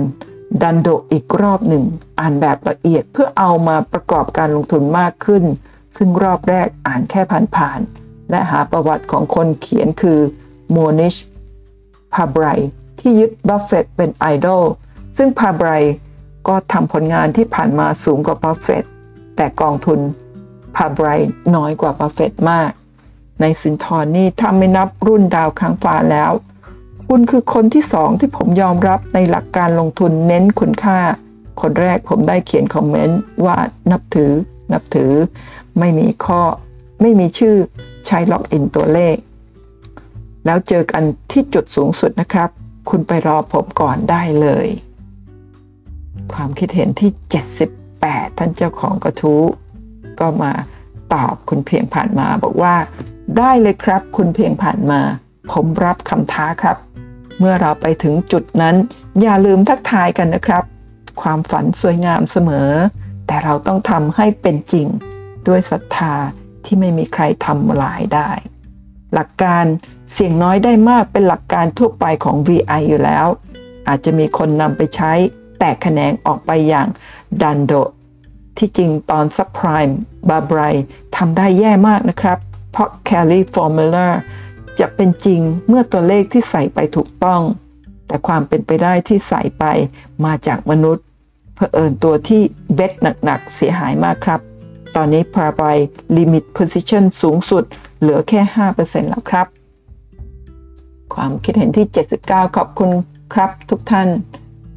[0.62, 1.84] Dhandho อีกรอบหนึ่ง
[2.20, 5.44] อ่านแบบละเอียดเพื่อเอามาประกอบการลงทุนมากขึ้น
[5.98, 7.22] ซึ่งรอบแรกอ่านแค่
[7.56, 10.20] ผ่านๆและหาประวัติของคนเขียนคือ
[10.72, 11.16] โมนิช
[12.14, 12.46] พาไบร
[13.00, 14.64] ที่ยึดบัฟเฟตเป็นไอดอล
[15.18, 15.70] ซึ่งพาไบร
[16.48, 18.84] ก็ทำผลงานที่ผ่านมาสูงกว่าบัฟเฟต
[19.36, 20.00] แต่กองทุน
[20.76, 21.08] พาไบร
[21.56, 22.72] น้อยกว่าบัฟเฟตมาก
[23.42, 26.32] ในสินธรนี่ถ้าไม่นับรุ่นดาวค้างฟ้าแล้ว
[27.08, 31.00] คุณคือคนที่สองที่ผมยอมรับในหลักการลงทุนเน้นคุณค่า
[31.62, 33.58] คนแรกผมได้เขียนคอมเมนต์ว่า
[33.92, 34.32] นับถือ
[34.74, 35.12] นับถือ
[35.80, 36.42] ไม่มีข้อ
[37.02, 37.56] ไม่มีชื่อ
[38.08, 39.16] ใช้ล็อกอินตัวเลข
[40.46, 42.50] แล้วเจอกันที่จุดสูงสุดนะครับ
[42.90, 44.68] คุณไปรอผมก่อนได้เลย
[46.34, 47.12] ความคิดเห็นที่
[47.76, 49.44] 78 ท่านเจ้าของกระทู้
[50.20, 50.52] ก็มา
[51.14, 52.76] ตอบคุณเพียงผ่านมาบอกว่า
[53.38, 55.02] ได้เลยครับ คุณเพียงผ่านมา
[55.52, 56.78] ผมรับคำท้าครับ
[57.40, 58.76] เมื่อเราไปถึงจุดนั้น
[59.22, 60.64] อย่าลืมทักทายกันนะครับ
[61.22, 62.72] ความฝันสวยงามเสมอ
[63.28, 64.88] แต่เราต้องทำให้เป็นจริง
[65.48, 66.16] ด้วยศรัทธา
[66.66, 68.30] ที่ไม่มีใครทำลายได้
[69.14, 69.66] หลักการ
[70.12, 73.28] เสี่ยงน้อยได้มากเป็นหลักการทั่วไปของ VI อยู่แล้ว
[73.88, 75.12] อาจจะมีคนนำไปใช้
[75.60, 76.88] แตกแขนงออกไปอย่าง
[77.42, 77.74] ดันโด
[78.58, 79.98] ที่จริงตอนซับไพรม์
[80.30, 80.60] บาบร
[81.16, 82.38] ทำได้แย่มากนะครับ
[82.72, 84.08] เพราะ carry formula
[84.80, 87.42] จะเป็นจริงเมื่อตัวเลขที่ใส่ไปถูกต้อง
[88.08, 89.64] แต่ความเป็นไปได้ที่ใส่ไป
[90.26, 91.06] มาจากมนุษย์
[91.56, 92.42] เผอิญตัวที่
[92.76, 92.92] เบ็ด
[93.24, 94.40] หนักๆ เสียหายมากครับ
[94.96, 95.64] ตอนนี้พาไป
[96.18, 97.64] ลิมิต position สูงสุด
[98.00, 98.42] เหลือแค่
[98.76, 99.48] 5%แล้วครับ
[101.14, 101.88] ความคิดเห็นที่
[102.22, 102.90] 79 ขอบคุณ
[103.34, 104.08] ครับทุกท่าน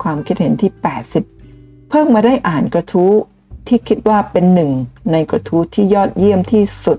[0.03, 0.73] ความคิดเห็นที่
[1.29, 3.13] 80 เพิ่งมาได้อ่านกระทู้
[3.67, 4.71] ที่คิดว่าเป็นหนึ่ง
[5.13, 6.99] ในกระทู้ที่ยอดเยี่ยมที่สุด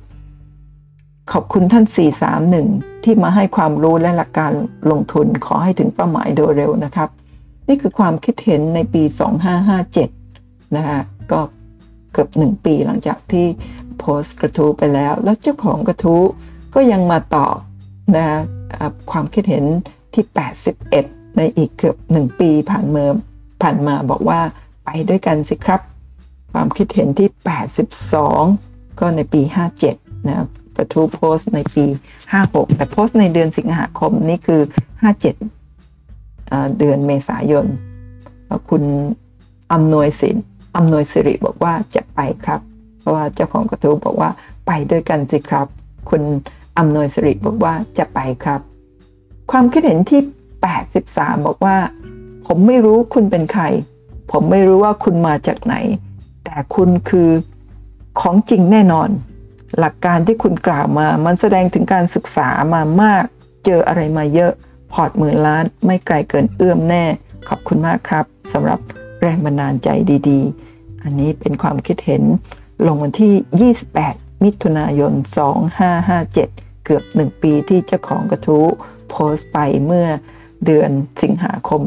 [1.31, 1.85] ขอบคุณท่าน
[2.45, 4.51] 431 ที่มาให้ความรู้และหลักการ
[4.91, 7.09] ลงทุนขอให้ถึงเป้าหมายโดยเร็วนะครับ
[7.67, 9.03] นี่คือความคิดเห็นในปี
[9.89, 10.99] 2557 นะคะ
[11.31, 11.39] ก็
[12.13, 13.47] เกือบหนึ่งปีหลังจากที่
[13.99, 16.23] โพสต์กระทู้ไปแล้ว แล้วเจ้าของกระทู้
[16.75, 17.55] ก็ยังมาตอบ
[18.15, 18.25] นะ
[19.11, 19.65] ความคิดเห็น
[20.13, 20.23] ที่
[20.73, 23.09] 81 ในอีกเกือบ1ปีผ่านเมื่อ
[23.61, 24.41] ผ่านมาบอกว่า
[24.85, 25.81] ไปด้วยกันสิครับ
[26.53, 27.29] ความคิดเห็นที่
[28.35, 29.41] 82 ก็ในปี
[29.85, 30.45] 57 นะ
[30.77, 31.85] กระทู้โพสในปี
[32.31, 34.61] 56 แต่โพสในเดือนสิงหาคมนี่คือ
[35.87, 37.65] 57 เดือนเมษายน
[38.69, 38.83] คุณ
[39.73, 40.35] อำนวยสิน
[40.77, 42.61] อำนวยสิริบอกว่าจะไปครับ
[42.99, 44.29] เพราะว่าเจ้าของกระทู้บอกว่า
[44.67, 45.67] ไปด้วยกันสิครับ
[46.09, 46.21] คุณ
[46.77, 48.61] อำนวยสิริบอกว่าจะไปครับ
[49.51, 50.21] ความคิดเห็นที่
[50.67, 51.77] 83 บอกว่า
[52.47, 53.63] ผมไม่รู้คุณเป็นใคร
[54.31, 55.75] ผมไม่รู้ว่าคุณมาจากไหน
[56.43, 57.29] แต่คุณคือ
[58.21, 59.09] ของจริงแน่นอน
[59.79, 63.23] หลักการที่คุณกล่าวมา มันแสดงถึงการศึกษามามาก
[63.65, 64.51] เจออะไรมาเยอะ
[64.93, 67.03] พอร์ตหมื่นล้านไม่ไกลเกินเอื้อมแน่
[67.49, 68.79] ขอบคุณมากครับสำหรับ
[69.21, 69.89] แรงบันดาลใจ
[70.29, 72.23] ดีๆ อันนี้เป็นความคิดเห็น
[72.85, 75.13] ลงวันที่ 28 มิถุนายน
[75.99, 78.65] 2557 เกือบ 1 ปีที่เจ้าของกระทู้
[79.09, 80.07] โพสต์ไปเมื่อ
[80.65, 80.91] เดือน
[81.21, 81.81] สิงหาคม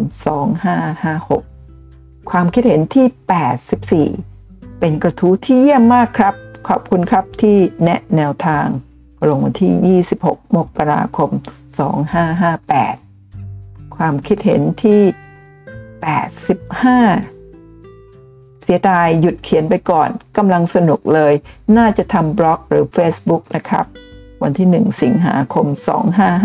[1.53, 6.35] 2556 ความคิดเห็นที่ 84 เป็นกระทู้ที่เยี่ยมมากครับ
[6.69, 8.67] ขอบคุณครับที่แนะแนวทาง
[9.29, 11.31] ลงวันที่ 26 มกราคม
[13.03, 15.03] 2558 ความคิดเห็นที่
[16.23, 21.33] 85 เสียดายหยุดเขียนไปก่อนกำลังสนุกเลย
[21.77, 23.87] น่าจะทำบล็อกหรือ Facebook นะครับ
[24.43, 25.67] วันที่ 1 สิงหาคม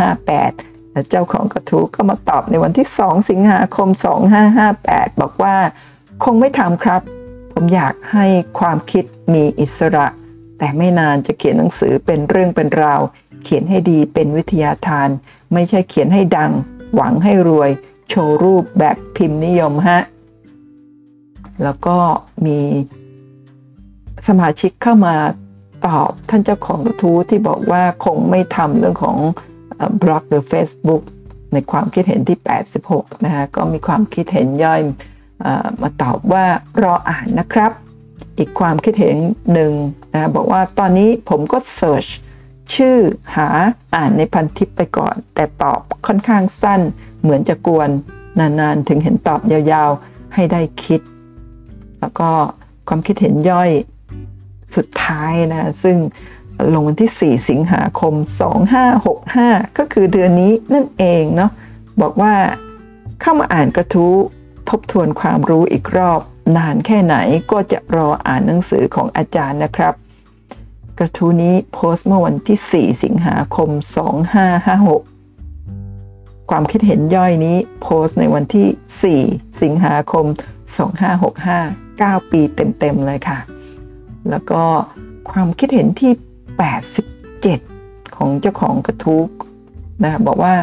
[0.04, 0.38] 2558และ
[1.10, 3.90] เจ้าของกระทู้ก็มาตอบในวันที่ 2 สิงหาคม
[4.56, 5.56] 2558 บอกว่า
[6.24, 7.02] คงไม่ทำครับ
[7.54, 8.26] ผมอยากให้
[8.60, 9.04] ความคิด
[9.34, 10.08] มีอิสระ
[10.58, 13.02] แต่ไม่นานจะเขียนหนังสือเป็นเรื่องเป็นราว
[13.44, 15.10] เขียนให้ดีเป็นวิทยาทาน
[15.54, 16.52] ไม่ใช่เขียนให้ดัง
[16.96, 17.70] หวังให้รวย
[18.10, 20.02] โชว์รูปแบบพิมพ์นิยมฮะ
[21.64, 21.98] แล้วก็
[22.46, 22.60] มี
[24.28, 25.16] สมาชิกเข้ามา
[25.88, 29.18] ตอบท่านเจ้าของกระทู้ที่บอกว่าคงไม่ทำเรื่องของ
[30.02, 31.04] บล็อกหรือ Facebook
[31.54, 32.40] ในความคิดเห็นที่
[32.82, 34.82] 86 นะคะก็มีความคิดเห็นย่อย
[35.82, 36.46] มาตอบว่า
[36.84, 37.72] รออ่านนะครับ
[38.38, 39.18] อีกความคิดเห็น
[39.54, 39.72] หนึ่ง
[40.14, 42.06] นะบอกว่าตอนนี้ผมก็เสิร์ช
[42.76, 42.98] ชื่อ
[43.36, 43.50] หา
[43.96, 46.82] อ่านในพันทิปไปก่อน แต่ตอบค่อนข้างสั้น
[47.22, 47.90] เหมือนจะกวน
[48.40, 51.02] นานๆ ถึงเห็นตอบยาวๆ ให้ได้คิด
[52.00, 52.30] แล้วก็
[52.88, 53.72] ความคิดเห็นย่อย
[54.76, 55.98] สุดท้ายนะ ซึ่ง
[56.74, 58.14] ลงวันที่ 4 สิงหาคม
[58.96, 61.52] 2565 ก็คือเดือนนี้นั่นเองเนาะ
[62.02, 62.36] บอกว่า
[63.22, 64.16] เข้ามาอ่านกระทู้
[64.70, 66.22] ทบทวนความรู้อีกรอบ
[66.58, 67.16] นานแค่ไหน
[67.52, 69.94] ก็จะรออ่านหนังสือของอาจารย์นะครับ
[71.00, 72.60] กระทู้นี้โพสต์เมื่อวันที่
[72.94, 73.70] 4 สิงหาคม
[75.26, 80.26] 2556 ความคิดเห็นย่อยนี้โพสต์ในวันที่ 4 สิงหาคม
[81.08, 83.40] 2565 9 ปีเต็มๆเลยค่ะ
[84.30, 84.64] แล้วก็
[85.32, 86.12] ความคิดเห็นที่
[86.58, 89.24] 87 ของเจ้าของกระทู้
[90.04, 90.56] นะบอกว่า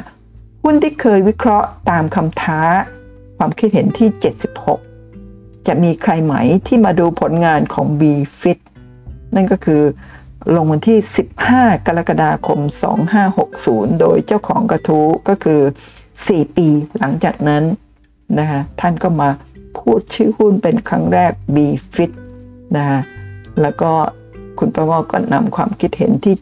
[0.63, 2.61] หุ้นที่เคยวิเคราะห์ตามคำท้า
[3.39, 4.09] ความคิดเห็นที่
[4.89, 6.35] 76 จะมีใครไหม
[6.67, 8.59] ที่มาดูผลงานของ B-Fit
[9.35, 9.83] นั่นก็คือ
[10.55, 10.99] ลงวันที่
[11.43, 12.61] 15 กรกฎาคม
[13.31, 15.61] 2560 โดยเจ้าของกระทู้ก็คือ
[16.09, 16.69] 4 ปี
[16.99, 17.65] หลังจากนั้น
[18.39, 19.31] นะคะท่านก็มา
[19.77, 22.11] พูดชื่อหุ้นเป็นครั้งแรก B-Fit
[22.77, 23.01] นะคะ
[23.63, 23.93] แล้วก็
[24.59, 26.35] คุณประวอก็นำความคิดเห็นที่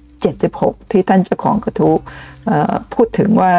[0.43, 1.94] 76 ที่ท่านเจ้าของกระทู้
[2.94, 3.52] พูดถึงว่า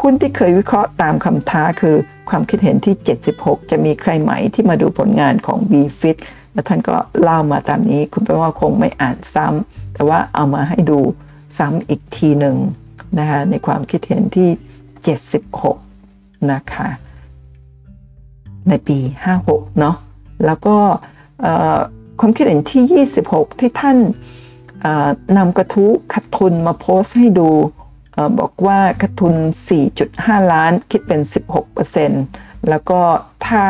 [0.00, 1.96] หุ้นที่เคยวิเคราะห์ตามคำท้าคือ
[2.30, 2.94] ความคิดเห็นที่
[3.32, 6.16] 76 จะมีใครไหมที่มาดูผลงานของ B-Fit
[6.52, 10.98] แล้วท่านก็เล่ามาตามนี้ คุณประวอคงไม่อ่านซ้ำแต่ว่าเอามาให้ดู
[11.58, 12.56] ซ้ำอีกทีหนึ่ง
[13.18, 14.50] นะคะในความคิดเห็นที่
[15.70, 16.88] 76 นะคะ
[18.68, 18.98] ในปี
[19.38, 19.96] 56 เนาะ
[20.46, 20.76] แล้วก็
[22.20, 23.98] ความคิดเห็นที่ 26 ที่ท่าน
[25.36, 27.50] นำกระทู้ขัดทุนมาโพสต์ให้ดู
[28.38, 29.34] บอกว่าขาดทุน
[29.94, 31.20] 4.5 ล้านคิดเป็น
[31.94, 33.00] 16%แล้วก็
[33.46, 33.62] ถ้า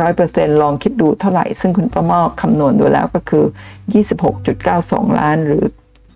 [0.00, 3.44] 100%ลองคิดดูเท่าไหร่ ซึ่งคุณประมอคำนวณดูแล้วก็คือ
[4.50, 5.62] 26.92 ล้าน หรือ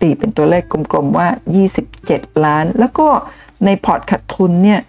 [0.01, 1.27] ตีเป็นตัวเลขกลมๆว่า
[1.85, 3.07] 27 ล้าน แล้วก็
[3.65, 4.79] ในพอร์ตขาดทุนเนี่ย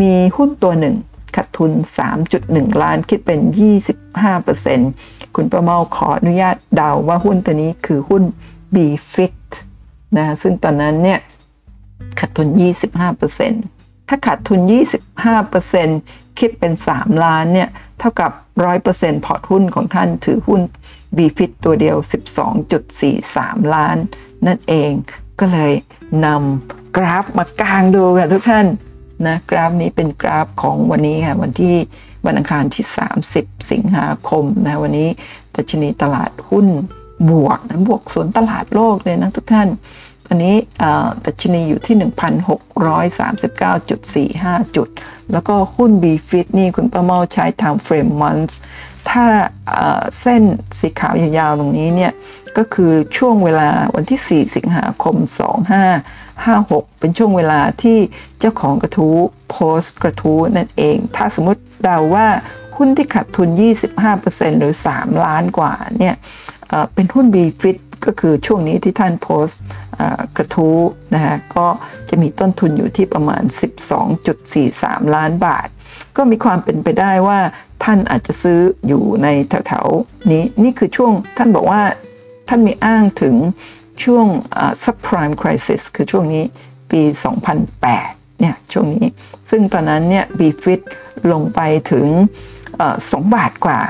[0.00, 0.96] มีหุ้นตัวหนึ่ง
[1.36, 1.72] ขาดทุน
[2.26, 3.40] 3.1 ล้านคิดเป็น
[4.36, 8.22] 25%คุณประเมาขออนุญาตเดาว่าหุ้นตัวนี้คือหุ้น
[8.74, 9.38] B-Fit
[10.16, 11.18] นะซึ่งตอนนั้นเนี่ย
[12.18, 12.48] ขาดทุน
[13.28, 14.60] 25%ถ้าขาดทุน
[15.48, 17.68] 25%คิดเป็น 3 ล้านเนี่ย
[17.98, 18.32] เท่ากับ
[18.78, 20.60] 100%พอร์ตหุ้นของท่านถือหุ้น
[21.16, 21.96] B-Fit ตัวเดียว
[22.84, 23.96] 12.43 ล้าน
[24.46, 24.92] นั่นเอง
[25.40, 25.72] ก็เลย
[26.24, 28.66] นำกราฟมากางดูค่ะทุกท่าน
[29.26, 31.76] นะกราฟนี้เป็นกราฟของวันนี้ค่ะวันที่
[32.26, 32.84] วันอังคารที่
[33.28, 35.08] 30 สิงหาคมนะวันนี้
[35.54, 36.66] ดัชนีตลาดหุ้น
[37.30, 39.68] บวกนะบวกส่วนตลาดโลกเลยนะทุกท่าน
[40.28, 40.56] อันนี้
[41.26, 41.96] ดัชนีอยู่ที่
[44.36, 44.88] 1,639.45 จุด
[45.32, 48.54] แล้วก็หุ้น B-Fit นี่คุณประเมาใช้ time frame months
[49.10, 49.26] ถ้า
[50.20, 50.42] เส้น
[50.78, 52.12] สีขาวยาวๆตรงนี้เนี่ย
[52.56, 55.16] ก็คือช่วงเวลาวันที่ 4 สิงหาคม
[56.46, 57.98] 2556 เป็นช่วงเวลาที่
[58.40, 59.16] เจ้าของกระทู้
[59.50, 62.26] โพสต์กระทู้นั่นเอง ถ้าสมมติเดาว่า
[62.76, 63.48] หุ้นที่ขาดทุน
[64.04, 66.14] 25%หรือ 3 ล้านกว่าเนี่ย
[66.94, 69.60] เป็นหุ้น B-Fit ก็คือช่วงนี้ที่ท่านโพสต์
[70.36, 70.78] กระทู้
[71.14, 71.66] นะฮะก็
[72.08, 73.42] จะมีต้นทุนอยู่ที่ประมาณ
[74.28, 75.68] 12.43 ล้านบาท
[76.16, 77.40] ก็มีความเป็นไปได้ว่า
[77.84, 81.82] ท่านอาจจะซื้ออยู่ในแถวๆนี้นี่คือช่วงท่านบอกว่า
[82.48, 83.34] ท่านมีอ้างถึง
[84.04, 84.26] ช่วง
[84.84, 86.44] subprime crisis คือช่วงนี้
[86.90, 87.02] ปี
[87.70, 89.06] 2008 เนี่ย ช่วงนี้
[89.50, 90.80] ซึ่งตอนนั้นเนี่ย BFIT
[91.32, 91.60] ลงไป
[91.90, 92.06] ถึง
[93.10, 93.80] สองบาทกว่า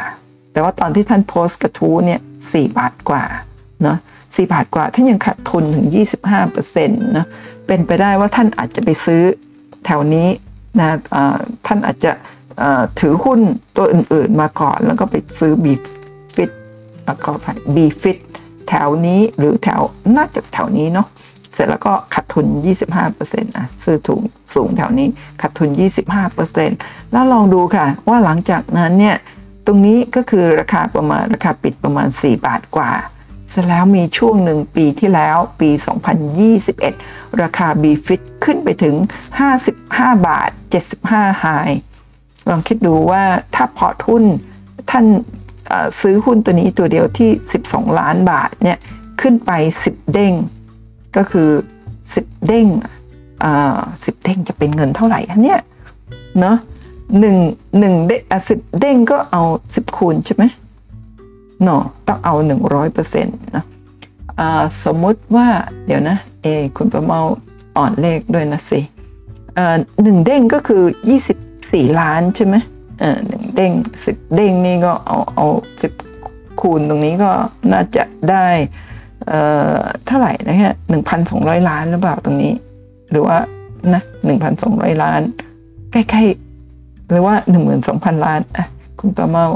[0.53, 2.21] แต่ว่าตอนที่ท่านโพสต์กระทู้เนี่ย
[2.53, 3.25] สี่บาทกว่า
[3.83, 3.99] เนาะ
[4.37, 5.87] สี่บาทกว่า ท่านยังขาดทุนถึง
[6.33, 7.27] 25%นะ
[7.67, 9.23] เป็นไปได้ว่าท่านอาจจะไปซื้อ
[9.85, 10.29] แถวนี้
[10.79, 10.89] นะ
[11.67, 12.13] ท่านอาจจะ
[13.01, 13.41] ถือหุ้น
[13.77, 15.67] ตัวอื่นๆมาก่อน แล้วก็ไปซื้อ B
[16.35, 16.51] fit
[17.07, 18.19] แล้วก็ไป B fit
[18.69, 19.81] แถวนี้หรือแถว
[20.16, 21.07] น่าจะแถวนี้เนาะ
[21.53, 22.47] เสร็จแล้วก็ขาดทุน
[23.03, 24.20] 25%อะซื้อถุง
[24.55, 25.09] สูงแถวนี้
[25.40, 25.69] ขาดทุน
[26.40, 29.16] 25%แล้วลองดูค่ะ ว่าหลังจากนั้นเนี่ย
[29.66, 32.93] ตรงนี้ก็คือราคาประมาณราคาปิดประมาณ 4 บาทกว่า
[33.51, 35.70] เสร็จแล้วมีช่วงหนึ่งปีที่แล้วปี
[36.57, 38.95] 2021 ราคา BFIT ขึ้นไปถึง
[39.59, 40.51] 55 บาท
[40.95, 41.47] 75ไฮ
[42.49, 43.24] ลองคิดดูว่า
[43.55, 44.24] ถ้าพอร์ตหุ้น
[44.90, 45.07] ท่าน
[46.01, 47.31] ซื้อหุ้นตัวนี้ตัวเดียวที่
[47.65, 48.78] 12 ล้านบาทเนี่ย
[49.20, 49.51] ขึ้นไป
[49.86, 50.32] 10 เด้ง
[51.16, 51.49] ก็คือ
[51.99, 52.66] 10 เด้ง
[54.05, 55.61] สิบเด้งจะเป็นเงินเท่าไหร่คะเนี่ย
[56.40, 56.57] เนาะ
[57.20, 57.36] หนึ่ง
[57.78, 58.16] หนึ่งเด้
[58.49, 59.43] สิบเด้งก็เอา
[59.74, 60.45] สิบคูณใช่ไหม
[61.62, 63.65] เนาะต้องเอาหนึ่งร้อยเปอร์เซ็นต์นะ
[64.85, 65.49] สมมุติว่า
[65.86, 66.47] เดี๋ยวนะเอ
[66.77, 67.20] คุณประเมา
[67.77, 68.81] อ่อนเลขด้วยนะสิ
[70.03, 71.36] หนึ่งเด้งก็คือยี่สิบ
[71.73, 72.57] สี่ล้านใช่ไหม
[73.27, 73.73] หนึ่งเด้ง
[74.07, 75.47] สิบเด้งนี่ก็เอาเอา
[75.83, 75.93] สิบ
[76.61, 77.31] คูณตรงนี้ก็
[77.73, 78.47] น่าจะได้
[80.07, 82.53] เท่าไหร่นะฮะหนึ่งพันสองร้อยล้านหรือเปล่าตรงนี้
[83.11, 83.39] หรือว่า
[83.95, 85.20] นะหนึ่งพันสองร้อยล้าน
[85.93, 88.66] ใกล้ๆหรือว่าหนึ่งหมื่นสองพันล้านอะ
[89.01, 89.47] คุณประเมา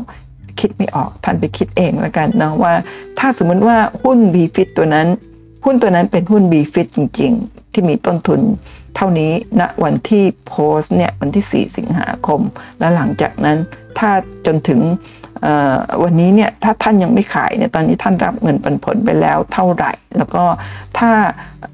[0.60, 2.74] คิดไม่ออกท่านไปคิดเองแล้วกันนะว่า
[3.19, 5.09] ถ้าสมมติว่าหุ้น b f i t ตัวนั้น
[5.64, 8.40] หุ้นตัวนั้นเป็นหุ้น b f i t จริง ๆ ที่มีต้นทุน
[8.97, 12.40] เท่านี้ณนะวันที่โพสเนี่ยวันที่ 4 สิงหาคม
[12.78, 13.59] แล้วหลังจากนั้น
[13.98, 14.10] ถ้า
[14.47, 14.81] จนถึง
[16.02, 20.44] วันนี้เนี่ยถ้าท่านยังไม่ขายเนี่ยตอนนี้ท่านรับเงินปันผลไปแล้วเท่าไหร่ แล้วก็
[20.98, 21.10] ถ้า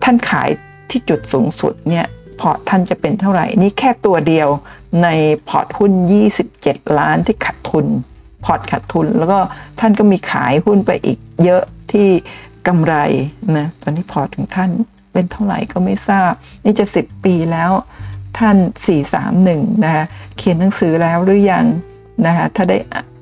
[0.04, 0.48] ท่านขาย
[0.90, 2.06] ที่จุดสูงสุดเนี่ย
[2.40, 4.48] พอร์ตท่านจะเป็นเท่าไหร่ นี่แค่ตัวเดียว
[5.02, 5.08] ใน
[5.48, 5.92] พอร์ตหุ้น
[6.44, 7.86] 27 ล้านที่ขาดทุน
[8.44, 9.38] พอร์ตขาดทุน แล้วก็
[9.80, 11.62] ท่านก็มีขายหุ้นไปอีกเยอะ
[11.92, 12.08] ที่
[12.66, 12.94] กำไร
[13.56, 14.70] นะตอนนี้พอร์ตของท่าน
[15.18, 16.32] เป็นเท่าไหร่ก็ไม่ทราบ
[16.64, 17.70] นี่จะสิบปีแล้ว
[18.38, 18.56] ท่าน
[19.20, 20.04] 431 นะคะ
[20.36, 21.66] เขียนหนังสือแล้วหรือยัง
[22.26, 22.78] นะคะถ้าได้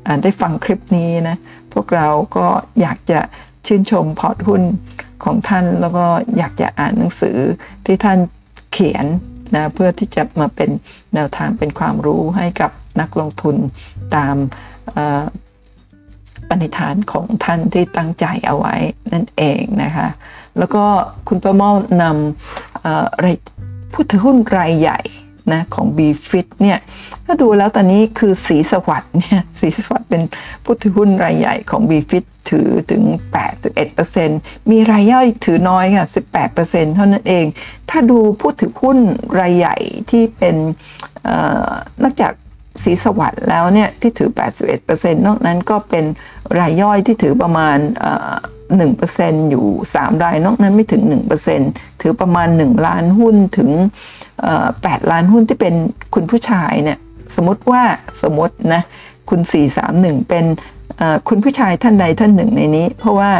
[0.06, 1.36] อ่านได้ฟังคลิปนี้นะ
[1.72, 2.46] พวกเราก็
[2.80, 3.20] อยากจะ
[3.66, 4.62] ชื่นชมพอร์ตหุ้น
[5.24, 6.06] ของท่านแล้วก็
[6.38, 7.38] อยากจะอ่านหนังสือ
[7.86, 8.18] ที่ท่าน
[8.72, 9.06] เขียน
[9.54, 10.70] นะเพื่อที่จะมาเป็น
[11.14, 12.70] แนวทางเป็นความรู้ให้กับ
[13.00, 13.56] นักลงทุน
[14.14, 14.36] ตาม
[16.48, 18.74] ปณิธานของท่านที่ตั้งใจเอาไว้
[19.12, 20.08] นั่นเองนะคะ
[20.58, 20.84] แล้วก็
[21.28, 25.00] คุณประมอลนำผู้ถือหุ้นรายใหญ่
[25.52, 25.98] นะของ b
[26.28, 26.78] f i t เนี่ย
[27.24, 30.22] ถ้าดูแล้วตอนนี้คือสีสวัสด์เนี่ยสีสวัสด์เป็น
[30.64, 33.02] ผู้ถือหุ้นรายใหญ่ของ b f i t ถือถึง
[33.86, 36.06] 81%มีรายย่อยถือน้อยค่ะ
[36.50, 37.46] 18%เท่านั้นเอง
[37.90, 38.98] ถ้าดูผู้ถือหุ้น
[39.40, 39.76] รายใหญ่
[40.10, 40.56] ที่เป็น
[42.02, 42.32] นอกจาก
[42.84, 44.30] สีสวัสด์แล้วเนี่ยที่ถือ
[44.78, 46.04] 81%นอกนั้นก็เป็น
[46.58, 47.78] รายย่อยที่ถือประมาณ
[48.64, 51.02] 1%อยู่ 3 ราย นอกนั้นไม่ถึง
[51.52, 53.70] 1%ถือประมาณ 1 ล้านหุ้นถึง
[54.40, 55.74] 8 ล้านหุ้นที่เป็น
[56.14, 56.98] คุณผู้ชายเนี่ย
[57.36, 57.82] สมมติว่า
[58.22, 58.82] สมมตินะ
[59.30, 59.40] คุณ
[59.84, 60.44] 431 เป็น
[61.28, 63.30] คุณผู้ชายท่านใดท่านหนึ่งในนี้ เพราะว่า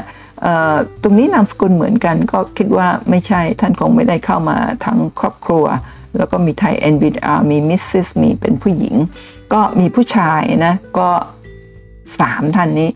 [1.02, 5.64] ตรงนี้นามสกุลเหมือนกันก็คิดว่าไม่ใช่ท่านคงไม่ได้เข้ามาทั้งครอบครัว
[6.18, 8.94] แล้วก็มีไทย NVR มีมิสซิสมีเป็นผู้หญิง
[9.52, 11.08] ก็มีผู้ชายนะ ก็
[12.20, 12.90] สามท่านนี้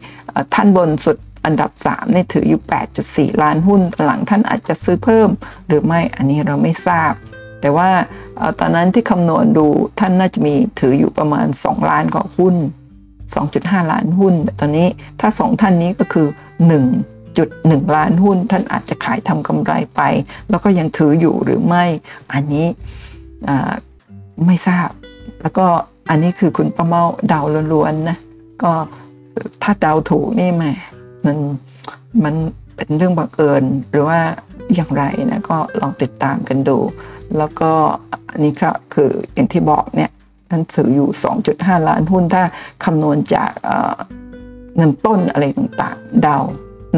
[0.54, 2.60] ท่านบนสุดอันดับ3เนี่ยถืออยู่
[3.02, 5.28] 8.4 ล้านหุ้น หลังท่านอาจจะซื้อเพิ่ม
[5.66, 7.12] หรือไม่อันนี้เราไม่ทราบ
[7.60, 7.90] แต่ว่า
[8.58, 9.66] ตอนนั้นที่คำนวณดู
[10.00, 12.54] ท่านน่าจะมีถืออยู่ประมาณ 2 ล้านกว่าหุ้น
[13.24, 14.88] 2.5 ล้านหุ้น แต่ตอนนี้
[15.20, 16.26] ถ้า 2 ท่านนี้ก็คือ
[17.10, 20.00] 1.1 ล้านหุ้น ท่านอาจจะขายทำกำไรไป
[20.50, 21.84] แล้วก็ยังถืออยู่หรือไม่
[22.32, 22.66] อันนี้
[24.46, 24.88] ไม่ทราบ
[25.42, 25.66] แล้วก็
[26.10, 27.40] อันนี้คือคุณประเมาเดา
[27.72, 28.18] ล้วนๆนะ
[28.62, 28.72] ก็
[29.62, 30.72] ถ้าเดาถูกนี่แม่
[31.24, 31.36] มัน
[32.24, 32.34] มัน
[32.76, 34.20] เป็นเรื่องบังเอิญหรือว่า
[34.74, 36.78] อย่างไรนะก็ลองติดตามกันดู
[37.38, 37.70] แล้วก็
[38.30, 40.10] อันนี้ก็คืออย่างที่บอกเนี่ย
[40.50, 41.08] ท่านซื้ออยู่
[41.48, 42.42] 2.5 ล้านหุ้นถ้า
[42.84, 43.50] คำนวณจาก
[44.76, 46.38] เงินต้นอะไรต่างๆเดา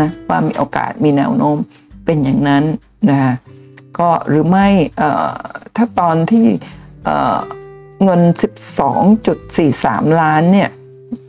[0.01, 1.57] นะว่ามีโอกาสมีแนวโน้ม
[2.05, 2.65] เป็นอย่างนั้น
[3.11, 3.19] นะ
[3.99, 4.69] ก็หรือไม่
[5.77, 6.47] ถ้าตอนที่
[8.05, 8.21] เงิน
[9.01, 10.71] 12.43 ล้านเนี่ย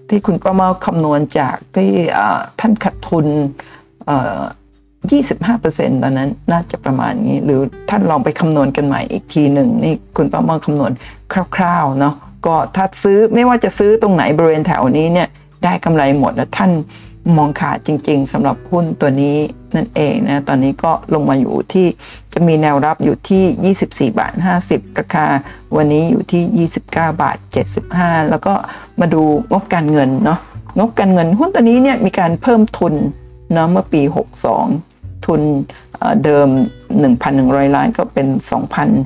[0.10, 1.91] ที่คุณประมาคำนวณจากที่
[2.60, 3.26] ท่านขาดทุน
[4.99, 7.60] 25%ตอนนั้นน่าจะประมาณนี้ หรือ
[7.90, 10.91] ท่านลองไปคำนวณกันใหม่อีกทีหนึ่งนี่คุณประมาคำนวณ
[11.56, 12.15] คร่าวๆเนาะ
[12.45, 15.27] ก็ถ้าซื้อไม่ว่าจะซื้อตรงไหนบริเวณแถวนี้เนี่ย
[15.64, 16.72] ได้กำไรหมดแล้วท่าน
[17.37, 19.37] มองขาดจริงๆสำหรับหุ้นตัวนี้
[19.75, 21.87] นั่นเองนะตอนนี้ก็ลงมาอยู่ที่
[22.33, 23.75] จะมีแนวรับอยู่ที่
[24.11, 24.33] 24 บาท
[24.67, 25.25] 50 ราคา
[25.75, 27.37] วันนี้อยู่ที่ 29 บาท
[27.83, 28.53] 75 แล้วก็
[28.99, 29.21] มาดู
[29.51, 30.39] งบการเงินเนาะ
[30.77, 32.93] งบการเงินหุ้นตัวนี้เนี่ยมีการเพิ่มทุน
[33.53, 34.01] เนาะเมื่อปี
[34.63, 35.41] 62 ทุน
[36.23, 36.47] เดิม
[37.11, 38.27] 1,100 ล้านก็เป็น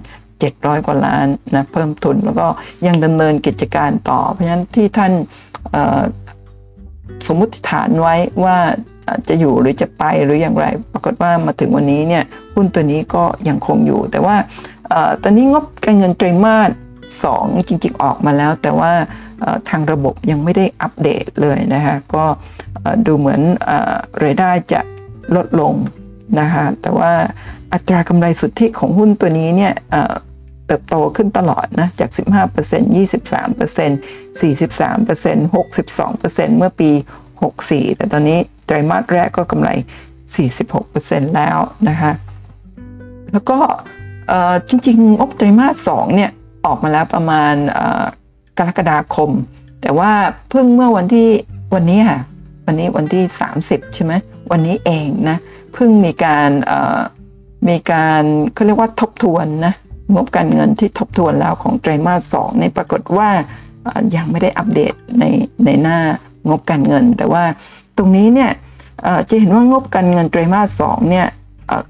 [0.04, 2.48] 2,700 กว่าล้านนะเพิ่มทุนแล้วก็
[2.88, 5.14] ยังดำเนินกิจการต่อ เพราะฉะนั้นที่ท่าน
[7.28, 8.58] สมมุติฐานไว้ว่า
[9.30, 12.24] จะอยู่หรือจะไปหรืออย่างไร ปรากฏว่ามาถึงวันนี้เนี่ย
[12.56, 14.36] หุ้นตัวนี้ก็ยังคงอยู่ แต่ว่า
[15.24, 16.60] ตอนนี้งบการเงินไตรมา
[17.24, 18.92] ส2จริงๆออกมาแล้ว แต่ว่า
[19.70, 22.26] ทางระบบยังไม่ได้อัปเดตเลยนะคะก็
[23.06, 23.42] ดูเหมือน
[24.24, 24.80] รายได้จะ
[25.36, 25.74] ลดลง
[26.40, 27.12] นะคะแต่ว่า
[27.74, 29.74] อัตรากำไรสุทธิของหุ้นตัวนี้เนี่ย
[30.68, 32.98] เติบโตขึ้นตลอดนะจาก 15% 23%
[34.42, 36.92] 43% 62%เมื่อปี
[37.44, 39.70] 64 แต่ตอนนี้ไตรมาสแรกก็กำไร
[40.54, 41.58] 46%แล้ว
[41.90, 42.12] นะคะ
[43.32, 43.58] แล้วก็
[44.68, 46.32] จริงๆงบไตรมาส2เนี่ย
[46.66, 47.54] ออกมาแล้วประมาณ
[48.58, 49.32] กรกฎาคม
[49.82, 50.12] แต่ว่า
[50.50, 51.30] เพิ่งเมื่อวันที่
[51.76, 52.20] วันนี้ค่ะ
[52.66, 53.24] วันนี้วันที่
[53.60, 54.14] 30 ใช่ไหม
[54.52, 55.38] วันนี้เองนะ
[55.74, 56.50] เพิ่งมีการ
[57.70, 58.24] มีการ
[58.54, 59.74] เขาเรียกว่าทบทวนนะ
[60.14, 63.30] งบการเงินที่ทบทวนแล้วของไตรมาสสองในปรากฏว่า
[64.16, 65.24] ยังไม่ได้อัปเดตใน
[65.66, 66.00] ในหน้า
[66.50, 67.44] งบการเงิน แต่ว่า
[67.98, 68.52] ตรงนี้เนี่ย
[69.30, 71.28] จะเห็นว่างบการเงินไตรมาสสองเนี่ย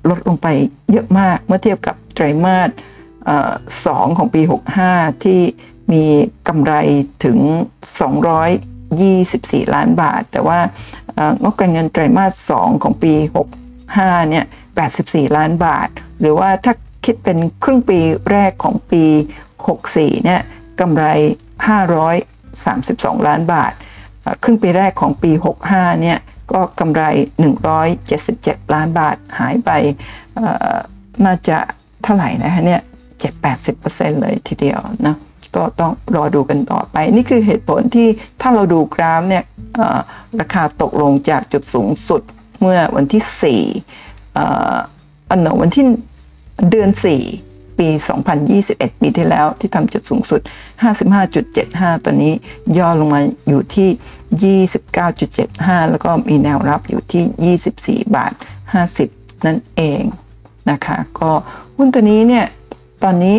[0.09, 0.47] ลดลงไป
[0.91, 2.69] เยอะมากเมื่อเทียบกับไตรมาส
[3.85, 4.41] สองของปี
[4.83, 5.41] 65 ที่
[5.91, 6.03] มี
[6.47, 6.73] กำไร
[7.25, 7.37] ถึง
[8.97, 10.59] 224 ล้านบาท แต่ว่า
[11.43, 13.13] งบการเงินไตรมาส2ของปี
[13.73, 14.45] 65 เนี่ย
[14.91, 15.87] 84 ล้านบาท
[16.19, 16.73] หรือว่าถ้า
[17.07, 17.99] คิดเป็นครึ่งปี
[18.31, 19.03] แรกของปี
[19.65, 20.41] 64 เนี่ย
[20.79, 21.05] กำไร
[22.57, 23.71] 532 ล้านบาท
[24.43, 25.31] ครึ่งปีแรกของปี
[25.67, 26.17] 65 เนี่ย
[26.51, 27.03] ก็กำไร
[27.87, 29.69] 177 ล้านบาทหายไป
[31.25, 31.57] น่าจะ
[32.03, 32.81] เท่าไหร่นะฮะเนี่ย
[33.51, 35.15] 7-80%เลยทีเดียวนะ
[35.55, 38.07] ก็ต้องรอดูกันต่อไป นี่คือเหตุผลที่
[38.41, 39.43] ถ้าเราดูกราฟเนี่ย
[40.39, 42.21] ราคาตกลงจากจุดสูงสุด
[42.61, 45.85] เมื่อวันที่4อันนวันที่
[46.69, 47.87] เดือน 4 ปี
[48.45, 50.41] 2021 ปีที่แล้วที่ทำจุดสูงสุด
[51.23, 52.33] 55.75 ตอนนี้
[52.77, 54.61] ย่อลงมาอยู่ที่
[55.15, 58.33] 29.75 แล้วก็มีแนวรับอยู่ที่ 24 บาท
[58.89, 60.01] 50 นั่นเอง
[60.71, 61.31] นะคะ ก็
[61.77, 62.45] หุ้นตัวนี้เนี่ย
[63.03, 63.35] ตอนนี้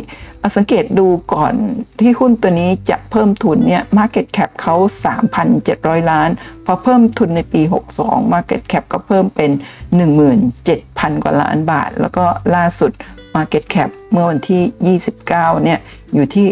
[0.57, 1.55] สังเกตดูก่อน
[2.01, 4.75] ที่หุ้นตัวนี้จะเพิ่มทุนเนี่ย Market Cap เขา
[5.43, 6.31] 3,700 ล้าน
[6.65, 7.63] พอเพิ่มทุนในปี
[7.99, 9.51] 62 Market Cap ก็เพิ่มเป็น
[10.37, 12.25] 17,000 กว่าล้านบาท แล้วก็
[12.55, 12.93] ล่าสุด
[13.37, 15.29] Market Cap เมื่อวันที่ 29
[15.65, 15.79] เนี่ย
[16.15, 16.47] อยู่ที่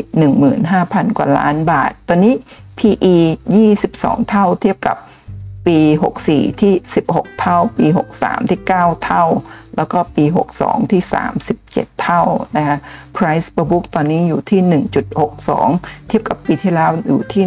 [0.57, 2.35] 15,000 กว่าล้านบาท ตอนนี้
[2.79, 3.17] PE
[3.73, 4.97] 22 เท่าเทียบกับ
[5.67, 5.79] ปี
[6.21, 6.75] 64 ที่
[7.07, 7.87] 16 เท่า ปี
[8.19, 9.25] 63 ที่ 9 เท่า
[9.77, 10.25] แล้วก็ปี
[10.59, 11.03] 62 ที่
[11.53, 12.23] 37 เท่า
[12.57, 12.77] นะคะ
[13.17, 14.61] price per book ตอนนี้อยู่ที่
[15.35, 17.45] 1.62 เทียบกับปีที่แล้วอยู่ที่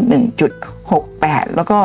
[0.77, 1.79] 1.68 แล้วก็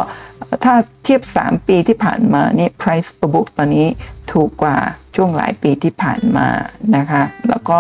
[0.65, 0.75] ถ้า
[1.05, 3.87] เทียบ 3 ปีที่ผ่านมานี่ price per book ตอนนี้
[4.33, 4.77] ถูกกว่า
[5.15, 6.49] ช่วงหลายปีที่ผ่านมา
[6.97, 7.79] นะคะ แล้วก็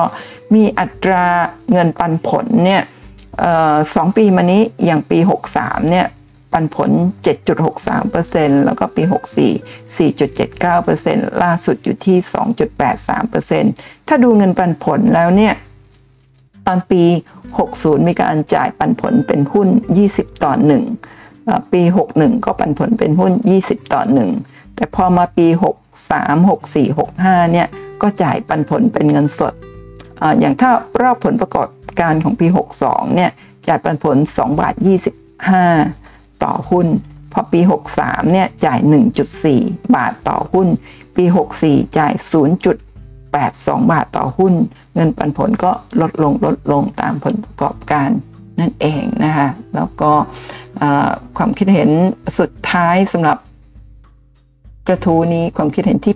[0.54, 1.24] มีอัตรา
[1.72, 2.82] เงินปันผลเนี่ย
[3.94, 5.18] สองปีมานี้อย่างปี
[5.54, 6.06] 63 เนี่ย
[6.54, 6.90] ปันผล
[7.72, 12.16] 7.63%แล้วก็ปี 64 4.79%ล่าสุดอยู่ที่
[13.52, 15.54] 2.83%ถ้าดูเงินปันผลแล้วเนี่ย
[16.66, 17.02] ตอนปี
[17.54, 19.68] 60 มีการจ่ายปันผลเป็นหุ้น
[20.06, 20.52] 20 ต่อ
[21.12, 21.82] 1 ปี
[22.14, 23.32] 61 ก็ปันผลเป็นหุ้น
[23.62, 24.02] 20 ต่อ
[24.38, 25.46] 1 แต่พอมาปี
[26.06, 27.68] 63 64 65 เนี่ย
[28.02, 29.54] ก็จ่ายปันผลเป็นเงินสด
[30.20, 30.70] ออย่างถ้า
[31.02, 31.68] รอบผลประกอบ
[32.00, 32.46] การของปี
[32.80, 33.30] 62 เนี่ย
[33.68, 34.74] จ่ายปันผล 2 บาท
[35.42, 36.03] 25
[36.44, 36.86] ต่อหุ้น
[37.32, 37.60] พอปี
[37.96, 38.78] 63 เนี่ยจ่าย
[39.36, 40.68] 1.4 บาทต่อหุ้น
[41.16, 41.24] ปี
[41.60, 42.12] 64 จ่าย
[42.82, 44.54] 0.82 บาทต่อหุ้น
[44.94, 48.08] เงินปันผลก็ลดลงลดลงตามผลประกอบการ
[48.60, 50.12] นั่นเองนะคะแล้วก็
[51.36, 51.90] ความคิดเห็น
[52.38, 53.38] สุดท้ายสำหรับ
[54.86, 56.14] กระทู้นี้ความคิดเห็นที่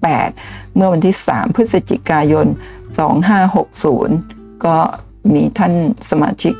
[0.00, 2.46] 88 เมื่อวันที่ 3 พฤศจิกายน
[3.70, 4.76] 2560 ก็
[5.34, 5.72] มีท่าน
[6.10, 6.54] สมาชิก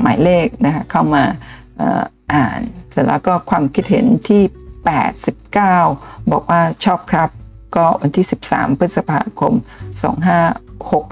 [0.00, 1.24] หมายเลขนะคะเข้ามา
[2.34, 2.60] อ่าน
[2.90, 4.42] เสร็จแล้วก็ความคิดเห็นที่
[5.16, 7.30] 89 บอกว่าชอบครับ
[7.76, 9.52] ก็วันที่ 13 พฤษภาคม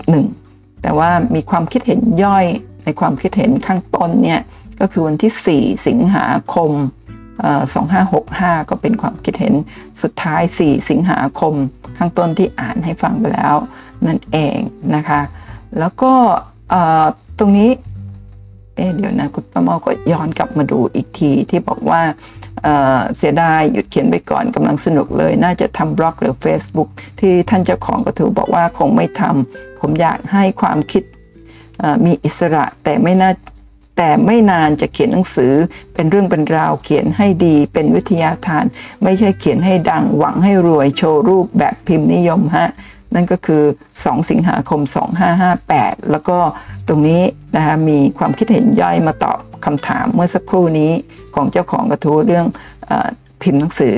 [0.02, 2.46] 2561 แต่ว่ามีความคิดเห็นย่อย
[2.84, 4.40] ในความคิดเห็นข้างต้นเนี่ย
[4.80, 6.70] ก็คือวันที่ 4 สิงหาคม
[7.90, 9.54] 2565 ก็เป็นความคิดเห็น
[10.02, 11.54] สุดท้าย 4 สิงหาคม
[11.98, 13.56] ข้างต้นที่อ่านให้ฟังไปแล้ว
[14.06, 14.58] นั่นเอง
[14.94, 15.20] นะคะ
[15.78, 16.12] แล้วก็
[17.38, 17.70] ตรงนี้
[18.76, 22.02] เอ๊เดี๋ยวนะคุณประเมาก็ย้อนกลับมาดูอีกทีที่บอกว่า
[22.62, 26.88] เเสียดายหยุดเขียนไปก่อนกำลังสนุกเลย น่าจะทำบล็อกหรือ Facebook
[27.20, 31.02] ที่ท่านเจ้าของกระทู้บอกว่าคงไม่ทำผมอยากให้ความคิด
[32.04, 33.30] มีอิสระแต่ไม่น่า
[33.96, 35.52] แต่ไม่นานจะเขียนหนังสือ
[35.94, 38.64] เป็นเรื่องเป็นราวเขียนให้ดีเป็นวิทยาทาน
[39.02, 42.68] ไม่ใช่เขียนให้ดังหวังให้รวยโชว์รูปแบบพิมพ์นิยมฮะ
[43.14, 43.62] นั่นก็คือ
[43.96, 44.80] 2 สิงหาคม
[45.46, 46.38] 2558 แล้วก็
[46.88, 47.22] ตรงนี้
[47.56, 50.92] นะคะมีความคิดเห็นย่อยมาตอบคำถามเมื่อสักครู่นี้
[51.34, 52.46] ของเจ้าของกระทู้เรื่อง
[52.90, 53.08] ออ
[53.42, 53.96] พิมพ์หนังสือ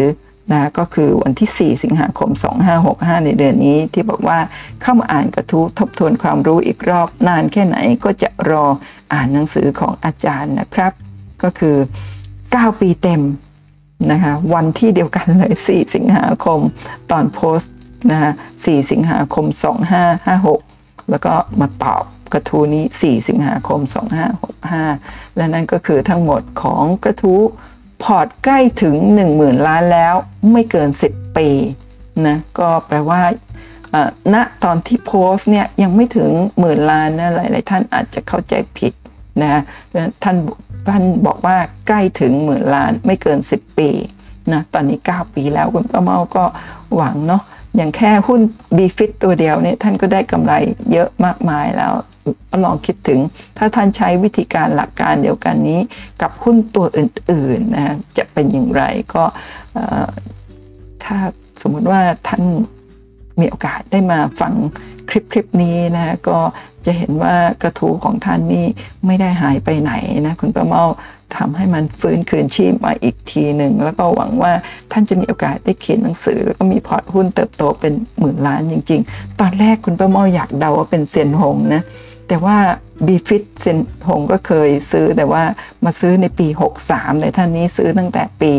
[0.52, 2.30] นะก็คือวันที่ 4 สิงหาคม
[2.78, 4.38] 2565 ในเดือนนี้ ที่บอกว่า
[4.82, 8.64] เข้ามาอ่านกระทู้ทบทวนความรู้อีกรอบนานแค่ไหนก็จะรอ
[9.12, 10.92] อ่านหนังสือของอาจารย์นะครับ
[11.42, 11.76] ก็คือ
[12.28, 13.22] 9 ปีเต็ม
[14.12, 16.60] นะคะวันที่เดียวกันเลย 4 สิงหาคม
[17.10, 17.72] ตอนโพสต์
[18.10, 19.46] นะฮะ4สิงหาคม
[20.28, 23.80] 2556 แล้วก็มาตอบกระทู้นี้ 4 สิงหาคม
[24.58, 27.40] 2565 และนั่นก็คือทั้งหมดของกระทู้
[28.02, 28.96] พอร์ตใกล้ถึง
[29.30, 30.14] 10,000 ล้านแล้ว
[30.52, 31.48] ไม่เกิน 10 ปี
[32.26, 33.20] นะก็แปลว่า
[34.34, 38.92] ณตอนที่โพสเนี่ยยังไม่ถึงหมื่นล้านนะหลายๆท่านอาจจะเข้าใจผิด
[39.42, 39.62] นะ
[40.22, 40.36] ท่าน
[40.88, 41.56] ท่านบอกว่า
[41.88, 43.90] ใกล้ถึงหมื่นล้านไม่เกิน 10 ปี
[44.52, 46.44] นะตอนนี้ 9 ปีแล้วคุณป้าเมาก็
[46.96, 47.42] หวังเนาะ
[47.76, 48.40] อย่างแค่หุ้น
[48.76, 50.52] b f i t ตัวเดียวเนี่ยท่านก็ได้กำไร
[50.92, 51.92] เยอะมากมายแล้ว
[52.64, 53.20] ลองคิดถึง
[53.58, 55.80] ถ้าท่านใช้วิธีการหลักการเดียวกันนี้
[56.22, 58.82] กับหุ้นตัวอื่นๆนะจะเป็นอย่างไร
[59.14, 59.24] ก็
[61.04, 61.16] ถ้า
[61.62, 62.42] สมมติว่าท่าน
[63.40, 64.52] มีโอกาสได้มาฟัง
[65.08, 66.38] คลิปคลิปนี้นะก็
[66.86, 68.66] จะเห็นว่ากระทูของท่านนี่
[69.06, 69.92] ไม่ได้หายไปไหน
[70.26, 70.84] นะคุณประเมา
[71.36, 74.52] ทำให้มันฟื้นคืนชีพมาอีกทีหนึ่ง แล้วก็หวังว่า
[74.92, 81.82] ท่านจะมีโอกาสได้เขียนหนังสือ แล้วก็มีพอร์ตหุ้นเติบโตเป็นหมื่นล้านจริง ๆ ตอนแรกคุณประเมาอยากเดาว่าเป็นเซียนหงนะ
[82.28, 82.56] แต่ว่า
[83.06, 83.78] บีฟิตเซน
[84.08, 85.42] หงก็เคยซื้อแต่ว่า
[85.84, 86.46] มาซื้อในปี
[86.84, 88.52] 63แต่ท่านนี้ซื้อตั้งแต่ปี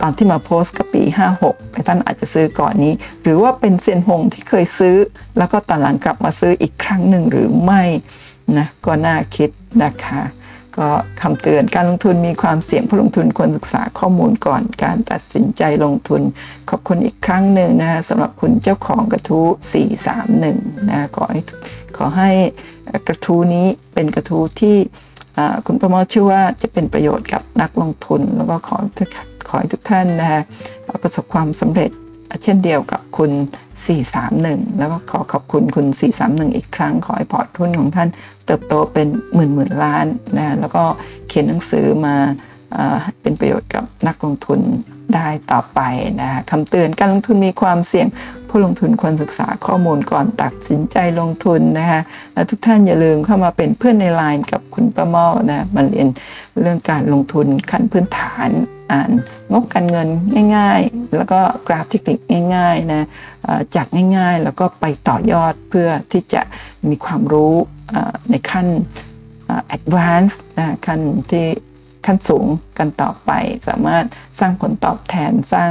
[0.00, 1.02] ตอนที่มาโพสต์ก็ปี
[1.38, 4.96] 56แต่ท่านอาจจะซื้อก่อนนี้ หรือว่าเป็นเซียนหงที่เคยซื้อ
[5.38, 7.82] แล้วก็ตอนหลังกลับมาซื้ออีกครั้งหนึ่งหรือไม่
[8.58, 9.50] นะก็น่าคิด
[9.84, 10.22] นะคะ
[10.78, 10.88] ก็
[11.20, 16.22] คำเตือนการลงทุนมีความเสี่ยงผู้ลงทุนควรศึกษาข้อมูลก่อนการตัดสินใจลงทุน
[16.70, 19.46] ขอบคุณอีกครั้งหนึ่งนะสำหรับคุณเจ้าของกระทู้
[20.16, 21.40] 431นะขอให้
[21.96, 22.30] ขอให้
[23.08, 24.76] กระทู้นี้เป็นกระทู้ที่
[25.66, 28.76] คุณประมอเชื่อว่าจะเป็นประโยชน์กับนักลงทุน แล้วก็ขอ
[29.48, 30.42] ขอให้ทุกท่านนะคะ
[31.02, 31.90] ประสบความสำเร็จ
[32.42, 33.32] เช่นเดียวกับคุณ
[34.04, 35.86] 431 แล้วก็ขอขอบคุณคุณ
[36.22, 38.08] 431 อีกครั้ง ขอให้พอร์ตทุนของท่าน
[38.46, 40.06] เติบโตเป็นหมื่นหมื่นล้าน
[40.38, 40.84] นะแล้วก็
[41.28, 42.16] เขียนหนังสือมา
[42.72, 44.60] เอ่อเป็นประโยชน์กับนักลงทุน
[45.14, 45.80] ได้ต่อไป
[46.20, 48.06] นะคำเตือนการลงทุนมีความเสี่ยง
[48.48, 52.00] ผู้ลงทุนควรศึกษาข้อมูลก่อนตัดสินใจลงทุนนะคะ
[52.34, 56.08] และทุกท่านอย่าลืมเข้ามาเป็นเพื่อนในไลน์กับคุณประมานะมาเรียน
[56.60, 58.48] เรื่องการลงทุนขั้นพื้นฐาน
[58.92, 59.10] อ่าน
[59.52, 60.08] งบการเงิน
[60.56, 62.18] ง่าย ๆ แล้วก็กราฟเทคนิค
[62.56, 63.06] ง่ายๆนะ
[63.46, 63.86] อ่อจาก
[64.16, 66.42] ง่ายๆ แล้วก็ไปต่อยอดเพื่อที่จะ
[66.88, 67.54] มีความรู้
[67.92, 68.66] อ่อในขั้น
[69.76, 71.46] advanced นะขั้นที่
[72.06, 72.46] ขั้นสูง
[72.78, 73.30] กันต่อไป
[73.68, 74.04] สามารถ
[74.40, 75.70] สร้างผลตอบแทนสร้าง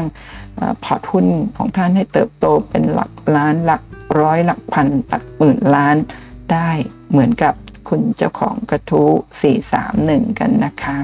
[0.59, 1.27] อพอร์ตหุ้น
[1.57, 3.81] ของท่านให้เติบโตเป็นหลักล้านหลัก
[4.21, 5.95] ร้อยหลักพันหลักหมื่นล้าน
[6.51, 6.69] ได้
[7.11, 7.53] เหมือนกับ
[7.89, 9.09] คุณเจ้าของกระทู้
[9.73, 10.97] 431 กันนะคะ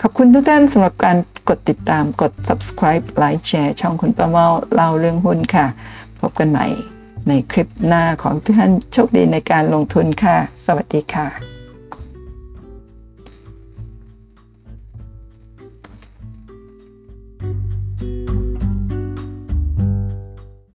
[0.00, 1.16] ขอบคุณทุกท่านสำหรับการ
[1.48, 5.66] กดติดตามกด subscribe ไลค์แชร์ช่องคุณประเมาเล่าเรื่องหุ้นค่ะ
[6.20, 6.66] พบกันใหม่
[7.28, 11.57] ในคลิปหน้าของทุกท่านโชคดีในการลงทุนค่ะ สวัสดีค่ะ